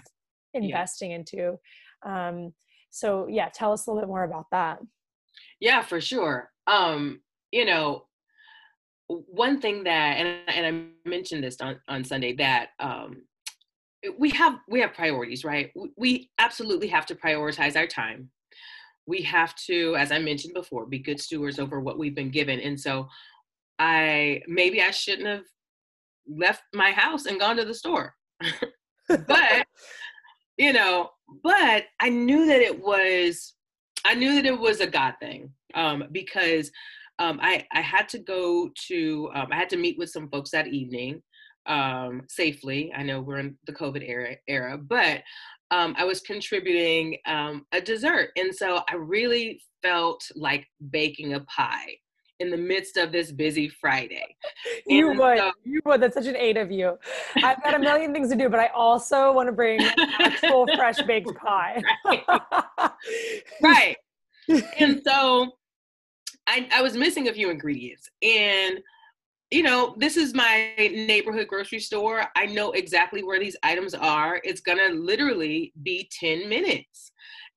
investing 0.54 1.10
yeah. 1.10 1.16
into. 1.16 1.56
Um, 2.04 2.54
so 2.90 3.26
yeah, 3.28 3.48
tell 3.52 3.72
us 3.72 3.86
a 3.86 3.90
little 3.90 4.02
bit 4.02 4.08
more 4.08 4.24
about 4.24 4.46
that. 4.52 4.78
Yeah, 5.60 5.82
for 5.82 6.00
sure. 6.00 6.50
Um, 6.66 7.20
you 7.52 7.64
know, 7.64 8.04
one 9.08 9.60
thing 9.60 9.84
that 9.84 10.18
and, 10.18 10.38
and 10.48 10.66
I 10.66 11.08
mentioned 11.08 11.42
this 11.42 11.60
on, 11.60 11.80
on 11.88 12.04
Sunday 12.04 12.34
that 12.36 12.70
um, 12.78 13.22
we 14.18 14.30
have 14.30 14.58
we 14.68 14.80
have 14.80 14.94
priorities, 14.94 15.44
right? 15.44 15.70
We 15.96 16.30
absolutely 16.38 16.88
have 16.88 17.06
to 17.06 17.14
prioritize 17.14 17.76
our 17.76 17.86
time. 17.86 18.30
We 19.06 19.22
have 19.22 19.54
to, 19.66 19.96
as 19.96 20.12
I 20.12 20.18
mentioned 20.18 20.54
before, 20.54 20.84
be 20.84 20.98
good 20.98 21.20
stewards 21.20 21.58
over 21.58 21.80
what 21.80 21.98
we've 21.98 22.14
been 22.14 22.30
given. 22.30 22.60
And 22.60 22.78
so 22.78 23.08
I 23.78 24.42
maybe 24.46 24.82
I 24.82 24.90
shouldn't 24.90 25.28
have 25.28 25.44
left 26.26 26.62
my 26.74 26.90
house 26.90 27.26
and 27.26 27.40
gone 27.40 27.56
to 27.56 27.64
the 27.64 27.74
store. 27.74 28.14
but 29.08 29.66
you 30.56 30.72
know, 30.72 31.10
but 31.42 31.84
I 32.00 32.08
knew 32.08 32.46
that 32.46 32.60
it 32.60 32.82
was 32.82 33.54
I 34.04 34.14
knew 34.14 34.34
that 34.34 34.46
it 34.46 34.58
was 34.58 34.80
a 34.80 34.86
God 34.86 35.14
thing 35.20 35.50
um, 35.74 36.04
because 36.12 36.70
um, 37.18 37.38
I, 37.42 37.66
I 37.72 37.80
had 37.80 38.08
to 38.10 38.18
go 38.18 38.70
to, 38.86 39.30
um, 39.34 39.48
I 39.50 39.56
had 39.56 39.68
to 39.70 39.76
meet 39.76 39.98
with 39.98 40.10
some 40.10 40.28
folks 40.28 40.50
that 40.50 40.68
evening 40.68 41.20
um, 41.66 42.22
safely. 42.28 42.92
I 42.96 43.02
know 43.02 43.20
we're 43.20 43.40
in 43.40 43.56
the 43.66 43.72
COVID 43.72 44.08
era, 44.08 44.36
era 44.46 44.78
but 44.78 45.22
um, 45.70 45.94
I 45.98 46.04
was 46.04 46.20
contributing 46.20 47.18
um, 47.26 47.66
a 47.72 47.80
dessert. 47.80 48.30
And 48.36 48.54
so 48.54 48.82
I 48.88 48.94
really 48.94 49.60
felt 49.82 50.22
like 50.34 50.66
baking 50.90 51.34
a 51.34 51.40
pie 51.40 51.96
in 52.40 52.50
the 52.50 52.56
midst 52.56 52.96
of 52.96 53.12
this 53.12 53.32
busy 53.32 53.68
Friday. 53.68 54.36
You 54.86 55.10
and 55.10 55.18
would. 55.18 55.38
So, 55.38 55.52
you 55.64 55.80
would. 55.84 56.00
That's 56.00 56.14
such 56.14 56.26
an 56.26 56.36
eight 56.36 56.56
of 56.56 56.70
you. 56.70 56.98
I've 57.36 57.62
got 57.62 57.74
a 57.74 57.78
million 57.78 58.12
things 58.14 58.30
to 58.30 58.36
do, 58.36 58.48
but 58.48 58.58
I 58.58 58.68
also 58.68 59.32
want 59.32 59.48
to 59.48 59.52
bring 59.52 59.80
actual 60.18 60.66
fresh 60.76 61.00
baked 61.02 61.34
pie. 61.36 61.82
right. 62.06 62.24
right. 63.62 63.96
and 64.78 65.02
so 65.04 65.52
I, 66.46 66.68
I 66.72 66.80
was 66.80 66.94
missing 66.94 67.28
a 67.28 67.34
few 67.34 67.50
ingredients. 67.50 68.08
And 68.22 68.78
you 69.50 69.62
know, 69.62 69.94
this 69.98 70.16
is 70.16 70.34
my 70.34 70.74
neighborhood 70.78 71.48
grocery 71.48 71.80
store. 71.80 72.24
I 72.36 72.46
know 72.46 72.72
exactly 72.72 73.22
where 73.22 73.38
these 73.38 73.56
items 73.62 73.94
are. 73.94 74.40
It's 74.44 74.60
gonna 74.60 74.90
literally 74.90 75.72
be 75.82 76.08
10 76.18 76.48
minutes. 76.48 77.12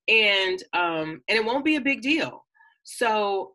And 0.08 0.62
um, 0.72 1.22
and 1.28 1.38
it 1.38 1.44
won't 1.44 1.64
be 1.64 1.76
a 1.76 1.80
big 1.80 2.02
deal. 2.02 2.44
So 2.84 3.52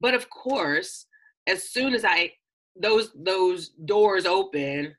but 0.00 0.14
of 0.14 0.28
course, 0.30 1.06
as 1.46 1.70
soon 1.70 1.94
as 1.94 2.04
I 2.04 2.32
those 2.76 3.10
those 3.14 3.70
doors 3.70 4.26
open, 4.26 4.94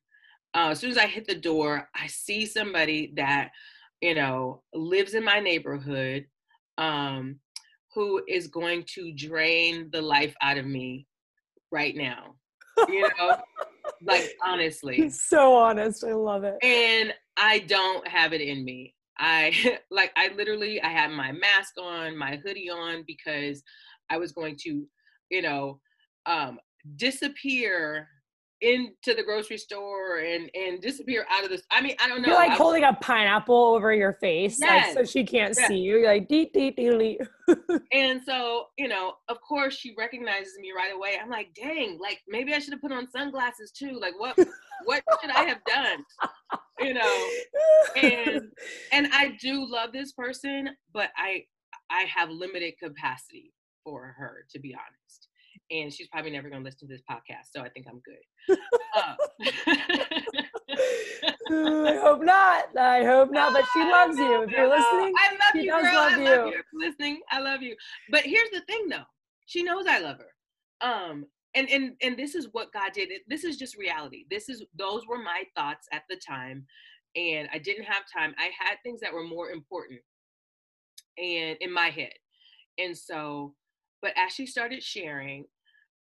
uh, 0.54 0.70
as 0.72 0.80
soon 0.80 0.92
as 0.92 0.98
I 0.98 1.08
hit 1.08 1.28
the 1.28 1.36
door, 1.36 1.88
I 1.96 2.08
see 2.08 2.46
somebody 2.46 3.14
that 3.16 3.52
you 4.02 4.16
know 4.16 4.64
lives 4.74 5.14
in 5.14 5.24
my 5.24 5.40
neighborhood, 5.40 6.26
um, 6.78 7.40
who 7.94 8.22
is 8.28 8.48
going 8.48 8.84
to 8.96 9.14
drain 9.14 9.90
the 9.92 10.02
life 10.02 10.36
out 10.42 10.58
of 10.58 10.66
me 10.66 11.08
right 11.72 11.96
now. 11.96 12.36
You 12.88 13.10
know, 13.20 13.38
like 14.02 14.32
honestly. 14.44 15.10
So 15.10 15.56
honest. 15.56 16.04
I 16.04 16.14
love 16.14 16.44
it. 16.44 16.56
And 16.64 17.14
I 17.38 17.60
don't 17.60 18.08
have 18.08 18.34
it 18.34 18.42
in 18.42 18.64
me. 18.64 18.96
I 19.18 19.80
like 19.92 20.12
I 20.16 20.30
literally 20.36 20.82
I 20.82 20.90
had 20.90 21.12
my 21.12 21.32
mask 21.32 21.76
on, 21.80 22.18
my 22.18 22.40
hoodie 22.44 22.70
on 22.70 23.04
because 23.06 23.62
I 24.10 24.18
was 24.18 24.32
going 24.32 24.58
to, 24.64 24.86
you 25.30 25.42
know, 25.42 25.80
um, 26.26 26.60
disappear 26.96 28.08
into 28.62 29.14
the 29.16 29.24
grocery 29.24 29.58
store 29.58 30.18
and 30.18 30.50
and 30.54 30.82
disappear 30.82 31.26
out 31.30 31.44
of 31.44 31.50
this. 31.50 31.62
I 31.72 31.82
mean, 31.82 31.96
I 32.04 32.08
don't 32.08 32.22
know. 32.22 32.30
You're 32.30 32.38
like 32.38 32.58
holding 32.58 32.84
a 32.84 32.94
pineapple 32.94 33.56
over 33.56 33.94
your 33.94 34.14
face, 34.14 34.60
yes. 34.60 34.96
like, 34.96 35.06
so 35.06 35.10
she 35.10 35.24
can't 35.24 35.56
yes. 35.58 35.68
see 35.68 35.78
you. 35.78 36.00
You're 36.00 36.08
like 36.08 36.28
dee 36.28 36.50
dee 36.54 36.72
dee 36.72 36.90
dee. 36.90 37.20
and 37.94 38.22
so, 38.26 38.66
you 38.78 38.88
know, 38.88 39.14
of 39.30 39.38
course, 39.42 39.76
she 39.76 39.94
recognizes 39.98 40.58
me 40.60 40.72
right 40.76 40.94
away. 40.94 41.18
I'm 41.22 41.30
like, 41.30 41.54
dang, 41.56 41.98
like 42.02 42.20
maybe 42.28 42.54
I 42.54 42.60
should 42.60 42.74
have 42.74 42.82
put 42.82 42.92
on 42.92 43.10
sunglasses 43.10 43.72
too. 43.72 43.98
Like, 44.00 44.20
what 44.20 44.38
what 44.86 45.04
should 45.22 45.32
I 45.32 45.44
have 45.44 45.64
done? 45.66 46.04
You 46.80 46.94
know, 46.96 47.30
and 47.96 48.42
and 48.92 49.08
I 49.14 49.38
do 49.42 49.70
love 49.70 49.94
this 49.94 50.12
person, 50.12 50.70
but 50.94 51.10
I 51.18 51.46
I 51.90 52.02
have 52.04 52.30
limited 52.30 52.74
capacity 52.82 53.54
for 53.84 54.16
her, 54.18 54.46
to 54.52 54.60
be 54.60 54.76
honest. 54.76 55.28
And 55.72 55.94
she's 55.94 56.08
probably 56.08 56.32
never 56.32 56.50
going 56.50 56.64
to 56.64 56.66
listen 56.66 56.88
to 56.88 56.94
this 56.94 57.02
podcast, 57.10 57.52
so 57.54 57.62
I 57.62 57.70
think 57.70 57.86
I'm 57.88 58.02
good. 58.02 58.58
uh. 58.96 59.16
I 61.52 62.00
hope 62.02 62.24
not. 62.24 62.78
I 62.78 63.04
hope 63.04 63.32
not. 63.32 63.54
But 63.54 63.66
she 63.74 63.80
loves 63.80 64.18
you. 64.18 64.44
If 64.44 64.52
you're 64.52 64.70
listening, 64.70 65.14
I 65.18 65.32
love 65.32 65.64
you, 65.64 65.72
girl. 65.72 65.84
Love 65.84 66.14
I 66.14 66.18
you. 66.18 66.24
love 66.26 66.48
you. 66.48 66.62
Listening, 66.74 67.22
I 67.32 67.40
love 67.40 67.62
you. 67.62 67.76
But 68.12 68.22
here's 68.24 68.50
the 68.52 68.62
thing, 68.62 68.88
though. 68.90 69.06
She 69.46 69.64
knows 69.64 69.86
I 69.88 70.00
love 70.00 70.18
her. 70.18 70.88
Um, 70.88 71.26
and 71.56 71.68
and 71.70 71.94
and 72.02 72.18
this 72.18 72.36
is 72.36 72.48
what 72.52 72.72
God 72.72 72.94
did. 72.94 73.10
This 73.28 73.44
is 73.44 73.58
just 73.58 73.78
reality. 73.78 74.26
This 74.30 74.50
is 74.50 74.64
those 74.78 75.08
were 75.08 75.18
my 75.18 75.44
thoughts 75.56 75.88
at 75.92 76.04
the 76.10 76.16
time, 76.16 76.66
and 77.16 77.50
I 77.52 77.58
didn't 77.58 77.86
have 77.86 78.04
time. 78.12 78.36
I 78.38 78.50
had 78.58 78.78
things 78.84 79.00
that 79.02 79.14
were 79.14 79.24
more 79.24 79.50
important, 79.50 80.00
and 81.18 81.58
in 81.60 81.74
my 81.74 81.90
head, 81.90 82.14
and 82.78 82.96
so 82.96 83.56
but 84.02 84.14
as 84.18 84.34
she 84.34 84.46
started 84.46 84.84
sharing, 84.84 85.46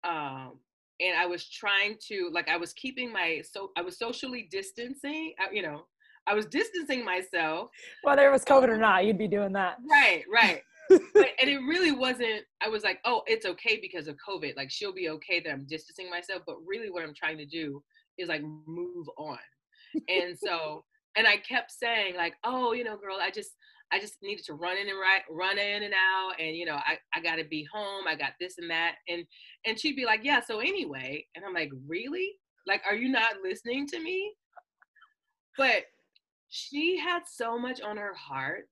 um, 0.03 0.59
and 0.99 1.17
I 1.17 1.25
was 1.25 1.47
trying 1.49 1.97
to 2.07 2.29
like 2.33 2.49
I 2.49 2.57
was 2.57 2.73
keeping 2.73 3.11
my 3.11 3.41
so 3.49 3.71
I 3.77 3.81
was 3.81 3.97
socially 3.97 4.47
distancing, 4.51 5.33
uh, 5.39 5.51
you 5.51 5.61
know, 5.61 5.85
I 6.27 6.33
was 6.33 6.45
distancing 6.45 7.05
myself. 7.05 7.69
Whether 8.03 8.27
it 8.27 8.31
was 8.31 8.43
COVID 8.43 8.69
or 8.69 8.77
not, 8.77 9.05
you'd 9.05 9.17
be 9.17 9.27
doing 9.27 9.53
that. 9.53 9.77
Right, 9.89 10.23
right. 10.31 10.61
but, 10.89 11.27
and 11.41 11.49
it 11.49 11.59
really 11.59 11.91
wasn't. 11.91 12.43
I 12.61 12.69
was 12.69 12.83
like, 12.83 12.99
oh, 13.05 13.21
it's 13.27 13.45
okay 13.45 13.79
because 13.81 14.07
of 14.07 14.15
COVID. 14.27 14.55
Like 14.55 14.71
she'll 14.71 14.93
be 14.93 15.09
okay 15.09 15.39
that 15.41 15.51
I'm 15.51 15.65
distancing 15.67 16.09
myself. 16.09 16.43
But 16.45 16.57
really, 16.65 16.89
what 16.89 17.03
I'm 17.03 17.13
trying 17.13 17.37
to 17.37 17.45
do 17.45 17.83
is 18.17 18.29
like 18.29 18.41
move 18.41 19.07
on. 19.17 19.39
And 20.09 20.37
so, 20.37 20.83
and 21.15 21.25
I 21.25 21.37
kept 21.37 21.71
saying 21.71 22.15
like, 22.15 22.35
oh, 22.43 22.73
you 22.73 22.83
know, 22.83 22.97
girl, 22.97 23.17
I 23.21 23.31
just 23.31 23.51
I 23.91 23.99
just 23.99 24.17
needed 24.21 24.45
to 24.45 24.53
run 24.53 24.77
in 24.77 24.89
and 24.89 24.99
right, 24.99 25.21
run 25.29 25.57
in 25.57 25.83
and 25.83 25.93
out, 25.93 26.33
and 26.39 26.55
you 26.55 26.65
know, 26.65 26.75
I, 26.75 26.97
I 27.13 27.21
got 27.21 27.37
to 27.37 27.45
be 27.45 27.67
home. 27.71 28.05
I 28.07 28.15
got 28.15 28.33
this 28.39 28.57
and 28.57 28.69
that, 28.69 28.95
and 29.07 29.25
and 29.65 29.79
she'd 29.79 29.95
be 29.95 30.05
like, 30.05 30.21
yeah. 30.23 30.41
So 30.41 30.59
anyway, 30.59 31.25
and 31.35 31.45
I'm 31.45 31.53
like, 31.53 31.71
really? 31.87 32.33
Like, 32.65 32.81
are 32.87 32.95
you 32.95 33.09
not 33.09 33.35
listening 33.43 33.87
to 33.87 33.99
me? 33.99 34.33
But 35.57 35.83
she 36.49 36.97
had 36.97 37.23
so 37.27 37.57
much 37.57 37.81
on 37.81 37.97
her 37.97 38.13
heart, 38.13 38.65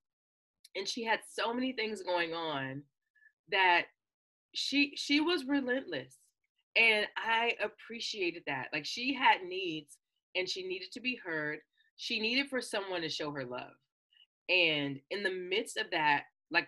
and 0.76 0.88
she 0.88 1.04
had 1.04 1.20
so 1.30 1.54
many 1.54 1.72
things 1.72 2.04
going 2.04 2.34
on 2.34 2.84
that 3.52 3.84
she 4.54 4.94
she 4.98 5.22
was 5.22 5.46
relentless, 5.48 6.18
and 6.76 7.06
I 7.16 7.54
appreciated 7.64 8.44
that. 8.48 8.68
Like 8.74 8.86
she 8.86 9.14
had 9.14 9.44
needs, 9.48 9.98
and 10.36 10.50
she 10.50 10.68
needed 10.68 10.92
to 10.92 11.00
be 11.00 11.18
heard. 11.26 11.60
She 11.96 12.20
needed 12.20 12.50
for 12.50 12.60
someone 12.60 13.02
to 13.02 13.10
show 13.10 13.32
her 13.32 13.46
love 13.46 13.72
and 14.50 15.00
in 15.10 15.24
the 15.24 15.32
midst 15.32 15.78
of 15.78 15.88
that, 15.92 16.24
like 16.52 16.68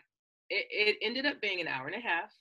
it, 0.49 0.65
it 0.69 0.97
ended 1.01 1.25
up 1.25 1.41
being 1.41 1.61
an 1.61 1.67
hour 1.67 1.87
and 1.87 1.95
a 1.95 1.99
half 1.99 2.31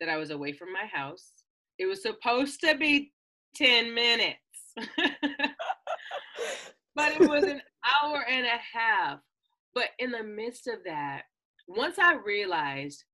that 0.00 0.08
I 0.08 0.16
was 0.16 0.30
away 0.30 0.52
from 0.52 0.72
my 0.72 0.86
house. 0.92 1.32
It 1.78 1.86
was 1.86 2.02
supposed 2.02 2.60
to 2.60 2.76
be 2.76 3.12
10 3.56 3.94
minutes, 3.94 4.36
but 6.94 7.12
it 7.12 7.28
was 7.28 7.44
an 7.44 7.62
hour 8.02 8.24
and 8.28 8.46
a 8.46 8.78
half. 8.78 9.18
But 9.74 9.90
in 9.98 10.10
the 10.10 10.22
midst 10.22 10.66
of 10.66 10.84
that, 10.84 11.22
once 11.66 11.98
I 11.98 12.14
realized, 12.14 13.04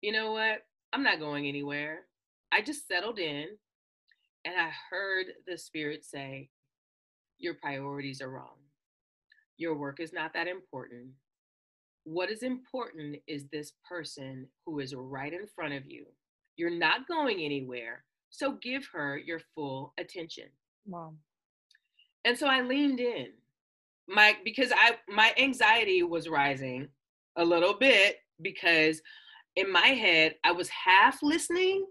you 0.00 0.12
know 0.12 0.32
what, 0.32 0.62
I'm 0.92 1.02
not 1.02 1.20
going 1.20 1.46
anywhere, 1.46 2.00
I 2.50 2.60
just 2.60 2.88
settled 2.88 3.18
in 3.18 3.46
and 4.44 4.54
I 4.58 4.70
heard 4.90 5.26
the 5.46 5.56
Spirit 5.56 6.04
say, 6.04 6.50
Your 7.38 7.54
priorities 7.54 8.20
are 8.20 8.30
wrong. 8.30 8.56
Your 9.62 9.76
work 9.76 10.00
is 10.00 10.12
not 10.12 10.32
that 10.34 10.48
important. 10.48 11.10
What 12.02 12.32
is 12.32 12.42
important 12.42 13.18
is 13.28 13.44
this 13.44 13.74
person 13.88 14.48
who 14.66 14.80
is 14.80 14.92
right 14.92 15.32
in 15.32 15.46
front 15.46 15.72
of 15.72 15.86
you. 15.86 16.04
You're 16.56 16.76
not 16.76 17.06
going 17.06 17.38
anywhere, 17.38 18.02
so 18.28 18.58
give 18.60 18.84
her 18.92 19.16
your 19.16 19.40
full 19.54 19.94
attention. 20.00 20.46
Mom. 20.84 21.18
And 22.24 22.36
so 22.36 22.48
I 22.48 22.62
leaned 22.62 22.98
in. 22.98 23.28
My 24.08 24.36
because 24.44 24.72
I 24.74 24.96
my 25.08 25.32
anxiety 25.38 26.02
was 26.02 26.28
rising 26.28 26.88
a 27.36 27.44
little 27.44 27.74
bit 27.74 28.16
because 28.40 29.00
in 29.54 29.70
my 29.70 29.86
head, 30.04 30.34
I 30.42 30.50
was 30.50 30.68
half 30.70 31.22
listening, 31.22 31.86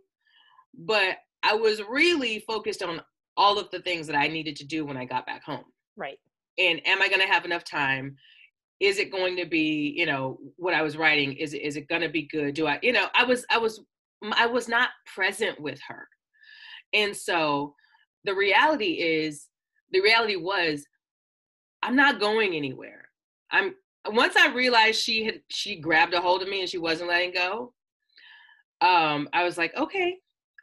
but 0.78 1.19
I 1.41 1.55
was 1.55 1.82
really 1.89 2.39
focused 2.39 2.84
on 2.84 3.01
all 3.38 3.57
of 3.57 3.72
the 3.72 3.80
things 3.80 4.07
that 4.07 4.17
I 4.17 4.28
needed 4.28 4.57
to 4.57 4.65
do 4.65 4.84
when 4.84 4.97
I 4.97 5.05
got 5.05 5.26
back 5.26 5.45
home. 5.45 5.63
Right. 5.95 6.19
And 6.58 6.86
am 6.86 7.02
I 7.02 7.08
going 7.08 7.22
to 7.22 7.28
have 7.28 7.45
enough 7.45 7.64
time? 7.64 8.16
Is 8.80 8.97
it 8.97 9.12
going 9.12 9.38
to 9.38 9.45
be, 9.45 9.93
you 9.95 10.06
know, 10.06 10.38
what 10.58 10.74
I 10.74 10.82
was 10.82 10.97
writing? 10.97 11.34
Is 11.34 11.54
it, 11.54 11.62
is 11.62 11.76
it 11.76 11.88
going 11.88 12.02
to 12.02 12.10
be 12.10 12.28
good? 12.28 12.56
Do 12.56 12.68
I, 12.68 12.80
you 12.82 12.91
know, 12.91 13.08
I 13.16 13.24
was, 13.24 13.45
I 13.52 13.58
was, 13.58 13.82
I 14.34 14.47
was 14.47 14.68
not 14.68 14.89
present 15.14 15.60
with 15.60 15.80
her. 15.88 16.08
And 16.93 17.16
so 17.16 17.76
the 18.24 18.36
reality 18.36 18.93
is, 18.93 19.47
the 19.91 20.02
reality 20.02 20.36
was, 20.36 20.86
I'm 21.84 21.95
not 21.95 22.20
going 22.20 22.56
anywhere. 22.56 23.10
I'm 23.52 23.76
once 24.10 24.36
I 24.36 24.47
realized 24.54 25.02
she 25.02 25.24
had 25.26 25.41
she 25.49 25.80
grabbed 25.80 26.14
a 26.14 26.22
hold 26.22 26.41
of 26.41 26.49
me 26.49 26.62
and 26.62 26.70
she 26.70 26.78
wasn't 26.78 27.10
letting 27.10 27.34
go, 27.34 27.74
um, 28.82 29.28
I 29.34 29.43
was 29.43 29.58
like, 29.58 29.76
okay, 29.78 30.18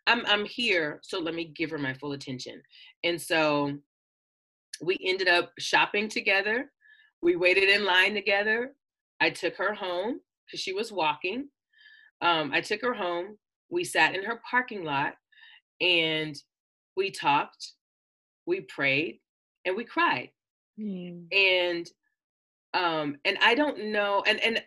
I'm 0.06 0.24
I'm 0.26 0.44
here, 0.44 1.00
so 1.02 1.20
let 1.20 1.34
me 1.34 1.52
give 1.56 1.70
her 1.70 1.78
my 1.78 1.94
full 1.94 2.12
attention. 2.12 2.60
And 3.04 3.20
so 3.20 3.78
we 4.80 4.98
ended 5.04 5.28
up 5.28 5.52
shopping 5.58 6.08
together. 6.08 6.70
We 7.22 7.36
waited 7.36 7.68
in 7.68 7.84
line 7.84 8.14
together. 8.14 8.74
I 9.20 9.30
took 9.30 9.56
her 9.56 9.74
home 9.74 10.20
because 10.46 10.60
she 10.60 10.72
was 10.72 10.92
walking. 10.92 11.48
Um, 12.20 12.50
I 12.52 12.60
took 12.60 12.82
her 12.82 12.94
home. 12.94 13.38
We 13.70 13.84
sat 13.84 14.14
in 14.14 14.24
her 14.24 14.40
parking 14.48 14.84
lot 14.84 15.14
and 15.80 16.36
we 16.96 17.10
talked, 17.10 17.72
we 18.46 18.60
prayed, 18.62 19.20
and 19.64 19.76
we 19.76 19.84
cried. 19.84 20.30
Mm. 20.80 21.26
And 21.32 21.88
um 22.74 23.16
and 23.24 23.38
i 23.42 23.54
don't 23.54 23.78
know 23.92 24.22
and 24.26 24.38
and 24.40 24.62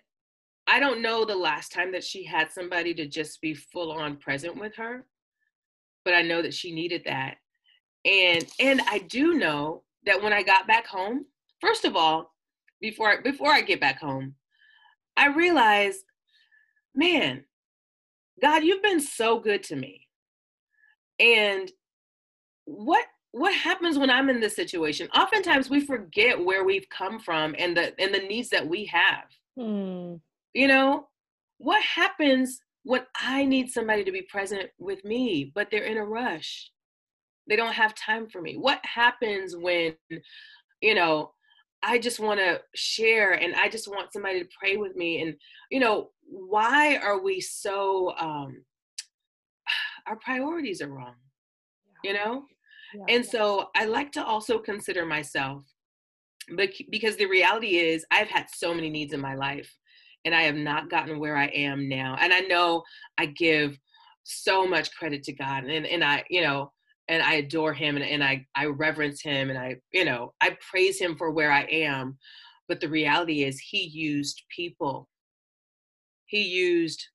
i 0.67 0.79
don't 0.79 1.01
know 1.01 1.23
the 1.23 1.35
last 1.35 1.71
time 1.71 1.91
that 1.91 2.03
she 2.03 2.23
had 2.23 2.51
somebody 2.51 2.93
to 2.93 3.07
just 3.07 3.39
be 3.41 3.53
full 3.53 3.91
on 3.91 4.17
present 4.17 4.57
with 4.57 4.75
her 4.75 5.05
but 6.03 6.13
i 6.13 6.21
know 6.21 6.41
that 6.41 6.53
she 6.53 6.73
needed 6.73 7.03
that 7.05 7.35
and 8.05 8.45
and 8.59 8.81
i 8.89 8.97
do 8.97 9.35
know 9.35 9.83
that 10.05 10.21
when 10.21 10.33
i 10.33 10.43
got 10.43 10.67
back 10.67 10.85
home 10.87 11.25
first 11.59 11.85
of 11.85 11.95
all 11.95 12.33
before 12.79 13.09
I, 13.09 13.21
before 13.21 13.51
i 13.51 13.61
get 13.61 13.79
back 13.79 13.99
home 13.99 14.35
i 15.17 15.27
realized 15.27 16.03
man 16.95 17.43
god 18.41 18.63
you've 18.63 18.81
been 18.81 18.99
so 18.99 19.39
good 19.39 19.63
to 19.63 19.75
me. 19.75 20.07
And 21.19 21.71
what 22.65 23.05
what 23.33 23.53
happens 23.53 23.97
when 23.97 24.09
i'm 24.09 24.29
in 24.29 24.39
this 24.39 24.55
situation? 24.55 25.07
Oftentimes 25.15 25.69
we 25.69 25.85
forget 25.85 26.43
where 26.43 26.63
we've 26.65 26.89
come 26.89 27.19
from 27.19 27.55
and 27.57 27.77
the 27.77 27.99
and 28.01 28.13
the 28.13 28.19
needs 28.19 28.49
that 28.49 28.67
we 28.67 28.85
have. 28.85 29.25
Hmm. 29.59 30.15
you 30.53 30.67
know 30.67 31.09
what 31.57 31.83
happens 31.83 32.61
when 32.83 33.01
i 33.19 33.43
need 33.43 33.69
somebody 33.69 34.01
to 34.05 34.11
be 34.11 34.21
present 34.21 34.69
with 34.79 35.03
me 35.03 35.51
but 35.53 35.69
they're 35.69 35.83
in 35.83 35.97
a 35.97 36.05
rush 36.05 36.71
they 37.51 37.55
don't 37.57 37.73
have 37.73 37.93
time 37.93 38.27
for 38.27 38.41
me. 38.41 38.55
What 38.55 38.79
happens 38.83 39.55
when 39.55 39.93
you 40.81 40.95
know 40.95 41.33
i 41.83 41.99
just 41.99 42.19
want 42.19 42.39
to 42.39 42.59
share 42.75 43.33
and 43.33 43.55
i 43.55 43.67
just 43.67 43.87
want 43.87 44.13
somebody 44.13 44.39
to 44.41 44.49
pray 44.57 44.77
with 44.77 44.95
me? 44.95 45.21
And 45.21 45.35
you 45.69 45.79
know 45.79 46.09
why 46.23 46.97
are 46.97 47.21
we 47.21 47.41
so 47.41 48.15
um 48.17 48.63
our 50.07 50.15
priorities 50.15 50.81
are 50.81 50.89
wrong 50.89 51.15
you 52.03 52.13
know? 52.13 52.45
And 53.07 53.25
so 53.25 53.69
I 53.75 53.85
like 53.85 54.11
to 54.13 54.25
also 54.25 54.59
consider 54.59 55.05
myself, 55.05 55.63
but 56.55 56.69
because 56.89 57.15
the 57.15 57.25
reality 57.25 57.77
is 57.77 58.05
I've 58.11 58.27
had 58.27 58.47
so 58.53 58.73
many 58.73 58.89
needs 58.89 59.13
in 59.13 59.21
my 59.21 59.35
life 59.35 59.73
and 60.25 60.35
I 60.35 60.41
have 60.41 60.55
not 60.55 60.89
gotten 60.89 61.19
where 61.19 61.37
I 61.37 61.45
am 61.47 61.87
now. 61.87 62.17
And 62.19 62.33
I 62.33 62.41
know 62.41 62.83
I 63.17 63.27
give 63.27 63.77
so 64.23 64.67
much 64.67 64.91
credit 64.95 65.23
to 65.23 65.33
God 65.33 65.63
and, 65.65 65.85
and 65.85 66.03
I, 66.03 66.23
you 66.29 66.41
know, 66.41 66.71
and 67.11 67.21
I 67.21 67.33
adore 67.33 67.73
him 67.73 67.97
and, 67.97 68.05
and 68.05 68.23
I, 68.23 68.47
I 68.55 68.67
reverence 68.67 69.21
him 69.21 69.49
and 69.49 69.59
I, 69.59 69.75
you 69.91 70.05
know, 70.05 70.33
I 70.39 70.57
praise 70.71 70.97
him 70.97 71.17
for 71.17 71.29
where 71.29 71.51
I 71.51 71.63
am. 71.63 72.17
But 72.69 72.79
the 72.79 72.87
reality 72.87 73.43
is 73.43 73.59
he 73.59 73.83
used 73.83 74.43
people. 74.49 75.09
He 76.25 76.41
used 76.41 77.05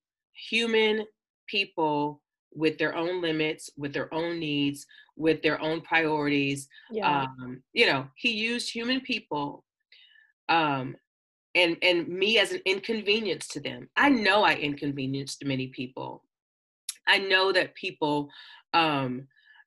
human 0.50 1.06
people 1.46 2.20
with 2.52 2.76
their 2.76 2.94
own 2.94 3.22
limits, 3.22 3.70
with 3.78 3.94
their 3.94 4.12
own 4.12 4.38
needs, 4.38 4.86
with 5.16 5.40
their 5.40 5.58
own 5.62 5.80
priorities. 5.80 6.68
Yeah. 6.90 7.22
Um, 7.22 7.62
you 7.72 7.86
know, 7.86 8.06
he 8.16 8.32
used 8.32 8.70
human 8.70 9.00
people 9.00 9.64
um, 10.50 10.94
and 11.54 11.78
and 11.80 12.06
me 12.06 12.38
as 12.38 12.52
an 12.52 12.60
inconvenience 12.66 13.48
to 13.48 13.60
them. 13.60 13.88
I 13.96 14.10
know 14.10 14.42
I 14.42 14.56
inconvenienced 14.56 15.42
many 15.46 15.68
people. 15.68 16.22
I 17.06 17.16
know 17.16 17.50
that 17.52 17.74
people 17.74 18.28
um, 18.74 19.26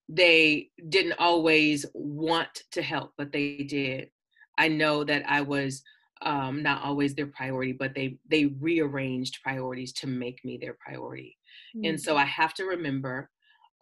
they 0.09 0.71
didn't 0.89 1.19
always 1.19 1.85
want 1.93 2.63
to 2.71 2.81
help, 2.81 3.13
but 3.17 3.31
they 3.31 3.57
did. 3.57 4.09
I 4.57 4.67
know 4.67 5.03
that 5.03 5.23
I 5.27 5.41
was 5.41 5.83
um, 6.23 6.63
not 6.63 6.83
always 6.83 7.13
their 7.13 7.27
priority, 7.27 7.71
but 7.71 7.93
they 7.93 8.17
they 8.29 8.47
rearranged 8.59 9.39
priorities 9.43 9.93
to 9.93 10.07
make 10.07 10.43
me 10.43 10.57
their 10.57 10.75
priority. 10.83 11.37
Mm-hmm. 11.75 11.89
And 11.89 12.01
so 12.01 12.17
I 12.17 12.25
have 12.25 12.53
to 12.55 12.65
remember 12.65 13.29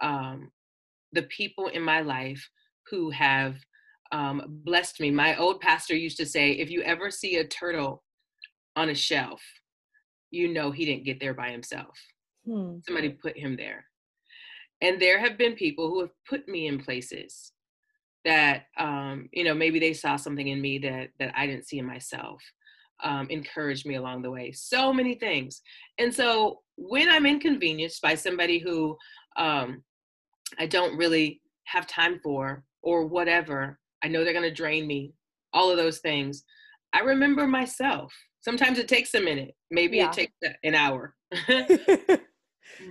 um, 0.01 0.51
the 1.13 1.23
people 1.23 1.67
in 1.67 1.81
my 1.81 2.01
life 2.01 2.47
who 2.91 3.09
have 3.09 3.55
um, 4.11 4.43
blessed 4.47 4.99
me. 4.99 5.09
My 5.09 5.35
old 5.37 5.61
pastor 5.61 5.95
used 5.95 6.17
to 6.17 6.25
say, 6.25 6.51
if 6.51 6.69
you 6.69 6.81
ever 6.83 7.09
see 7.09 7.37
a 7.37 7.47
turtle 7.47 8.03
on 8.75 8.89
a 8.89 8.95
shelf, 8.95 9.41
you 10.29 10.49
know 10.49 10.71
he 10.71 10.85
didn't 10.85 11.05
get 11.05 11.19
there 11.19 11.33
by 11.33 11.49
himself. 11.49 11.97
Hmm. 12.45 12.77
Somebody 12.85 13.09
put 13.09 13.37
him 13.37 13.55
there. 13.55 13.85
And 14.81 15.01
there 15.01 15.19
have 15.19 15.37
been 15.37 15.53
people 15.53 15.89
who 15.89 16.01
have 16.01 16.11
put 16.29 16.47
me 16.47 16.67
in 16.67 16.79
places 16.79 17.51
that 18.25 18.65
um, 18.77 19.29
you 19.31 19.43
know 19.43 19.53
maybe 19.53 19.79
they 19.79 19.93
saw 19.93 20.15
something 20.15 20.47
in 20.47 20.61
me 20.61 20.77
that 20.79 21.09
that 21.19 21.33
I 21.35 21.47
didn't 21.47 21.67
see 21.67 21.79
in 21.79 21.85
myself. 21.85 22.41
Um, 23.03 23.27
encouraged 23.29 23.85
me 23.85 23.93
along 23.93 24.23
the 24.23 24.31
way. 24.31 24.51
So 24.51 24.91
many 24.91 25.13
things. 25.13 25.61
And 25.99 26.11
so 26.11 26.61
when 26.77 27.09
I'm 27.09 27.27
inconvenienced 27.27 28.01
by 28.01 28.15
somebody 28.15 28.57
who 28.57 28.97
um, 29.37 29.83
I 30.59 30.65
don't 30.65 30.97
really 30.97 31.41
have 31.65 31.87
time 31.87 32.19
for 32.23 32.63
or 32.81 33.05
whatever. 33.05 33.79
I 34.03 34.07
know 34.07 34.23
they're 34.23 34.33
going 34.33 34.47
to 34.47 34.53
drain 34.53 34.87
me, 34.87 35.13
all 35.53 35.69
of 35.69 35.77
those 35.77 35.99
things. 35.99 36.43
I 36.93 36.99
remember 36.99 37.47
myself. 37.47 38.13
Sometimes 38.41 38.79
it 38.79 38.87
takes 38.87 39.13
a 39.13 39.21
minute, 39.21 39.55
maybe 39.71 39.97
yeah. 39.97 40.07
it 40.07 40.13
takes 40.13 40.33
an 40.63 40.75
hour. 40.75 41.15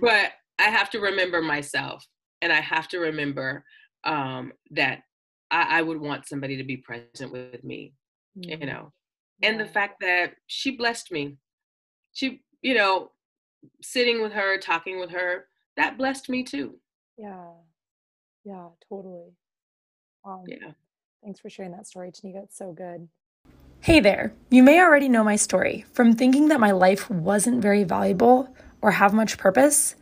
but 0.01 0.31
I 0.59 0.69
have 0.69 0.89
to 0.91 0.99
remember 0.99 1.41
myself 1.41 2.05
and 2.41 2.51
I 2.51 2.61
have 2.61 2.87
to 2.89 2.99
remember 2.99 3.63
um, 4.03 4.53
that 4.71 5.01
I, 5.51 5.79
I, 5.79 5.81
would 5.81 5.99
want 5.99 6.27
somebody 6.27 6.57
to 6.57 6.63
be 6.63 6.77
present 6.77 7.31
with 7.31 7.63
me, 7.63 7.93
mm. 8.37 8.59
you 8.59 8.65
know. 8.65 8.93
Yeah. 9.39 9.49
And 9.49 9.59
the 9.59 9.65
fact 9.65 9.99
that 10.01 10.33
she 10.47 10.71
blessed 10.71 11.11
me, 11.11 11.37
she, 12.13 12.41
you 12.61 12.73
know, 12.73 13.11
sitting 13.81 14.21
with 14.21 14.33
her, 14.33 14.57
talking 14.57 14.99
with 14.99 15.11
her, 15.11 15.47
that 15.75 15.97
blessed 15.97 16.29
me 16.29 16.43
too. 16.43 16.79
Yeah. 17.17 17.51
Yeah, 18.43 18.67
totally. 18.89 19.33
Um, 20.25 20.43
yeah. 20.47 20.71
Thanks 21.23 21.39
for 21.39 21.49
sharing 21.49 21.71
that 21.73 21.87
story, 21.87 22.11
Tanika. 22.11 22.43
It's 22.43 22.57
so 22.57 22.71
good. 22.71 23.09
Hey 23.81 23.99
there. 23.99 24.33
You 24.49 24.63
may 24.63 24.79
already 24.79 25.09
know 25.09 25.23
my 25.23 25.35
story 25.35 25.85
from 25.93 26.13
thinking 26.13 26.47
that 26.47 26.59
my 26.59 26.71
life 26.71 27.09
wasn't 27.09 27.61
very 27.61 27.83
valuable 27.83 28.53
or 28.81 28.91
have 28.91 29.13
much 29.13 29.37
purpose 29.37 29.95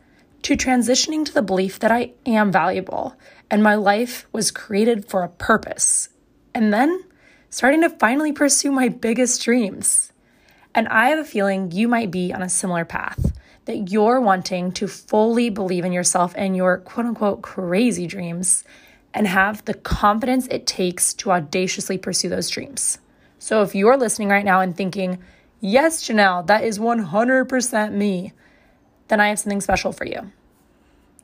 to 0.46 0.56
transitioning 0.56 1.24
to 1.24 1.34
the 1.34 1.42
belief 1.42 1.80
that 1.80 1.90
I 1.90 2.12
am 2.24 2.52
valuable 2.52 3.16
and 3.50 3.64
my 3.64 3.74
life 3.74 4.28
was 4.30 4.52
created 4.52 5.04
for 5.04 5.24
a 5.24 5.28
purpose. 5.28 6.08
And 6.54 6.72
then 6.72 7.02
starting 7.50 7.80
to 7.80 7.90
finally 7.90 8.30
pursue 8.30 8.70
my 8.70 8.88
biggest 8.88 9.42
dreams. 9.42 10.12
And 10.72 10.86
I 10.86 11.08
have 11.08 11.18
a 11.18 11.24
feeling 11.24 11.72
you 11.72 11.88
might 11.88 12.12
be 12.12 12.32
on 12.32 12.42
a 12.42 12.48
similar 12.48 12.84
path 12.84 13.36
that 13.64 13.90
you're 13.90 14.20
wanting 14.20 14.70
to 14.74 14.86
fully 14.86 15.50
believe 15.50 15.84
in 15.84 15.90
yourself 15.90 16.32
and 16.36 16.56
your 16.56 16.78
quote 16.78 17.06
unquote 17.06 17.42
crazy 17.42 18.06
dreams 18.06 18.62
and 19.12 19.26
have 19.26 19.64
the 19.64 19.74
confidence 19.74 20.46
it 20.46 20.64
takes 20.64 21.12
to 21.14 21.32
audaciously 21.32 21.98
pursue 21.98 22.28
those 22.28 22.48
dreams. 22.48 22.98
So 23.40 23.62
if 23.62 23.74
you're 23.74 23.96
listening 23.96 24.28
right 24.28 24.44
now 24.44 24.60
and 24.60 24.76
thinking, 24.76 25.18
yes, 25.58 26.06
Janelle, 26.06 26.46
that 26.46 26.62
is 26.62 26.78
100% 26.78 27.92
me, 27.94 28.32
then 29.08 29.20
I 29.20 29.28
have 29.28 29.38
something 29.38 29.60
special 29.60 29.92
for 29.92 30.04
you. 30.04 30.32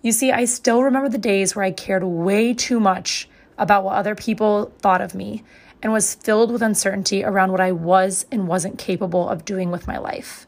You 0.03 0.13
see, 0.13 0.33
I 0.33 0.45
still 0.47 0.83
remember 0.83 1.09
the 1.09 1.19
days 1.19 1.55
where 1.55 1.65
I 1.65 1.71
cared 1.71 2.05
way 2.05 2.55
too 2.55 2.81
much 2.81 3.29
about 3.57 3.85
what 3.85 3.95
other 3.95 4.15
people 4.15 4.73
thought 4.79 5.01
of 5.01 5.15
me 5.15 5.45
and 5.83 5.93
was 5.93 6.15
filled 6.15 6.53
with 6.53 6.63
uncertainty 6.63 7.25
around 7.25 7.51
what 7.51 7.61
I 7.61 7.73
was 7.73 8.27
and 8.31 8.49
wasn't 8.49 8.79
capable 8.79 9.29
of 9.29 9.45
doing 9.45 9.71
with 9.71 9.87
my 9.87 9.99
life. 9.99 10.47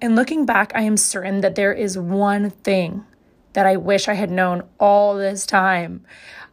And 0.00 0.16
looking 0.16 0.46
back, 0.46 0.72
I 0.74 0.82
am 0.82 0.96
certain 0.96 1.40
that 1.40 1.54
there 1.54 1.72
is 1.72 1.98
one 1.98 2.50
thing 2.50 3.04
that 3.52 3.66
I 3.66 3.76
wish 3.76 4.08
I 4.08 4.14
had 4.14 4.30
known 4.30 4.62
all 4.78 5.16
this 5.16 5.44
time. 5.44 6.04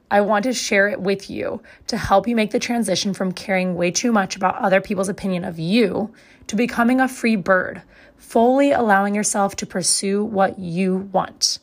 I 0.10 0.22
want 0.22 0.43
to 0.43 0.54
share 0.54 0.88
it 0.88 1.02
with 1.02 1.30
you 1.30 1.62
to 1.88 1.98
help 1.98 2.28
you 2.28 2.36
make 2.36 2.52
the 2.52 2.60
transition 2.60 3.14
from 3.14 3.32
caring 3.32 3.76
way 3.76 3.91
too 3.91 4.12
much 4.12 4.36
about 4.36 4.56
other 4.56 4.82
people's 4.82 5.10
opinion 5.10 5.43
of 5.43 5.60
you 5.60 6.14
to 6.48 6.56
becoming 6.56 7.02
a 7.02 7.08
free 7.08 7.36
bird, 7.36 7.82
fully 8.18 8.72
allowing 8.72 9.16
yourself 9.16 9.55
to 9.57 9.66
pursue 9.66 10.24
what 10.24 10.59
you 10.59 11.09
want. 11.11 11.59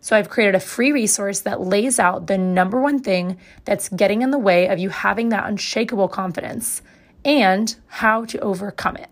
So, 0.00 0.16
I've 0.16 0.28
created 0.28 0.56
a 0.56 0.60
free 0.60 0.90
resource 0.90 1.40
that 1.40 1.60
lays 1.60 2.00
out 2.00 2.26
the 2.26 2.36
number 2.36 2.80
one 2.80 2.98
thing 2.98 3.38
that's 3.64 3.88
getting 3.88 4.22
in 4.22 4.32
the 4.32 4.38
way 4.38 4.66
of 4.66 4.80
you 4.80 4.88
having 4.88 5.28
that 5.28 5.48
unshakable 5.48 6.08
confidence 6.08 6.82
and 7.24 7.76
how 7.86 8.24
to 8.24 8.38
overcome 8.40 8.96
it. 8.96 9.08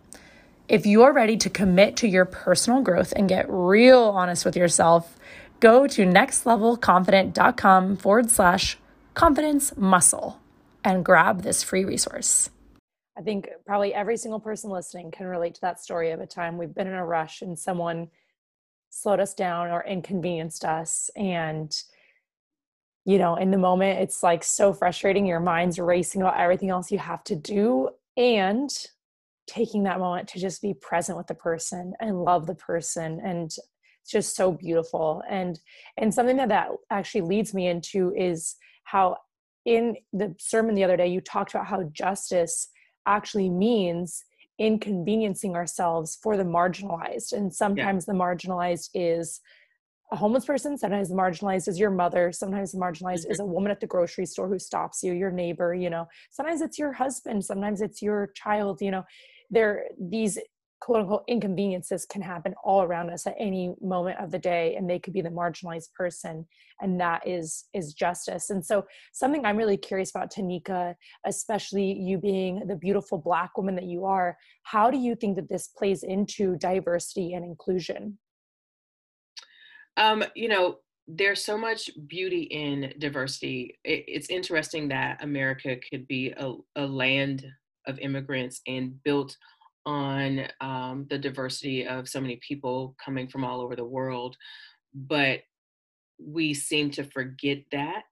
If 0.69 0.87
you're 0.87 1.13
ready 1.13 1.37
to 1.39 1.51
commit 1.51 1.97
to 1.97 2.09
your 2.09 2.25
personal 2.25 2.81
growth 2.83 3.13
and 3.17 3.29
get 3.29 3.47
real 3.49 4.03
honest 4.03 4.45
with 4.45 4.57
yourself, 4.57 5.17
go 5.59 5.87
to 5.87 6.05
nextlevelconfident.com 6.07 7.97
forward 7.97 8.31
slash 8.31 8.79
confidence 9.15 9.77
muscle 9.77 10.41
and 10.85 11.05
grab 11.05 11.43
this 11.43 11.63
free 11.63 11.85
resource. 11.85 12.51
I 13.21 13.23
think 13.23 13.51
probably 13.67 13.93
every 13.93 14.17
single 14.17 14.41
person 14.41 14.71
listening 14.71 15.11
can 15.11 15.27
relate 15.27 15.55
to 15.57 15.61
that 15.61 15.79
story 15.79 16.11
of 16.11 16.21
a 16.21 16.27
time 16.27 16.57
we've 16.57 16.75
been 16.75 16.87
in 16.87 16.95
a 16.95 17.05
rush 17.05 17.43
and 17.43 17.59
someone 17.59 18.09
slowed 18.89 19.21
us 19.21 19.35
down 19.35 19.69
or 19.69 19.85
inconvenienced 19.85 20.65
us. 20.65 21.11
And, 21.17 21.71
you 23.05 23.19
know, 23.19 23.37
in 23.37 23.51
the 23.51 23.59
moment, 23.59 24.01
it's 24.01 24.23
like 24.23 24.43
so 24.43 24.73
frustrating. 24.73 25.27
Your 25.27 25.39
mind's 25.39 25.79
racing 25.79 26.23
about 26.23 26.41
everything 26.41 26.71
else 26.71 26.91
you 26.91 26.99
have 26.99 27.23
to 27.25 27.37
do. 27.37 27.91
And 28.17 28.71
taking 29.47 29.83
that 29.83 29.99
moment 29.99 30.27
to 30.29 30.39
just 30.39 30.63
be 30.63 30.73
present 30.73 31.19
with 31.19 31.27
the 31.27 31.35
person 31.35 31.93
and 32.01 32.25
love 32.25 32.47
the 32.47 32.55
person 32.55 33.21
and 33.23 33.47
it's 33.47 34.11
just 34.11 34.37
so 34.37 34.53
beautiful 34.53 35.25
and 35.29 35.59
and 35.97 36.15
something 36.15 36.37
that 36.37 36.51
that 36.51 36.69
actually 36.91 37.23
leads 37.23 37.53
me 37.53 37.67
into 37.67 38.15
is 38.17 38.55
how 38.85 39.17
in 39.65 39.97
the 40.13 40.33
sermon 40.39 40.77
the 40.77 40.85
other 40.85 40.97
day 40.97 41.09
you 41.09 41.21
talked 41.21 41.53
about 41.53 41.67
how 41.67 41.83
justice 41.93 42.71
actually 43.07 43.49
means 43.49 44.25
inconveniencing 44.59 45.57
ourselves 45.57 46.19
for 46.23 46.37
the 46.37 46.45
marginalized 46.45 47.33
and 47.33 47.53
sometimes 47.53 48.05
yeah. 48.07 48.13
the 48.13 48.19
marginalized 48.19 48.91
is 48.95 49.41
a 50.13 50.17
homeless 50.17 50.45
person 50.45 50.77
sometimes 50.77 51.09
the 51.09 51.15
marginalized 51.15 51.67
is 51.67 51.79
your 51.79 51.91
mother 51.91 52.31
sometimes 52.31 52.73
the 52.73 52.79
marginalized 52.79 53.23
mm-hmm. 53.23 53.33
is 53.33 53.41
a 53.41 53.45
woman 53.45 53.71
at 53.71 53.81
the 53.81 53.87
grocery 53.87 54.27
store 54.27 54.49
who 54.49 54.59
stops 54.59 55.03
you 55.03 55.13
your 55.13 55.31
neighbor 55.31 55.75
you 55.75 55.89
know 55.89 56.07
sometimes 56.31 56.61
it's 56.61 56.79
your 56.79 56.93
husband 56.93 57.43
sometimes 57.43 57.81
it's 57.81 58.03
your 58.03 58.31
child 58.35 58.83
you 58.83 58.91
know 58.91 59.05
there 59.51 59.85
these 59.99 60.39
quote 60.81 61.01
unquote 61.01 61.25
inconveniences 61.29 62.07
can 62.07 62.23
happen 62.23 62.55
all 62.65 62.83
around 62.83 63.11
us 63.11 63.27
at 63.27 63.37
any 63.39 63.75
moment 63.81 64.19
of 64.19 64.31
the 64.31 64.39
day 64.39 64.75
and 64.77 64.89
they 64.89 64.99
could 64.99 65.13
be 65.13 65.21
the 65.21 65.29
marginalized 65.29 65.93
person 65.95 66.47
and 66.81 66.99
that 67.01 67.27
is 67.27 67.67
is 67.75 67.93
justice. 67.93 68.51
And 68.51 68.65
so 68.65 68.85
something 69.13 69.45
i'm 69.45 69.57
really 69.57 69.77
curious 69.77 70.11
about 70.11 70.33
tanika 70.33 70.95
especially 71.27 71.93
you 71.93 72.19
being 72.19 72.67
the 72.67 72.77
beautiful 72.77 73.19
black 73.19 73.57
woman 73.57 73.75
that 73.77 73.85
you 73.85 74.05
are 74.05 74.37
how 74.63 74.91
do 74.91 74.99
you 74.99 75.15
think 75.15 75.37
that 75.37 75.49
this 75.49 75.69
plays 75.69 76.03
into 76.03 76.57
diversity 76.57 77.35
and 77.35 77.45
inclusion? 77.45 78.19
Um 79.97 80.25
you 80.35 80.49
know 80.49 80.79
there's 81.13 81.45
so 81.45 81.59
much 81.59 81.91
beauty 82.07 82.43
in 82.43 82.95
diversity. 82.99 83.77
It, 83.85 84.05
it's 84.07 84.31
interesting 84.31 84.89
that 84.89 85.23
america 85.23 85.77
could 85.91 86.07
be 86.09 86.33
a, 86.37 86.55
a 86.77 86.87
land 86.87 87.45
of 87.87 87.99
immigrants 87.99 88.61
and 88.67 89.03
built 89.03 89.37
on 89.87 90.47
um, 90.61 91.07
the 91.09 91.19
diversity 91.19 91.87
of 91.87 92.09
so 92.09 92.21
many 92.21 92.41
people 92.47 92.95
coming 93.03 93.29
from 93.29 93.45
all 93.45 93.61
over 93.61 93.77
the 93.77 93.85
world. 93.85 94.37
But 94.95 95.41
we 96.19 96.53
seem 96.55 96.91
to 96.93 97.05
forget 97.05 97.59
that 97.73 98.05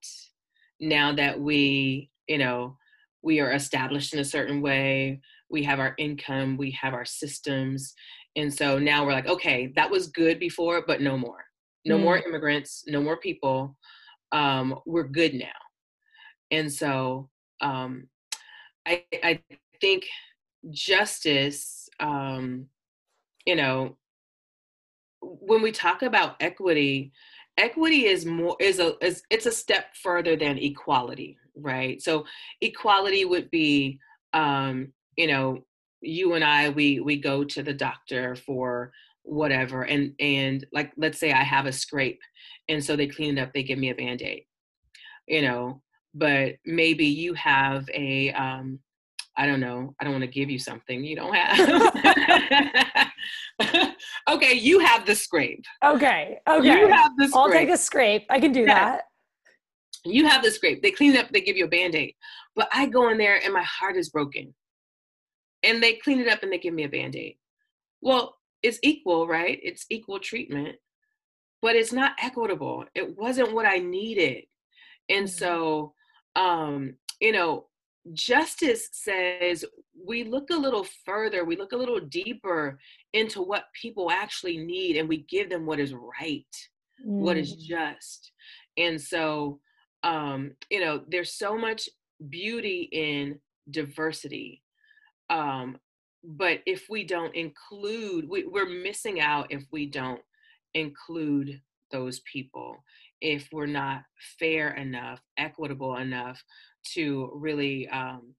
now 0.79 1.13
that 1.13 1.39
we, 1.39 2.09
you 2.27 2.37
know, 2.37 2.77
we 3.21 3.39
are 3.39 3.51
established 3.51 4.13
in 4.13 4.19
a 4.19 4.25
certain 4.25 4.61
way, 4.61 5.21
we 5.49 5.63
have 5.63 5.79
our 5.79 5.93
income, 5.97 6.57
we 6.57 6.71
have 6.71 6.93
our 6.93 7.05
systems. 7.05 7.93
And 8.35 8.53
so 8.53 8.79
now 8.79 9.05
we're 9.05 9.13
like, 9.13 9.27
okay, 9.27 9.73
that 9.75 9.89
was 9.89 10.07
good 10.07 10.39
before, 10.39 10.83
but 10.85 11.01
no 11.01 11.17
more. 11.17 11.43
No 11.85 11.97
mm. 11.97 12.01
more 12.01 12.17
immigrants, 12.17 12.83
no 12.87 13.01
more 13.01 13.17
people. 13.17 13.75
Um, 14.31 14.79
we're 14.85 15.07
good 15.07 15.33
now. 15.33 15.47
And 16.51 16.71
so 16.71 17.29
um, 17.61 18.07
I, 18.87 19.03
I 19.23 19.41
think 19.81 20.05
justice, 20.71 21.89
um, 21.99 22.67
you 23.45 23.55
know, 23.55 23.97
when 25.21 25.61
we 25.61 25.71
talk 25.71 26.01
about 26.01 26.35
equity, 26.39 27.11
equity 27.57 28.05
is 28.05 28.25
more 28.25 28.55
is 28.59 28.79
a 28.79 28.95
is 29.05 29.23
it's 29.29 29.45
a 29.45 29.51
step 29.51 29.95
further 29.95 30.35
than 30.35 30.57
equality, 30.57 31.37
right? 31.55 32.01
So 32.01 32.25
equality 32.61 33.25
would 33.25 33.49
be, 33.51 33.99
um, 34.33 34.93
you 35.17 35.27
know, 35.27 35.65
you 36.01 36.33
and 36.33 36.43
I 36.43 36.69
we 36.69 36.99
we 36.99 37.17
go 37.17 37.43
to 37.43 37.63
the 37.63 37.73
doctor 37.73 38.35
for 38.35 38.91
whatever 39.23 39.83
and 39.83 40.13
and 40.19 40.65
like 40.71 40.91
let's 40.97 41.19
say 41.19 41.31
I 41.31 41.43
have 41.43 41.65
a 41.65 41.71
scrape 41.71 42.21
and 42.67 42.83
so 42.83 42.95
they 42.95 43.07
clean 43.07 43.37
it 43.37 43.41
up 43.41 43.53
they 43.53 43.63
give 43.63 43.77
me 43.77 43.89
a 43.89 43.95
band-aid 43.95 44.43
you 45.27 45.41
know 45.41 45.81
but 46.15 46.55
maybe 46.65 47.05
you 47.05 47.33
have 47.35 47.87
a 47.93 48.31
um 48.31 48.79
I 49.39 49.45
don't 49.45 49.61
know. 49.61 49.95
I 49.99 50.03
don't 50.03 50.11
want 50.11 50.25
to 50.25 50.29
give 50.29 50.49
you 50.49 50.59
something 50.59 51.01
you 51.01 51.15
don't 51.15 51.33
have. 51.33 51.93
okay, 54.29 54.53
you 54.53 54.79
have 54.79 55.05
the 55.05 55.15
scrape. 55.15 55.63
Okay. 55.81 56.39
Okay. 56.45 56.67
You 56.67 56.89
have 56.89 57.13
the 57.17 57.29
scrape. 57.29 57.41
I'll 57.41 57.49
take 57.49 57.69
a 57.69 57.77
scrape. 57.77 58.25
I 58.29 58.41
can 58.41 58.51
do 58.51 58.65
that. 58.65 59.03
You 60.03 60.27
have 60.27 60.43
the 60.43 60.51
scrape. 60.51 60.83
They 60.83 60.91
clean 60.91 61.15
it 61.15 61.23
up, 61.23 61.31
they 61.31 61.39
give 61.39 61.55
you 61.55 61.63
a 61.63 61.69
band-aid. 61.69 62.15
But 62.53 62.67
I 62.73 62.87
go 62.87 63.07
in 63.11 63.17
there 63.17 63.39
and 63.41 63.53
my 63.53 63.63
heart 63.63 63.95
is 63.95 64.09
broken. 64.09 64.53
And 65.63 65.81
they 65.81 65.93
clean 65.93 66.19
it 66.19 66.27
up 66.27 66.43
and 66.43 66.51
they 66.51 66.57
give 66.57 66.73
me 66.73 66.83
a 66.83 66.89
band-aid. 66.89 67.35
Well, 68.01 68.35
it's 68.61 68.79
equal, 68.83 69.25
right? 69.25 69.57
It's 69.63 69.85
equal 69.89 70.19
treatment. 70.19 70.75
But 71.61 71.77
it's 71.77 71.93
not 71.93 72.11
equitable. 72.21 72.83
It 72.93 73.17
wasn't 73.17 73.53
what 73.53 73.65
I 73.65 73.77
needed. 73.77 74.43
And 75.07 75.27
mm-hmm. 75.27 75.45
so 75.45 75.93
um, 76.35 76.95
you 77.19 77.31
know, 77.31 77.65
justice 78.13 78.89
says 78.91 79.65
we 80.05 80.23
look 80.23 80.49
a 80.49 80.55
little 80.55 80.85
further, 81.05 81.45
we 81.45 81.55
look 81.55 81.73
a 81.73 81.77
little 81.77 81.99
deeper 81.99 82.79
into 83.13 83.41
what 83.41 83.65
people 83.79 84.11
actually 84.11 84.57
need, 84.57 84.97
and 84.97 85.07
we 85.07 85.25
give 85.29 85.49
them 85.49 85.65
what 85.65 85.79
is 85.79 85.93
right, 85.93 86.45
mm. 87.05 87.19
what 87.19 87.37
is 87.37 87.55
mm. 87.55 87.59
just. 87.59 88.31
And 88.77 88.99
so, 88.99 89.59
um, 90.03 90.51
you 90.69 90.79
know, 90.79 91.01
there's 91.07 91.33
so 91.33 91.57
much 91.57 91.89
beauty 92.29 92.89
in 92.91 93.39
diversity. 93.69 94.63
Um, 95.29 95.77
but 96.23 96.59
if 96.65 96.85
we 96.89 97.03
don't 97.03 97.35
include, 97.35 98.27
we, 98.27 98.45
we're 98.45 98.69
missing 98.69 99.21
out 99.21 99.47
if 99.51 99.63
we 99.71 99.85
don't 99.85 100.21
include 100.73 101.61
those 101.91 102.19
people, 102.31 102.75
if 103.21 103.49
we're 103.51 103.65
not 103.65 104.03
fair 104.37 104.75
enough, 104.75 105.21
equitable 105.37 105.97
enough 105.97 106.43
to 106.93 107.31
really 107.33 107.87
um, 107.89 108.33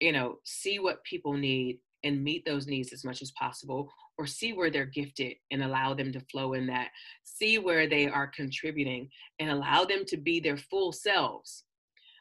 you 0.00 0.12
know 0.12 0.38
see 0.44 0.78
what 0.78 1.04
people 1.04 1.32
need 1.32 1.78
and 2.04 2.22
meet 2.22 2.44
those 2.44 2.66
needs 2.66 2.92
as 2.92 3.04
much 3.04 3.22
as 3.22 3.32
possible 3.32 3.92
or 4.18 4.26
see 4.26 4.52
where 4.52 4.70
they're 4.70 4.84
gifted 4.84 5.34
and 5.50 5.62
allow 5.62 5.94
them 5.94 6.12
to 6.12 6.20
flow 6.20 6.54
in 6.54 6.66
that. 6.66 6.88
See 7.24 7.58
where 7.58 7.88
they 7.88 8.08
are 8.08 8.26
contributing 8.26 9.08
and 9.38 9.50
allow 9.50 9.84
them 9.84 10.04
to 10.06 10.16
be 10.16 10.40
their 10.40 10.56
full 10.56 10.92
selves 10.92 11.64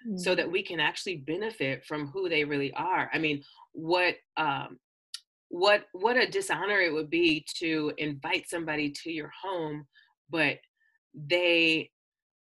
mm-hmm. 0.07 0.18
so 0.18 0.36
that 0.36 0.49
we 0.49 0.61
can 0.61 0.80
actually 0.80 1.18
benefit 1.18 1.86
from 1.86 2.07
who 2.07 2.30
they 2.30 2.43
really 2.43 2.74
are. 2.74 3.09
I 3.13 3.18
mean 3.18 3.43
what 3.74 4.15
um 4.38 4.80
what 5.49 5.86
what 5.93 6.18
a 6.18 6.30
dishonor 6.30 6.82
it 6.82 6.93
would 6.93 7.09
be 7.09 7.45
to 7.59 7.93
invite 7.97 8.49
somebody 8.49 8.89
to 8.89 9.11
your 9.11 9.32
home 9.41 9.86
but 10.30 10.57
they 11.13 11.89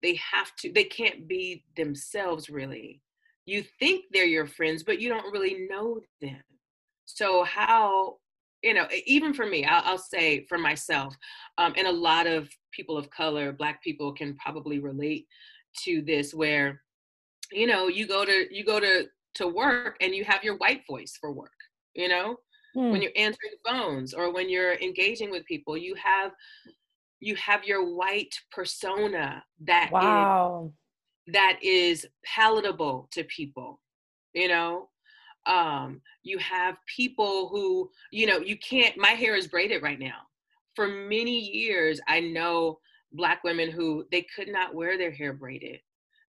they 0.03 0.19
have 0.33 0.55
to 0.57 0.73
they 0.73 0.85
can't 0.85 1.29
be 1.29 1.65
themselves 1.77 2.51
really 2.51 3.01
you 3.47 3.65
think 3.79 4.05
they're 4.13 4.27
your 4.27 4.47
friends, 4.47 4.83
but 4.83 5.01
you 5.01 5.09
don't 5.09 5.33
really 5.33 5.67
know 5.71 6.01
them. 6.21 6.43
So, 7.07 7.45
how, 7.45 8.17
you 8.63 8.75
know, 8.75 8.87
even 9.07 9.33
for 9.33 9.47
me, 9.47 9.65
I'll, 9.65 9.83
I'll 9.85 9.99
say 9.99 10.45
for 10.49 10.59
myself, 10.59 11.15
um, 11.57 11.73
and 11.79 11.87
a 11.87 11.93
lot 11.93 12.27
of 12.27 12.49
people 12.73 12.99
of 12.99 13.09
color, 13.11 13.53
Black 13.53 13.83
people 13.83 14.13
can 14.13 14.37
probably 14.37 14.81
relate 14.81 15.27
to 15.85 16.03
this, 16.03 16.35
where, 16.35 16.83
you 17.53 17.69
know, 17.69 17.87
you 17.87 18.07
go 18.07 18.25
to, 18.25 18.47
you 18.51 18.65
go 18.65 18.81
to, 18.81 19.07
to 19.37 19.47
work 19.47 19.97
and 20.01 20.15
you 20.15 20.25
have 20.25 20.43
your 20.43 20.57
white 20.57 20.83
voice 20.89 21.17
for 21.21 21.31
work, 21.31 21.53
you 21.95 22.09
know, 22.09 22.37
hmm. 22.75 22.91
when 22.91 23.01
you're 23.01 23.13
answering 23.15 23.53
phones 23.65 24.13
or 24.13 24.33
when 24.33 24.51
you're 24.51 24.75
engaging 24.75 25.31
with 25.31 25.47
people, 25.47 25.77
you 25.77 25.95
have, 25.95 26.33
you 27.21 27.37
have 27.37 27.65
your 27.65 27.95
white 27.95 28.35
persona 28.51 29.43
that 29.61 29.91
wow 29.93 30.71
that 31.29 31.59
is 31.63 32.07
palatable 32.25 33.09
to 33.11 33.25
people 33.25 33.81
you 34.35 34.49
know 34.49 34.89
um 35.47 36.01
you 36.23 36.39
have 36.39 36.77
people 36.87 37.49
who 37.49 37.91
you 38.11 38.27
know 38.27 38.39
you 38.39 38.57
can't 38.59 38.97
my 38.97 39.11
hair 39.11 39.37
is 39.37 39.47
braided 39.47 39.83
right 39.83 40.01
now 40.01 40.21
for 40.75 40.89
many 40.89 41.39
years 41.39 42.01
i 42.09 42.21
know 42.21 42.79
black 43.13 43.43
women 43.45 43.71
who 43.71 44.05
they 44.11 44.27
could 44.35 44.49
not 44.49 44.75
wear 44.75 44.99
their 44.99 45.11
hair 45.11 45.33
braided 45.33 45.81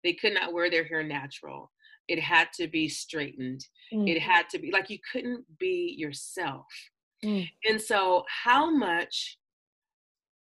They 0.03 0.13
could 0.13 0.33
not 0.33 0.53
wear 0.53 0.69
their 0.69 0.85
hair 0.85 1.03
natural. 1.03 1.71
It 2.07 2.19
had 2.19 2.49
to 2.53 2.67
be 2.67 2.87
straightened. 2.87 3.65
Mm. 3.91 4.07
It 4.07 4.21
had 4.21 4.47
to 4.49 4.59
be 4.59 4.71
like 4.71 4.89
you 4.89 4.99
couldn't 5.11 5.43
be 5.57 5.95
yourself. 5.97 6.67
Mm. 7.23 7.49
And 7.67 7.81
so, 7.81 8.23
how 8.27 8.69
much 8.69 9.39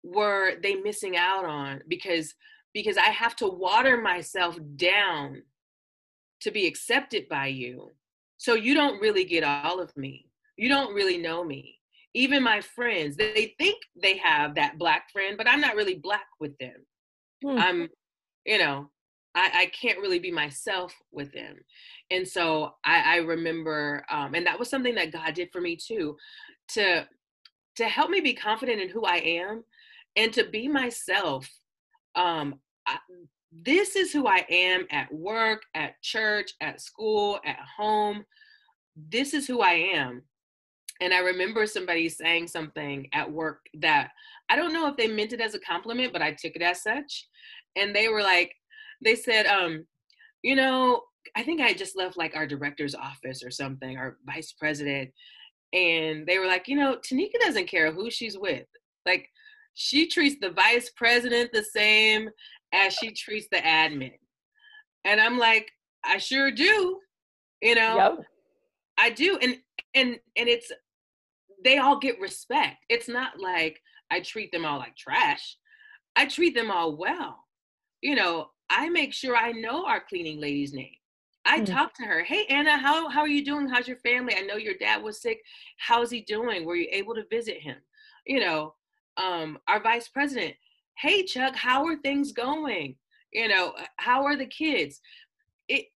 were 0.04 0.52
they 0.62 0.76
missing 0.76 1.16
out 1.16 1.44
on 1.44 1.82
because 1.88 2.32
because 2.72 2.96
I 2.96 3.08
have 3.10 3.36
to 3.36 3.46
water 3.46 4.00
myself 4.00 4.58
down 4.76 5.42
to 6.40 6.50
be 6.50 6.66
accepted 6.66 7.28
by 7.28 7.46
you. 7.46 7.92
So 8.38 8.54
you 8.54 8.74
don't 8.74 9.00
really 9.00 9.24
get 9.24 9.44
all 9.44 9.80
of 9.80 9.94
me. 9.96 10.26
You 10.56 10.68
don't 10.68 10.94
really 10.94 11.18
know 11.18 11.44
me. 11.44 11.78
Even 12.14 12.42
my 12.42 12.60
friends, 12.60 13.16
they 13.16 13.54
think 13.58 13.82
they 14.00 14.16
have 14.16 14.54
that 14.54 14.78
black 14.78 15.10
friend, 15.12 15.36
but 15.36 15.48
I'm 15.48 15.60
not 15.60 15.76
really 15.76 15.96
black 15.96 16.26
with 16.40 16.56
them. 16.58 16.86
Hmm. 17.44 17.58
I'm, 17.58 17.88
you 18.44 18.58
know, 18.58 18.90
I, 19.34 19.50
I 19.54 19.66
can't 19.66 20.00
really 20.00 20.18
be 20.18 20.32
myself 20.32 20.94
with 21.12 21.32
them. 21.32 21.56
And 22.10 22.26
so 22.26 22.74
I, 22.84 23.14
I 23.14 23.16
remember, 23.18 24.04
um, 24.10 24.34
and 24.34 24.46
that 24.46 24.58
was 24.58 24.68
something 24.68 24.94
that 24.96 25.12
God 25.12 25.34
did 25.34 25.50
for 25.52 25.60
me 25.60 25.76
too, 25.76 26.16
to 26.68 27.06
to 27.76 27.84
help 27.88 28.10
me 28.10 28.20
be 28.20 28.34
confident 28.34 28.80
in 28.80 28.88
who 28.88 29.04
I 29.04 29.16
am 29.16 29.64
and 30.16 30.32
to 30.34 30.44
be 30.44 30.68
myself. 30.68 31.48
Um, 32.14 32.60
I, 32.86 32.98
this 33.52 33.96
is 33.96 34.12
who 34.12 34.26
I 34.26 34.44
am 34.48 34.86
at 34.90 35.12
work, 35.12 35.62
at 35.74 36.00
church, 36.02 36.52
at 36.60 36.80
school, 36.80 37.40
at 37.44 37.58
home. 37.76 38.24
This 39.10 39.34
is 39.34 39.46
who 39.46 39.60
I 39.60 39.72
am. 39.94 40.22
And 41.00 41.14
I 41.14 41.18
remember 41.18 41.66
somebody 41.66 42.08
saying 42.08 42.48
something 42.48 43.08
at 43.12 43.30
work 43.30 43.60
that 43.80 44.10
I 44.50 44.56
don't 44.56 44.72
know 44.72 44.86
if 44.86 44.96
they 44.96 45.08
meant 45.08 45.32
it 45.32 45.40
as 45.40 45.54
a 45.54 45.60
compliment, 45.60 46.12
but 46.12 46.22
I 46.22 46.32
took 46.32 46.54
it 46.54 46.62
as 46.62 46.82
such. 46.82 47.26
And 47.76 47.94
they 47.94 48.08
were 48.08 48.22
like, 48.22 48.52
they 49.02 49.14
said, 49.14 49.46
um, 49.46 49.86
you 50.42 50.56
know, 50.56 51.02
I 51.36 51.42
think 51.42 51.60
I 51.60 51.72
just 51.72 51.96
left 51.96 52.18
like 52.18 52.36
our 52.36 52.46
director's 52.46 52.94
office 52.94 53.42
or 53.42 53.50
something, 53.50 53.96
our 53.96 54.18
vice 54.26 54.52
president. 54.52 55.10
And 55.72 56.26
they 56.26 56.38
were 56.38 56.46
like, 56.46 56.68
you 56.68 56.76
know, 56.76 56.96
Tanika 56.96 57.38
doesn't 57.40 57.68
care 57.68 57.92
who 57.92 58.10
she's 58.10 58.36
with. 58.36 58.66
Like, 59.06 59.28
she 59.82 60.06
treats 60.06 60.36
the 60.42 60.50
vice 60.50 60.90
president 60.94 61.50
the 61.54 61.64
same 61.64 62.28
as 62.74 62.92
she 62.92 63.12
treats 63.12 63.46
the 63.50 63.56
admin. 63.56 64.12
And 65.06 65.18
I'm 65.18 65.38
like, 65.38 65.70
I 66.04 66.18
sure 66.18 66.50
do. 66.50 66.98
You 67.62 67.74
know, 67.76 67.96
Yep. 67.96 68.26
I 68.98 69.08
do. 69.10 69.38
And 69.40 69.56
and 69.94 70.18
and 70.36 70.48
it's 70.50 70.70
they 71.64 71.78
all 71.78 71.98
get 71.98 72.20
respect. 72.20 72.76
It's 72.90 73.08
not 73.08 73.40
like 73.40 73.80
I 74.10 74.20
treat 74.20 74.52
them 74.52 74.66
all 74.66 74.78
like 74.78 74.96
trash. 74.96 75.56
I 76.14 76.26
treat 76.26 76.54
them 76.54 76.70
all 76.70 76.96
well. 76.96 77.42
You 78.02 78.16
know, 78.16 78.50
I 78.68 78.90
make 78.90 79.14
sure 79.14 79.34
I 79.34 79.52
know 79.52 79.86
our 79.86 80.00
cleaning 80.06 80.40
lady's 80.40 80.74
name. 80.74 80.94
I 81.46 81.60
Mm. 81.60 81.66
talk 81.66 81.94
to 81.94 82.02
her. 82.04 82.22
Hey 82.22 82.44
Anna, 82.50 82.76
how 82.76 83.08
how 83.08 83.20
are 83.20 83.28
you 83.28 83.42
doing? 83.46 83.66
How's 83.66 83.88
your 83.88 83.96
family? 84.00 84.34
I 84.36 84.42
know 84.42 84.56
your 84.56 84.74
dad 84.78 85.02
was 85.02 85.22
sick. 85.22 85.40
How's 85.78 86.10
he 86.10 86.20
doing? 86.20 86.66
Were 86.66 86.76
you 86.76 86.88
able 86.92 87.14
to 87.14 87.24
visit 87.30 87.58
him? 87.62 87.78
You 88.26 88.40
know, 88.40 88.74
um, 89.20 89.58
our 89.68 89.82
vice 89.82 90.08
president. 90.08 90.54
Hey 90.96 91.24
Chuck, 91.24 91.54
how 91.54 91.84
are 91.86 91.96
things 91.96 92.32
going? 92.32 92.96
You 93.32 93.48
know, 93.48 93.74
how 93.96 94.24
are 94.24 94.36
the 94.36 94.46
kids? 94.46 95.00
It 95.68 95.86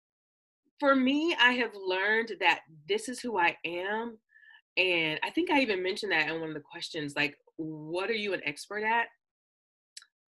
for 0.79 0.95
me, 0.95 1.35
I 1.39 1.53
have 1.53 1.71
learned 1.75 2.33
that 2.39 2.61
this 2.87 3.09
is 3.09 3.19
who 3.19 3.37
I 3.37 3.55
am. 3.65 4.17
And 4.77 5.19
I 5.23 5.29
think 5.29 5.49
I 5.49 5.61
even 5.61 5.81
mentioned 5.81 6.11
that 6.11 6.29
in 6.29 6.39
one 6.39 6.49
of 6.49 6.55
the 6.55 6.61
questions 6.61 7.13
like, 7.15 7.37
what 7.57 8.09
are 8.09 8.13
you 8.13 8.33
an 8.33 8.41
expert 8.45 8.83
at? 8.83 9.07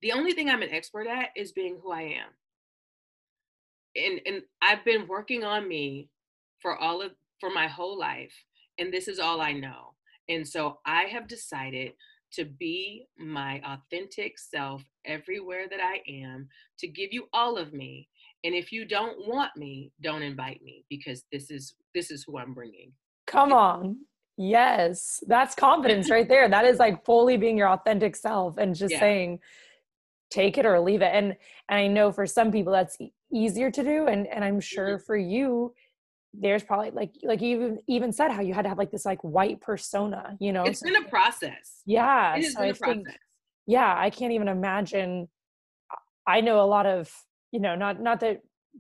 The 0.02 0.14
only 0.14 0.32
thing 0.32 0.50
I'm 0.50 0.62
an 0.62 0.72
expert 0.72 1.08
at 1.08 1.30
is 1.36 1.52
being 1.52 1.80
who 1.82 1.92
I 1.92 2.02
am. 2.02 2.30
And 3.96 4.22
and 4.26 4.42
I've 4.62 4.86
been 4.86 5.08
working 5.08 5.44
on 5.44 5.68
me 5.68 6.10
for 6.62 6.78
all 6.78 7.02
of 7.02 7.12
for 7.40 7.50
my 7.50 7.68
whole 7.68 7.98
life 7.98 8.34
and 8.78 8.92
this 8.94 9.08
is 9.08 9.20
all 9.20 9.42
I 9.42 9.54
know. 9.54 9.94
And 10.30 10.48
so 10.48 10.80
I 10.86 11.04
have 11.04 11.28
decided 11.28 11.94
to 12.34 12.46
be 12.46 13.08
my 13.18 13.62
authentic 13.66 14.38
self 14.38 14.84
everywhere 15.06 15.66
that 15.70 15.80
I 15.80 16.02
am, 16.10 16.48
to 16.80 16.88
give 16.88 17.12
you 17.12 17.28
all 17.34 17.58
of 17.58 17.74
me. 17.74 18.08
And 18.44 18.54
if 18.54 18.72
you 18.72 18.86
don't 18.86 19.28
want 19.28 19.52
me, 19.56 19.92
don't 20.02 20.22
invite 20.22 20.62
me 20.62 20.86
because 20.90 21.24
this 21.32 21.50
is 21.50 21.76
this 21.96 22.12
is 22.12 22.24
who 22.26 22.38
I'm 22.38 22.54
bringing. 22.54 22.92
Come 23.26 23.52
on. 23.52 23.98
Yes. 24.38 25.24
That's 25.28 25.56
confidence 25.56 26.10
right 26.10 26.28
there. 26.28 26.48
That 26.48 26.66
is 26.66 26.78
like 26.78 27.04
fully 27.04 27.38
being 27.38 27.58
your 27.58 27.70
authentic 27.70 28.16
self 28.16 28.58
and 28.58 28.76
just 28.76 28.94
Yeah. 28.94 29.00
saying 29.00 29.40
take 30.30 30.58
it 30.58 30.66
or 30.66 30.80
leave 30.80 31.02
it. 31.02 31.12
And 31.14 31.36
and 31.70 31.80
I 31.80 31.88
know 31.88 32.12
for 32.12 32.26
some 32.26 32.52
people 32.52 32.72
that's 32.72 32.98
easier 33.34 33.72
to 33.72 33.84
do 33.84 34.08
and 34.08 34.28
and 34.28 34.44
I'm 34.44 34.56
mm-hmm. 34.56 34.60
sure 34.60 35.00
for 35.00 35.18
you 35.18 35.74
there's 36.34 36.64
probably 36.64 36.92
like 36.92 37.12
like 37.24 37.42
you 37.42 37.56
even 37.58 37.80
even 37.88 38.12
said 38.12 38.32
how 38.32 38.42
you 38.42 38.54
had 38.54 38.64
to 38.64 38.70
have 38.70 38.78
like 38.78 38.92
this 38.92 39.06
like 39.06 39.22
white 39.24 39.60
persona, 39.62 40.36
you 40.40 40.52
know. 40.54 40.64
It's 40.64 40.80
So- 40.80 40.86
been 40.86 40.96
a 41.04 41.08
process. 41.08 41.82
yeah. 41.86 42.36
It 42.36 42.44
has 42.44 42.54
so 42.54 42.60
been 42.60 42.66
I 42.68 42.70
a 42.70 42.74
think 42.74 43.04
process. 43.06 43.22
yeah 43.66 43.94
i 43.98 44.10
can't 44.10 44.32
even 44.32 44.48
imagine 44.48 45.28
i 46.26 46.40
know 46.42 46.62
a 46.62 46.70
lot 46.76 46.86
of 46.86 47.12
you 47.52 47.60
know 47.60 47.76
not 47.76 48.02
not 48.02 48.20
that 48.22 48.40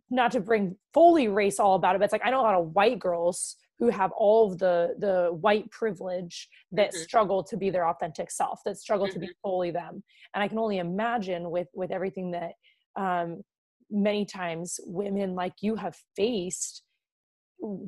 not 0.09 0.31
to 0.31 0.39
bring 0.39 0.75
fully 0.93 1.27
race 1.27 1.59
all 1.59 1.75
about 1.75 1.95
it 1.95 1.99
but 1.99 2.05
it's 2.05 2.13
like 2.13 2.21
i 2.25 2.29
know 2.29 2.39
a 2.41 2.47
lot 2.49 2.55
of 2.55 2.73
white 2.73 2.99
girls 2.99 3.55
who 3.79 3.89
have 3.89 4.11
all 4.13 4.49
of 4.51 4.57
the 4.59 4.95
the 4.99 5.29
white 5.41 5.69
privilege 5.71 6.47
that 6.71 6.91
Mhm. 6.93 6.97
struggle 7.05 7.43
to 7.43 7.57
be 7.57 7.69
their 7.69 7.87
authentic 7.89 8.29
self 8.31 8.61
that 8.65 8.77
struggle 8.77 9.07
to 9.09 9.19
be 9.19 9.29
fully 9.43 9.71
them 9.71 10.03
and 10.33 10.43
i 10.43 10.47
can 10.47 10.59
only 10.59 10.77
imagine 10.77 11.49
with 11.51 11.67
with 11.73 11.91
everything 11.91 12.31
that 12.31 12.53
um 12.95 13.41
many 13.89 14.23
times 14.25 14.79
women 14.85 15.35
like 15.35 15.53
you 15.61 15.75
have 15.75 15.95
faced 16.15 16.83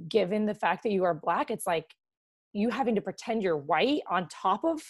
given 0.07 0.45
the 0.45 0.55
fact 0.55 0.83
that 0.83 0.91
you 0.91 1.03
are 1.03 1.13
black 1.13 1.51
it's 1.51 1.67
like 1.67 1.85
you 2.53 2.69
having 2.69 2.95
to 2.95 3.01
pretend 3.01 3.43
you're 3.43 3.57
white 3.57 4.01
on 4.09 4.27
top 4.29 4.63
of 4.63 4.81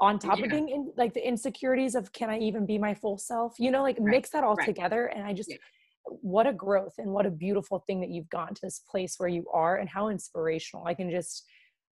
on 0.00 0.18
top 0.18 0.40
of 0.42 0.50
being 0.50 0.68
in, 0.68 0.92
like 0.96 1.12
the 1.14 1.26
insecurities 1.26 1.94
of 1.94 2.12
can 2.12 2.30
i 2.30 2.38
even 2.38 2.66
be 2.66 2.78
my 2.78 2.94
full 2.94 3.16
self 3.18 3.54
you 3.58 3.70
know 3.70 3.82
like 3.82 3.98
Right, 3.98 4.10
mix 4.10 4.30
that 4.30 4.44
all 4.44 4.54
right. 4.54 4.66
together 4.66 5.06
and 5.06 5.24
i 5.24 5.32
just 5.32 5.50
Yeah. 5.50 5.56
what 6.04 6.46
a 6.46 6.52
growth 6.52 6.94
and 6.98 7.10
what 7.10 7.26
a 7.26 7.30
beautiful 7.30 7.82
thing 7.86 8.00
that 8.00 8.10
you've 8.10 8.28
gotten 8.28 8.54
to 8.54 8.60
this 8.62 8.80
place 8.90 9.14
where 9.18 9.28
you 9.28 9.46
are 9.52 9.76
and 9.76 9.88
how 9.88 10.08
inspirational 10.08 10.86
i 10.86 10.94
can 10.94 11.10
just 11.10 11.44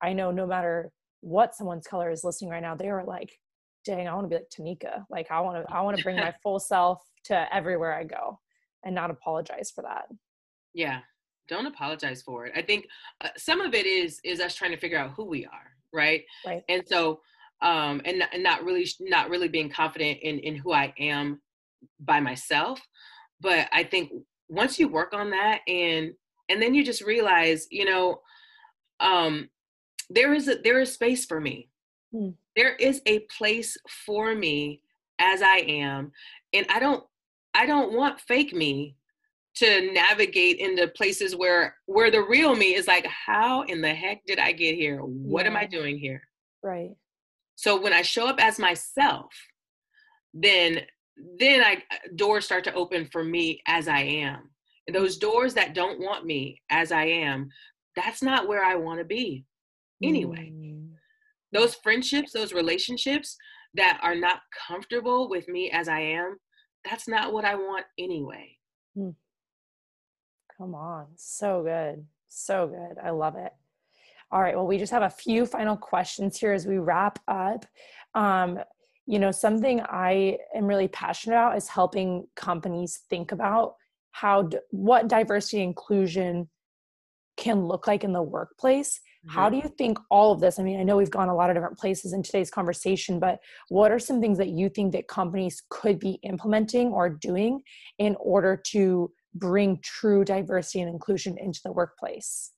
i 0.02 0.12
know 0.12 0.30
no 0.30 0.46
matter 0.46 0.90
what 1.20 1.54
someone's 1.54 1.86
color 1.86 2.10
is 2.10 2.24
listening 2.24 2.50
right 2.50 2.62
now 2.62 2.74
they 2.74 2.88
are 2.88 3.04
like 3.04 3.30
dang 3.84 4.08
i 4.08 4.14
want 4.14 4.24
to 4.24 4.28
be 4.28 4.36
like 4.36 4.48
tanika 4.50 5.04
like 5.10 5.30
i 5.30 5.38
want 5.40 5.64
to 5.64 5.72
i 5.74 5.80
want 5.80 5.96
to 5.96 6.02
bring 6.02 6.16
my 6.18 6.32
full 6.42 6.58
self 6.58 7.02
to 7.24 7.54
everywhere 7.54 7.92
i 7.94 8.02
go 8.02 8.38
and 8.84 8.94
not 8.94 9.10
apologize 9.10 9.70
for 9.70 9.82
that 9.82 10.06
Yeah. 10.74 11.00
Don't 11.49 11.66
apologize 11.66 12.22
for 12.22 12.47
it. 12.47 12.53
I 12.57 12.62
think 12.62 12.86
uh, 13.20 13.28
some 13.36 13.61
of 13.61 13.74
it 13.74 13.86
is 13.86 14.20
is 14.24 14.40
us 14.40 14.55
trying 14.55 14.70
to 14.70 14.76
figure 14.76 14.99
out 14.99 15.12
who 15.12 15.24
we 15.24 15.45
are, 15.45 15.72
right? 15.93 16.22
right 16.47 16.62
And 16.68 16.82
so 16.86 17.20
um 17.61 18.01
and, 18.05 18.18
not- 18.20 18.30
and 18.32 18.43
not 18.43 18.64
really 18.64 18.86
not 19.01 19.30
really 19.30 19.49
being 19.49 19.70
confident 19.70 20.18
in 20.22 20.38
in 20.40 20.57
who 20.57 20.72
I 20.72 20.93
am 20.99 21.40
by 22.01 22.20
myself, 22.20 22.80
but 23.40 23.68
I 23.72 23.84
think 23.84 24.12
once 24.49 24.78
you 24.78 24.88
work 24.88 25.12
on 25.14 25.30
that 25.30 25.61
and 25.68 26.12
and 26.49 26.61
then 26.61 26.74
you 26.74 26.84
just 26.84 27.03
realize, 27.03 27.66
you 27.70 27.84
know, 27.84 28.20
um 29.01 29.49
there 30.11 30.34
is 30.34 30.49
a 30.49 30.57
there 30.57 30.80
is 30.80 30.93
space 30.93 31.24
for 31.24 31.40
me. 31.40 31.68
Hmm. 32.12 32.30
There 32.57 32.74
is 32.74 33.01
a 33.07 33.20
place 33.36 33.76
for 34.07 34.34
me 34.34 34.82
as 35.18 35.43
I 35.43 35.59
am 35.59 36.12
and 36.53 36.66
I 36.68 36.78
don't 36.80 37.05
I 37.55 37.66
don't 37.66 37.93
want 37.95 38.20
fake 38.20 38.55
me 38.55 38.97
to 39.55 39.92
navigate 39.92 40.59
into 40.59 40.88
places 40.88 41.36
where 41.36 41.76
where 41.86 42.11
the 42.11 42.22
real 42.22 42.55
me 42.57 42.74
is 42.74 42.86
like 42.86 43.07
how 43.07 43.62
in 43.62 43.80
the 43.80 43.92
heck 43.94 44.24
did 44.26 44.38
I 44.38 44.53
get 44.53 44.74
here? 44.74 45.00
What 45.00 45.46
am 45.46 45.57
I 45.57 45.66
doing 45.66 45.98
here? 45.98 46.22
right 46.62 46.90
So 47.57 47.80
when 47.80 47.92
I 47.92 48.03
show 48.03 48.26
up 48.26 48.40
as 48.40 48.59
myself, 48.59 49.32
then 50.34 50.80
then 51.38 51.62
I 51.62 51.82
doors 52.16 52.44
start 52.44 52.64
to 52.64 52.74
open 52.74 53.07
for 53.12 53.22
me 53.22 53.61
as 53.66 53.88
I 53.88 54.00
am. 54.00 54.50
And 54.86 54.96
those 54.96 55.18
doors 55.18 55.55
that 55.55 55.74
don't 55.74 56.00
want 56.00 56.24
me 56.24 56.61
as 56.70 56.90
I 56.90 57.05
am, 57.05 57.50
that's 57.94 58.22
not 58.22 58.48
where 58.48 58.64
I 58.64 58.74
want 58.76 58.98
to 59.00 59.05
be. 59.05 59.44
Anyway, 60.03 60.50
Mm. 60.53 60.94
those 61.53 61.74
friendships, 61.76 62.32
those 62.32 62.53
relationships 62.53 63.36
that 63.74 64.00
are 64.03 64.16
not 64.16 64.40
comfortable 64.66 65.28
with 65.28 65.46
me 65.48 65.70
as 65.70 65.86
I 65.88 66.00
am, 66.00 66.38
that's 66.84 67.07
not 67.07 67.32
what 67.32 67.44
I 67.44 67.55
want 67.55 67.86
anyway. 67.98 68.59
Come 70.57 70.74
on. 70.74 71.07
So 71.16 71.62
good. 71.62 72.05
So 72.28 72.66
good. 72.66 72.98
I 73.03 73.11
love 73.11 73.36
it. 73.36 73.53
All 74.30 74.40
right. 74.40 74.57
Well, 74.57 74.66
we 74.66 74.78
just 74.78 74.92
have 74.92 75.03
a 75.03 75.11
few 75.11 75.44
final 75.44 75.76
questions 75.76 76.38
here 76.38 76.53
as 76.53 76.66
we 76.66 76.78
wrap 76.78 77.18
up. 77.28 77.66
Um, 78.14 78.59
you 79.07 79.18
know, 79.18 79.30
something 79.30 79.80
I 79.82 80.38
am 80.55 80.66
really 80.66 80.88
passionate 80.88 81.34
about 81.34 81.57
is 81.57 81.68
helping 81.68 82.26
companies 82.36 83.00
think 83.11 83.32
about 83.32 83.74
how, 84.12 84.48
what 84.70 85.09
diversity 85.09 85.59
and 85.59 85.68
inclusion 85.68 86.48
can 87.36 87.66
look 87.66 87.86
like 87.86 88.05
in 88.05 88.12
the 88.12 88.22
workplace. 88.22 89.00
Mm-hmm. 89.26 89.34
How 89.34 89.48
do 89.48 89.57
you 89.57 89.70
think 89.76 89.98
all 90.11 90.32
of 90.32 90.40
this? 90.40 90.59
I 90.59 90.62
mean, 90.62 90.80
I 90.80 90.82
know 90.82 90.96
we've 90.96 91.11
gone 91.11 91.28
a 91.28 91.34
lot 91.34 91.50
of 91.50 91.57
different 91.57 91.78
places 91.78 92.12
in 92.12 92.22
today's 92.22 92.50
conversation, 92.50 93.18
but 93.18 93.38
what 93.68 93.90
are 93.90 93.98
some 93.98 94.20
things 94.20 94.38
that 94.38 94.48
you 94.48 94.68
think 94.68 94.92
that 94.92 95.09
companies 95.09 95.62
could 95.68 95.98
be 95.98 96.18
implementing 96.22 96.88
or 96.88 97.09
doing 97.09 97.62
in 97.98 98.16
order 98.20 98.61
to 98.68 99.11
bring 99.34 99.78
true 99.82 100.24
diversity 100.24 100.80
and 100.80 100.90
inclusion 100.90 101.36
into 101.38 101.60
the 101.64 101.72
workplace? 101.72 102.52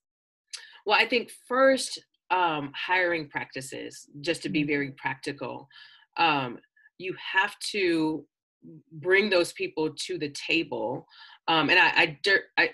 Well, 0.86 0.98
I 0.98 1.06
think 1.06 1.30
first, 1.48 2.02
um, 2.30 2.72
hiring 2.74 3.28
practices, 3.28 4.06
just 4.20 4.42
to 4.42 4.48
be 4.48 4.60
mm-hmm. 4.60 4.68
very 4.68 4.90
practical, 4.92 5.68
um, 6.16 6.58
you 6.98 7.14
have 7.32 7.58
to 7.72 8.24
bring 8.92 9.30
those 9.30 9.52
people 9.52 9.90
to 10.06 10.18
the 10.18 10.30
table. 10.30 11.06
Um, 11.48 11.70
and 11.70 11.78
I, 11.78 11.88
I, 11.88 12.18
I 12.56 12.70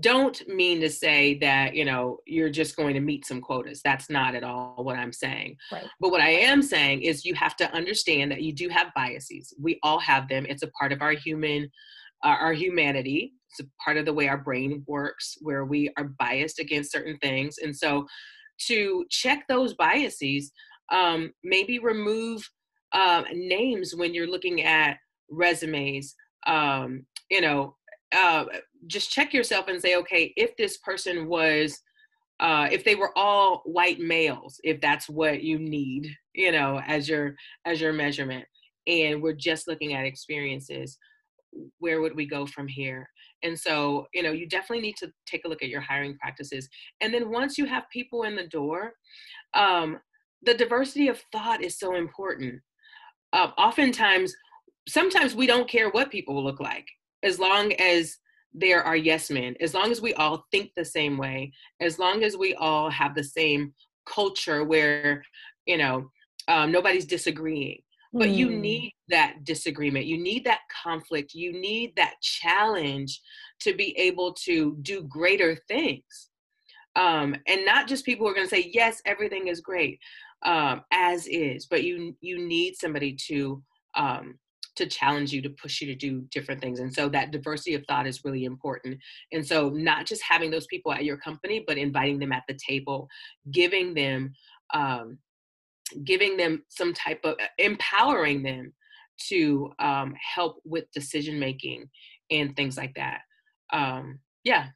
don't 0.00 0.48
mean 0.48 0.80
to 0.80 0.88
say 0.88 1.38
that 1.38 1.74
you 1.74 1.84
know 1.84 2.18
you're 2.26 2.50
just 2.50 2.76
going 2.76 2.94
to 2.94 3.00
meet 3.00 3.26
some 3.26 3.40
quotas 3.40 3.82
that's 3.84 4.08
not 4.08 4.34
at 4.34 4.42
all 4.42 4.76
what 4.78 4.96
i'm 4.96 5.12
saying 5.12 5.56
right. 5.70 5.84
but 6.00 6.10
what 6.10 6.22
i 6.22 6.30
am 6.30 6.62
saying 6.62 7.02
is 7.02 7.24
you 7.24 7.34
have 7.34 7.54
to 7.56 7.70
understand 7.74 8.30
that 8.30 8.42
you 8.42 8.52
do 8.52 8.68
have 8.68 8.86
biases 8.96 9.52
we 9.60 9.78
all 9.82 9.98
have 9.98 10.26
them 10.28 10.46
it's 10.48 10.62
a 10.62 10.70
part 10.78 10.92
of 10.92 11.02
our 11.02 11.12
human 11.12 11.70
uh, 12.22 12.36
our 12.40 12.52
humanity. 12.52 13.32
It's 13.50 13.60
a 13.60 13.70
part 13.84 13.96
of 13.96 14.06
the 14.06 14.12
way 14.12 14.28
our 14.28 14.38
brain 14.38 14.82
works 14.86 15.36
where 15.40 15.64
we 15.64 15.90
are 15.98 16.04
biased 16.18 16.58
against 16.58 16.92
certain 16.92 17.18
things. 17.18 17.56
And 17.62 17.76
so 17.76 18.06
to 18.66 19.04
check 19.10 19.46
those 19.48 19.74
biases 19.74 20.52
um, 20.90 21.32
maybe 21.42 21.78
remove 21.78 22.48
um, 22.92 23.24
names 23.32 23.94
when 23.94 24.14
you're 24.14 24.30
looking 24.30 24.62
at 24.62 24.98
resumes 25.30 26.14
um, 26.46 27.04
you 27.30 27.40
know 27.40 27.76
uh, 28.14 28.44
just 28.86 29.10
check 29.10 29.32
yourself 29.32 29.68
and 29.68 29.80
say 29.80 29.96
okay 29.96 30.32
if 30.36 30.56
this 30.56 30.78
person 30.78 31.26
was 31.26 31.80
uh, 32.40 32.68
if 32.70 32.84
they 32.84 32.94
were 32.94 33.16
all 33.16 33.62
white 33.64 34.00
males 34.00 34.60
if 34.64 34.80
that's 34.80 35.08
what 35.08 35.42
you 35.42 35.58
need 35.58 36.14
you 36.34 36.52
know 36.52 36.80
as 36.86 37.08
your 37.08 37.34
as 37.64 37.80
your 37.80 37.92
measurement 37.92 38.44
and 38.86 39.22
we're 39.22 39.32
just 39.32 39.68
looking 39.68 39.94
at 39.94 40.04
experiences 40.04 40.98
where 41.78 42.00
would 42.00 42.16
we 42.16 42.26
go 42.26 42.46
from 42.46 42.66
here? 42.66 43.08
And 43.42 43.58
so 43.58 44.06
you 44.14 44.22
know 44.22 44.32
you 44.32 44.48
definitely 44.48 44.82
need 44.82 44.96
to 44.96 45.12
take 45.26 45.44
a 45.44 45.48
look 45.48 45.62
at 45.62 45.68
your 45.68 45.80
hiring 45.80 46.16
practices. 46.18 46.68
And 47.00 47.12
then 47.12 47.30
once 47.30 47.58
you 47.58 47.66
have 47.66 47.84
people 47.92 48.24
in 48.24 48.36
the 48.36 48.46
door 48.46 48.94
um, 49.54 49.98
the 50.42 50.54
diversity 50.54 51.08
of 51.08 51.22
thought 51.30 51.62
is 51.62 51.78
so 51.78 51.94
important. 51.94 52.60
Uh, 53.32 53.50
oftentimes 53.56 54.34
sometimes 54.88 55.34
we 55.34 55.46
don't 55.46 55.68
care 55.68 55.90
what 55.90 56.10
people 56.10 56.42
look 56.42 56.60
like 56.60 56.86
as 57.22 57.38
long 57.38 57.72
as 57.74 58.18
there 58.52 58.82
are 58.82 58.96
yes 58.96 59.30
men 59.30 59.54
as 59.60 59.72
long 59.72 59.90
as 59.90 60.02
we 60.02 60.12
all 60.14 60.44
think 60.50 60.70
the 60.76 60.84
same 60.84 61.16
way 61.16 61.50
as 61.80 61.98
long 61.98 62.24
as 62.24 62.36
we 62.36 62.54
all 62.56 62.90
have 62.90 63.14
the 63.14 63.24
same 63.24 63.72
culture 64.06 64.64
where 64.64 65.22
you 65.66 65.78
know 65.78 66.10
um, 66.48 66.72
nobody's 66.72 67.06
disagreeing 67.06 67.80
but 68.12 68.28
mm. 68.28 68.36
you 68.36 68.50
need 68.50 68.92
that 69.08 69.44
disagreement 69.44 70.06
you 70.06 70.18
need 70.18 70.44
that 70.44 70.60
conflict 70.82 71.34
you 71.34 71.52
need 71.52 71.92
that 71.96 72.14
challenge 72.22 73.20
to 73.60 73.74
be 73.74 73.96
able 73.98 74.32
to 74.32 74.76
do 74.82 75.02
greater 75.04 75.56
things. 75.68 76.30
Um, 76.94 77.36
and 77.46 77.64
not 77.64 77.88
just 77.88 78.04
people 78.04 78.26
who 78.26 78.32
are 78.32 78.34
going 78.34 78.46
to 78.46 78.54
say 78.54 78.70
yes 78.72 79.00
everything 79.06 79.48
is 79.48 79.60
great 79.60 79.98
um, 80.44 80.82
as 80.92 81.26
is 81.26 81.66
but 81.66 81.84
you 81.84 82.14
you 82.20 82.46
need 82.46 82.76
somebody 82.76 83.16
to 83.28 83.62
um, 83.94 84.38
to 84.76 84.86
challenge 84.86 85.32
you 85.32 85.42
to 85.42 85.50
push 85.50 85.80
you 85.80 85.86
to 85.86 85.94
do 85.94 86.22
different 86.30 86.60
things. 86.60 86.80
And 86.80 86.92
so 86.92 87.06
that 87.10 87.30
diversity 87.30 87.74
of 87.74 87.84
thought 87.86 88.06
is 88.06 88.24
really 88.24 88.44
important. 88.44 88.98
And 89.30 89.46
so 89.46 89.68
not 89.68 90.06
just 90.06 90.22
having 90.22 90.50
those 90.50 90.66
people 90.66 90.92
at 90.92 91.04
your 91.04 91.16
company 91.18 91.62
but 91.66 91.78
inviting 91.78 92.18
them 92.18 92.32
at 92.32 92.44
the 92.48 92.58
table 92.66 93.08
giving 93.50 93.94
them 93.94 94.32
um, 94.74 95.18
giving 96.04 96.36
them 96.36 96.64
some 96.68 96.94
type 96.94 97.20
of 97.24 97.34
uh, 97.34 97.46
empowering 97.58 98.42
them 98.42 98.72
to 99.28 99.72
um, 99.78 100.14
help 100.34 100.60
with 100.64 100.90
decision 100.92 101.38
making 101.38 101.88
and 102.30 102.56
things 102.56 102.76
like 102.76 102.94
that. 102.94 103.20
Um, 103.72 104.18
yeah. 104.44 104.68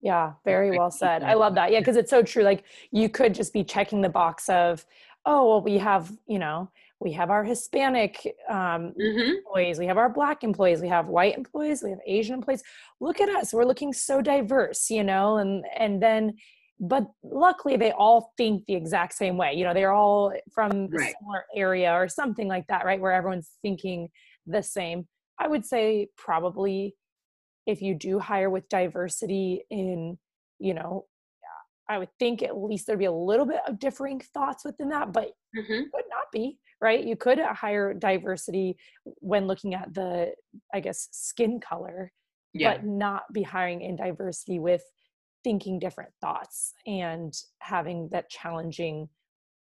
Yeah 0.00 0.34
very 0.44 0.76
well 0.78 0.92
said. 0.92 1.24
i 1.24 1.34
love 1.34 1.56
that. 1.56 1.72
Yeah 1.72 1.80
because 1.80 1.96
it's 1.96 2.10
so 2.10 2.22
true 2.22 2.44
like 2.44 2.64
you 2.92 3.08
could 3.08 3.34
just 3.34 3.52
be 3.52 3.64
checking 3.64 4.00
the 4.00 4.08
box 4.08 4.48
of 4.48 4.86
oh 5.26 5.48
well 5.48 5.60
we 5.60 5.76
have 5.78 6.12
you 6.28 6.38
know 6.38 6.70
we 7.00 7.12
have 7.12 7.30
our 7.30 7.42
hispanic 7.42 8.36
um, 8.48 8.92
mm-hmm. 9.00 9.36
employees 9.38 9.78
we 9.78 9.86
have 9.86 9.98
our 9.98 10.08
black 10.08 10.44
employees 10.44 10.80
we 10.80 10.88
have 10.88 11.08
white 11.08 11.36
employees 11.36 11.82
we 11.82 11.90
have 11.90 11.98
asian 12.06 12.34
employees. 12.34 12.62
Look 13.00 13.20
at 13.20 13.28
us 13.28 13.52
we're 13.52 13.64
looking 13.64 13.92
so 13.92 14.22
diverse 14.22 14.88
you 14.88 15.02
know 15.02 15.38
and 15.38 15.64
and 15.76 16.00
then 16.00 16.34
but 16.80 17.06
luckily 17.22 17.76
they 17.76 17.92
all 17.92 18.32
think 18.36 18.64
the 18.66 18.74
exact 18.74 19.14
same 19.14 19.36
way 19.36 19.52
you 19.54 19.64
know 19.64 19.74
they're 19.74 19.92
all 19.92 20.32
from 20.52 20.88
right. 20.88 21.14
similar 21.20 21.44
area 21.54 21.92
or 21.92 22.08
something 22.08 22.48
like 22.48 22.66
that 22.68 22.84
right 22.84 23.00
where 23.00 23.12
everyone's 23.12 23.50
thinking 23.62 24.08
the 24.46 24.62
same 24.62 25.06
i 25.38 25.48
would 25.48 25.64
say 25.64 26.08
probably 26.16 26.94
if 27.66 27.82
you 27.82 27.94
do 27.94 28.18
hire 28.18 28.50
with 28.50 28.68
diversity 28.68 29.62
in 29.70 30.16
you 30.58 30.74
know 30.74 31.04
i 31.88 31.98
would 31.98 32.10
think 32.18 32.42
at 32.42 32.56
least 32.56 32.86
there'd 32.86 32.98
be 32.98 33.06
a 33.06 33.12
little 33.12 33.46
bit 33.46 33.60
of 33.66 33.78
differing 33.78 34.20
thoughts 34.32 34.64
within 34.64 34.88
that 34.88 35.12
but 35.12 35.30
mm-hmm. 35.56 35.82
could 35.92 36.04
not 36.10 36.26
be 36.32 36.58
right 36.80 37.04
you 37.04 37.16
could 37.16 37.38
hire 37.40 37.92
diversity 37.92 38.76
when 39.04 39.46
looking 39.46 39.74
at 39.74 39.92
the 39.94 40.32
i 40.72 40.78
guess 40.78 41.08
skin 41.10 41.58
color 41.60 42.12
yeah. 42.54 42.74
but 42.74 42.86
not 42.86 43.22
be 43.32 43.42
hiring 43.42 43.82
in 43.82 43.96
diversity 43.96 44.58
with 44.58 44.82
thinking 45.48 45.78
different 45.78 46.10
thoughts 46.20 46.74
and 46.86 47.32
having 47.60 48.06
that 48.12 48.28
challenging 48.28 49.08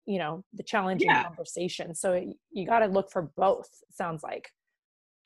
you 0.06 0.16
know 0.16 0.44
the 0.54 0.62
challenging 0.62 1.08
yeah. 1.08 1.24
conversation 1.24 1.92
so 1.92 2.24
you 2.52 2.64
got 2.64 2.78
to 2.78 2.86
look 2.86 3.10
for 3.10 3.32
both 3.36 3.68
sounds 3.90 4.22
like 4.22 4.48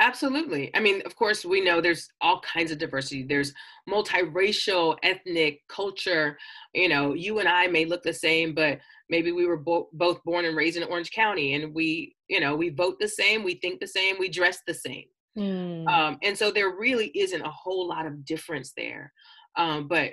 absolutely 0.00 0.74
i 0.74 0.80
mean 0.80 1.02
of 1.04 1.14
course 1.14 1.44
we 1.44 1.61
know 1.61 1.78
there's 1.78 2.09
all 2.22 2.40
kinds 2.40 2.70
of 2.70 2.78
diversity 2.78 3.22
there's 3.22 3.52
multiracial 3.86 4.96
ethnic 5.02 5.61
culture 5.68 6.38
you 6.72 6.88
know 6.88 7.12
you 7.12 7.38
and 7.38 7.48
i 7.48 7.66
may 7.66 7.84
look 7.84 8.02
the 8.02 8.11
same 8.11 8.54
but 8.54 8.78
maybe 9.11 9.32
we 9.32 9.44
were 9.44 9.59
bo- 9.59 9.90
both 9.92 10.24
born 10.24 10.46
and 10.46 10.57
raised 10.57 10.78
in 10.78 10.84
orange 10.84 11.11
county 11.11 11.52
and 11.52 11.74
we 11.74 12.16
you 12.28 12.40
know 12.40 12.57
we 12.57 12.70
vote 12.70 12.96
the 12.98 13.09
same 13.09 13.44
we 13.44 13.57
think 13.57 13.78
the 13.78 13.86
same 13.86 14.16
we 14.18 14.30
dress 14.30 14.61
the 14.66 14.72
same 14.72 15.04
mm. 15.36 15.86
um, 15.86 16.16
and 16.22 16.36
so 16.36 16.50
there 16.50 16.78
really 16.78 17.09
isn't 17.09 17.42
a 17.42 17.50
whole 17.50 17.86
lot 17.86 18.07
of 18.07 18.24
difference 18.24 18.72
there 18.74 19.12
um, 19.57 19.86
but 19.88 20.12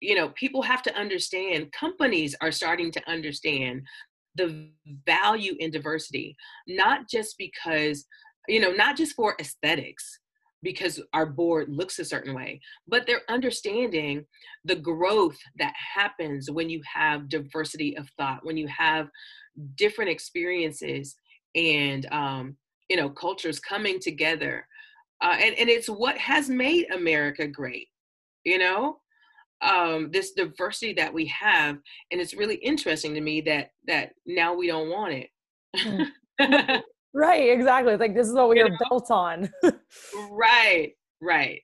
you 0.00 0.14
know 0.14 0.30
people 0.30 0.62
have 0.62 0.82
to 0.82 0.94
understand 0.96 1.72
companies 1.72 2.34
are 2.40 2.52
starting 2.52 2.90
to 2.90 3.10
understand 3.10 3.82
the 4.36 4.68
value 5.06 5.54
in 5.58 5.70
diversity 5.70 6.36
not 6.66 7.08
just 7.08 7.36
because 7.38 8.06
you 8.48 8.60
know 8.60 8.72
not 8.72 8.96
just 8.96 9.14
for 9.14 9.34
aesthetics 9.40 10.20
because 10.62 11.00
our 11.12 11.26
board 11.26 11.68
looks 11.68 11.98
a 11.98 12.04
certain 12.04 12.34
way 12.34 12.60
but 12.86 13.06
they're 13.06 13.22
understanding 13.28 14.24
the 14.64 14.76
growth 14.76 15.38
that 15.56 15.74
happens 15.94 16.50
when 16.50 16.68
you 16.68 16.80
have 16.92 17.28
diversity 17.28 17.96
of 17.96 18.08
thought 18.16 18.44
when 18.44 18.56
you 18.56 18.66
have 18.68 19.08
different 19.76 20.10
experiences 20.10 21.16
and 21.54 22.06
um, 22.12 22.56
you 22.88 22.96
know 22.96 23.10
cultures 23.10 23.60
coming 23.60 23.98
together 23.98 24.66
uh, 25.20 25.36
and, 25.40 25.56
and 25.58 25.68
it's 25.68 25.88
what 25.88 26.16
has 26.16 26.48
made 26.48 26.86
america 26.92 27.46
great 27.46 27.88
you 28.44 28.58
know 28.58 28.98
um, 29.60 30.10
this 30.12 30.32
diversity 30.32 30.92
that 30.94 31.12
we 31.12 31.26
have, 31.26 31.78
and 32.10 32.20
it's 32.20 32.34
really 32.34 32.56
interesting 32.56 33.14
to 33.14 33.20
me 33.20 33.40
that 33.42 33.70
that 33.86 34.12
now 34.26 34.54
we 34.54 34.66
don't 34.66 34.90
want 34.90 35.12
it. 35.14 35.30
Mm. 35.76 36.82
right, 37.14 37.50
exactly. 37.50 37.92
It's 37.92 38.00
like 38.00 38.14
this 38.14 38.28
is 38.28 38.34
what 38.34 38.48
we 38.48 38.58
you 38.58 38.66
are 38.66 38.70
know? 38.70 38.76
built 38.88 39.10
on. 39.10 39.50
right, 40.30 40.92
right. 41.20 41.60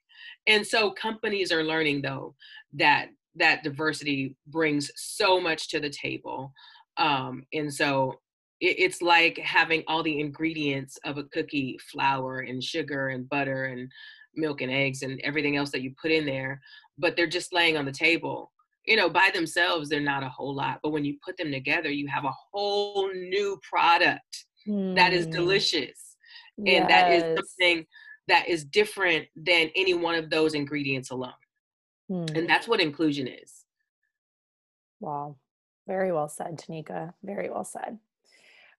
And 0.46 0.66
so 0.66 0.90
companies 0.90 1.52
are 1.52 1.64
learning 1.64 2.02
though 2.02 2.34
that 2.74 3.08
that 3.36 3.62
diversity 3.62 4.36
brings 4.46 4.90
so 4.96 5.40
much 5.40 5.68
to 5.68 5.80
the 5.80 5.90
table, 5.90 6.52
um, 6.96 7.44
and 7.52 7.72
so 7.72 8.20
it, 8.60 8.76
it's 8.78 9.02
like 9.02 9.38
having 9.38 9.84
all 9.86 10.02
the 10.02 10.20
ingredients 10.20 10.98
of 11.04 11.18
a 11.18 11.24
cookie: 11.24 11.78
flour 11.92 12.40
and 12.40 12.62
sugar 12.62 13.08
and 13.10 13.28
butter 13.28 13.66
and 13.66 13.88
milk 14.36 14.60
and 14.60 14.72
eggs 14.72 15.02
and 15.02 15.20
everything 15.22 15.56
else 15.56 15.70
that 15.70 15.82
you 15.82 15.94
put 16.00 16.10
in 16.10 16.26
there 16.26 16.60
but 16.98 17.16
they're 17.16 17.26
just 17.26 17.52
laying 17.52 17.76
on 17.76 17.84
the 17.84 17.92
table 17.92 18.52
you 18.84 18.96
know 18.96 19.08
by 19.08 19.30
themselves 19.34 19.88
they're 19.88 20.00
not 20.00 20.22
a 20.22 20.28
whole 20.28 20.54
lot 20.54 20.80
but 20.82 20.90
when 20.90 21.04
you 21.04 21.16
put 21.24 21.36
them 21.36 21.50
together 21.50 21.90
you 21.90 22.06
have 22.06 22.24
a 22.24 22.34
whole 22.52 23.12
new 23.12 23.58
product 23.68 24.46
mm. 24.68 24.94
that 24.94 25.12
is 25.12 25.26
hmm. 25.26 25.32
delicious 25.32 26.16
yes. 26.58 26.80
and 26.80 26.90
that 26.90 27.12
is 27.12 27.22
something 27.22 27.84
that 28.26 28.48
is 28.48 28.64
different 28.64 29.26
than 29.36 29.70
any 29.76 29.94
one 29.94 30.14
of 30.14 30.30
those 30.30 30.54
ingredients 30.54 31.10
alone 31.10 31.32
mm. 32.10 32.36
and 32.36 32.48
that's 32.48 32.68
what 32.68 32.80
inclusion 32.80 33.26
is 33.26 33.64
wow 35.00 35.36
very 35.86 36.12
well 36.12 36.28
said 36.28 36.58
tanika 36.58 37.12
very 37.22 37.50
well 37.50 37.64
said 37.64 37.98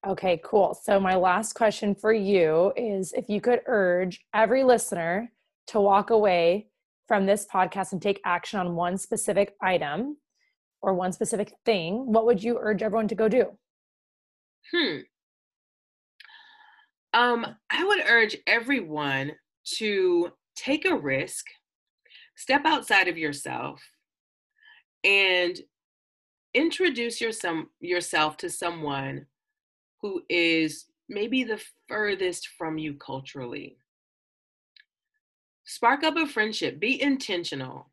okay 0.08 0.40
cool 0.44 0.78
so 0.84 1.00
my 1.00 1.16
last 1.16 1.54
question 1.54 1.96
for 1.96 2.14
you 2.14 2.72
is 2.76 3.12
if 3.14 3.28
you 3.28 3.42
could 3.42 3.62
urge 3.66 4.22
every 4.34 4.64
listener 4.64 5.32
to 5.68 5.80
walk 5.80 6.10
away 6.10 6.68
from 7.08 7.26
this 7.26 7.46
podcast 7.52 7.92
and 7.92 8.02
take 8.02 8.20
action 8.26 8.60
on 8.60 8.76
one 8.76 8.98
specific 8.98 9.54
item, 9.62 10.18
or 10.82 10.94
one 10.94 11.12
specific 11.12 11.54
thing, 11.66 12.12
what 12.12 12.26
would 12.26 12.44
you 12.44 12.58
urge 12.60 12.84
everyone 12.84 13.08
to 13.08 13.16
go 13.16 13.28
do? 13.28 13.58
Hmm. 14.72 14.98
Um, 17.14 17.46
I 17.72 17.84
would 17.84 18.02
urge 18.08 18.38
everyone 18.46 19.32
to 19.78 20.32
take 20.56 20.86
a 20.86 20.96
risk, 20.96 21.46
step 22.36 22.62
outside 22.66 23.08
of 23.08 23.18
yourself, 23.18 23.82
and 25.04 25.60
introduce 26.54 27.22
your 27.22 27.32
some, 27.32 27.70
yourself 27.80 28.38
to 28.38 28.50
someone 28.50 29.26
who 30.02 30.22
is 30.30 30.86
maybe 31.10 31.44
the 31.44 31.62
furthest 31.88 32.50
from 32.58 32.78
you 32.78 32.94
culturally. 32.96 33.78
Spark 35.66 36.04
up 36.04 36.16
a 36.16 36.28
friendship, 36.28 36.80
be 36.80 37.02
intentional, 37.02 37.90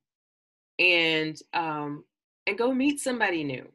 and 0.79 1.37
um, 1.55 2.05
and 2.47 2.59
go 2.59 2.73
meet 2.73 3.01
somebody 3.01 3.45
new. 3.45 3.67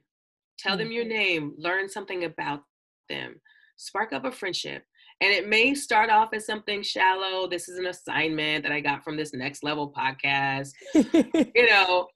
Tell 0.59 0.73
mm-hmm. 0.73 0.79
them 0.79 0.91
your 0.91 1.05
name, 1.05 1.53
learn 1.57 1.89
something 1.89 2.23
about 2.23 2.63
them, 3.09 3.39
spark 3.77 4.13
up 4.13 4.25
a 4.25 4.31
friendship. 4.31 4.83
And 5.19 5.33
it 5.33 5.47
may 5.47 5.73
start 5.73 6.11
off 6.11 6.29
as 6.33 6.45
something 6.45 6.83
shallow. 6.83 7.47
This 7.47 7.69
is 7.69 7.79
an 7.79 7.87
assignment 7.87 8.63
that 8.63 8.71
I 8.71 8.79
got 8.79 9.03
from 9.03 9.17
this 9.17 9.33
next 9.33 9.63
level 9.63 9.91
podcast, 9.91 10.73
you 10.93 11.67
know, 11.69 12.07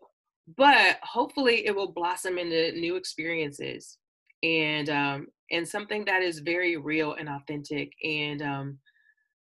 but 0.56 1.00
hopefully 1.02 1.66
it 1.66 1.76
will 1.76 1.92
blossom 1.92 2.38
into 2.38 2.74
new 2.74 2.96
experiences 2.96 3.98
and 4.44 4.90
um 4.90 5.28
and 5.52 5.68
something 5.68 6.04
that 6.06 6.22
is 6.22 6.40
very 6.40 6.78
real 6.78 7.14
and 7.14 7.30
authentic 7.30 7.92
and 8.04 8.42
um 8.42 8.80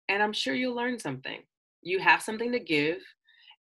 and 0.10 0.24
I'm 0.24 0.34
sure 0.34 0.56
you'll 0.56 0.76
learn 0.76 0.98
something. 1.00 1.40
You 1.82 2.00
have 2.00 2.22
something 2.22 2.52
to 2.52 2.60
give 2.60 3.02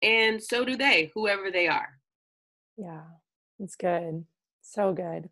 and 0.01 0.41
so 0.41 0.63
do 0.63 0.75
they, 0.75 1.11
whoever 1.13 1.51
they 1.51 1.67
are. 1.67 1.89
Yeah. 2.77 3.01
It's 3.59 3.75
good. 3.75 4.25
So 4.61 4.93
good. 4.93 5.29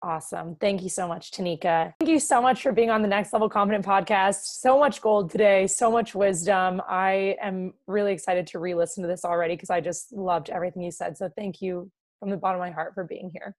Awesome. 0.00 0.56
Thank 0.56 0.82
you 0.82 0.88
so 0.88 1.08
much, 1.08 1.32
Tanika. 1.32 1.92
Thank 1.98 2.10
you 2.10 2.20
so 2.20 2.40
much 2.40 2.62
for 2.62 2.72
being 2.72 2.90
on 2.90 3.02
the 3.02 3.08
Next 3.08 3.32
Level 3.32 3.48
Confident 3.48 3.84
podcast. 3.84 4.44
So 4.44 4.78
much 4.78 5.00
gold 5.00 5.30
today, 5.30 5.66
so 5.66 5.90
much 5.90 6.14
wisdom. 6.14 6.80
I 6.88 7.36
am 7.42 7.74
really 7.88 8.12
excited 8.12 8.46
to 8.48 8.60
re 8.60 8.74
listen 8.74 9.02
to 9.02 9.08
this 9.08 9.24
already 9.24 9.54
because 9.54 9.70
I 9.70 9.80
just 9.80 10.12
loved 10.12 10.50
everything 10.50 10.82
you 10.82 10.92
said. 10.92 11.16
So 11.16 11.28
thank 11.36 11.60
you 11.60 11.90
from 12.20 12.30
the 12.30 12.36
bottom 12.36 12.60
of 12.60 12.66
my 12.66 12.70
heart 12.70 12.94
for 12.94 13.04
being 13.04 13.30
here. 13.32 13.56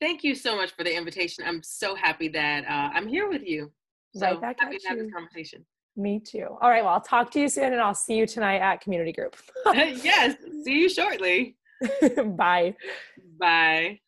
Thank 0.00 0.24
you 0.24 0.34
so 0.34 0.56
much 0.56 0.72
for 0.74 0.82
the 0.82 0.94
invitation. 0.94 1.44
I'm 1.46 1.62
so 1.62 1.94
happy 1.94 2.28
that 2.28 2.64
uh, 2.64 2.90
I'm 2.92 3.06
here 3.06 3.28
with 3.28 3.46
you. 3.46 3.72
So 4.14 4.26
right 4.26 4.40
back 4.40 4.60
happy 4.60 4.78
to 4.78 4.88
have 4.88 4.98
this 4.98 5.12
conversation. 5.12 5.64
Me 5.96 6.20
too. 6.20 6.46
All 6.60 6.68
right. 6.68 6.84
Well, 6.84 6.92
I'll 6.92 7.00
talk 7.00 7.30
to 7.32 7.40
you 7.40 7.48
soon 7.48 7.72
and 7.72 7.80
I'll 7.80 7.94
see 7.94 8.14
you 8.14 8.26
tonight 8.26 8.60
at 8.60 8.80
Community 8.80 9.12
Group. 9.12 9.36
yes. 9.72 10.36
See 10.64 10.80
you 10.80 10.88
shortly. 10.88 11.56
Bye. 12.36 12.74
Bye. 13.38 14.00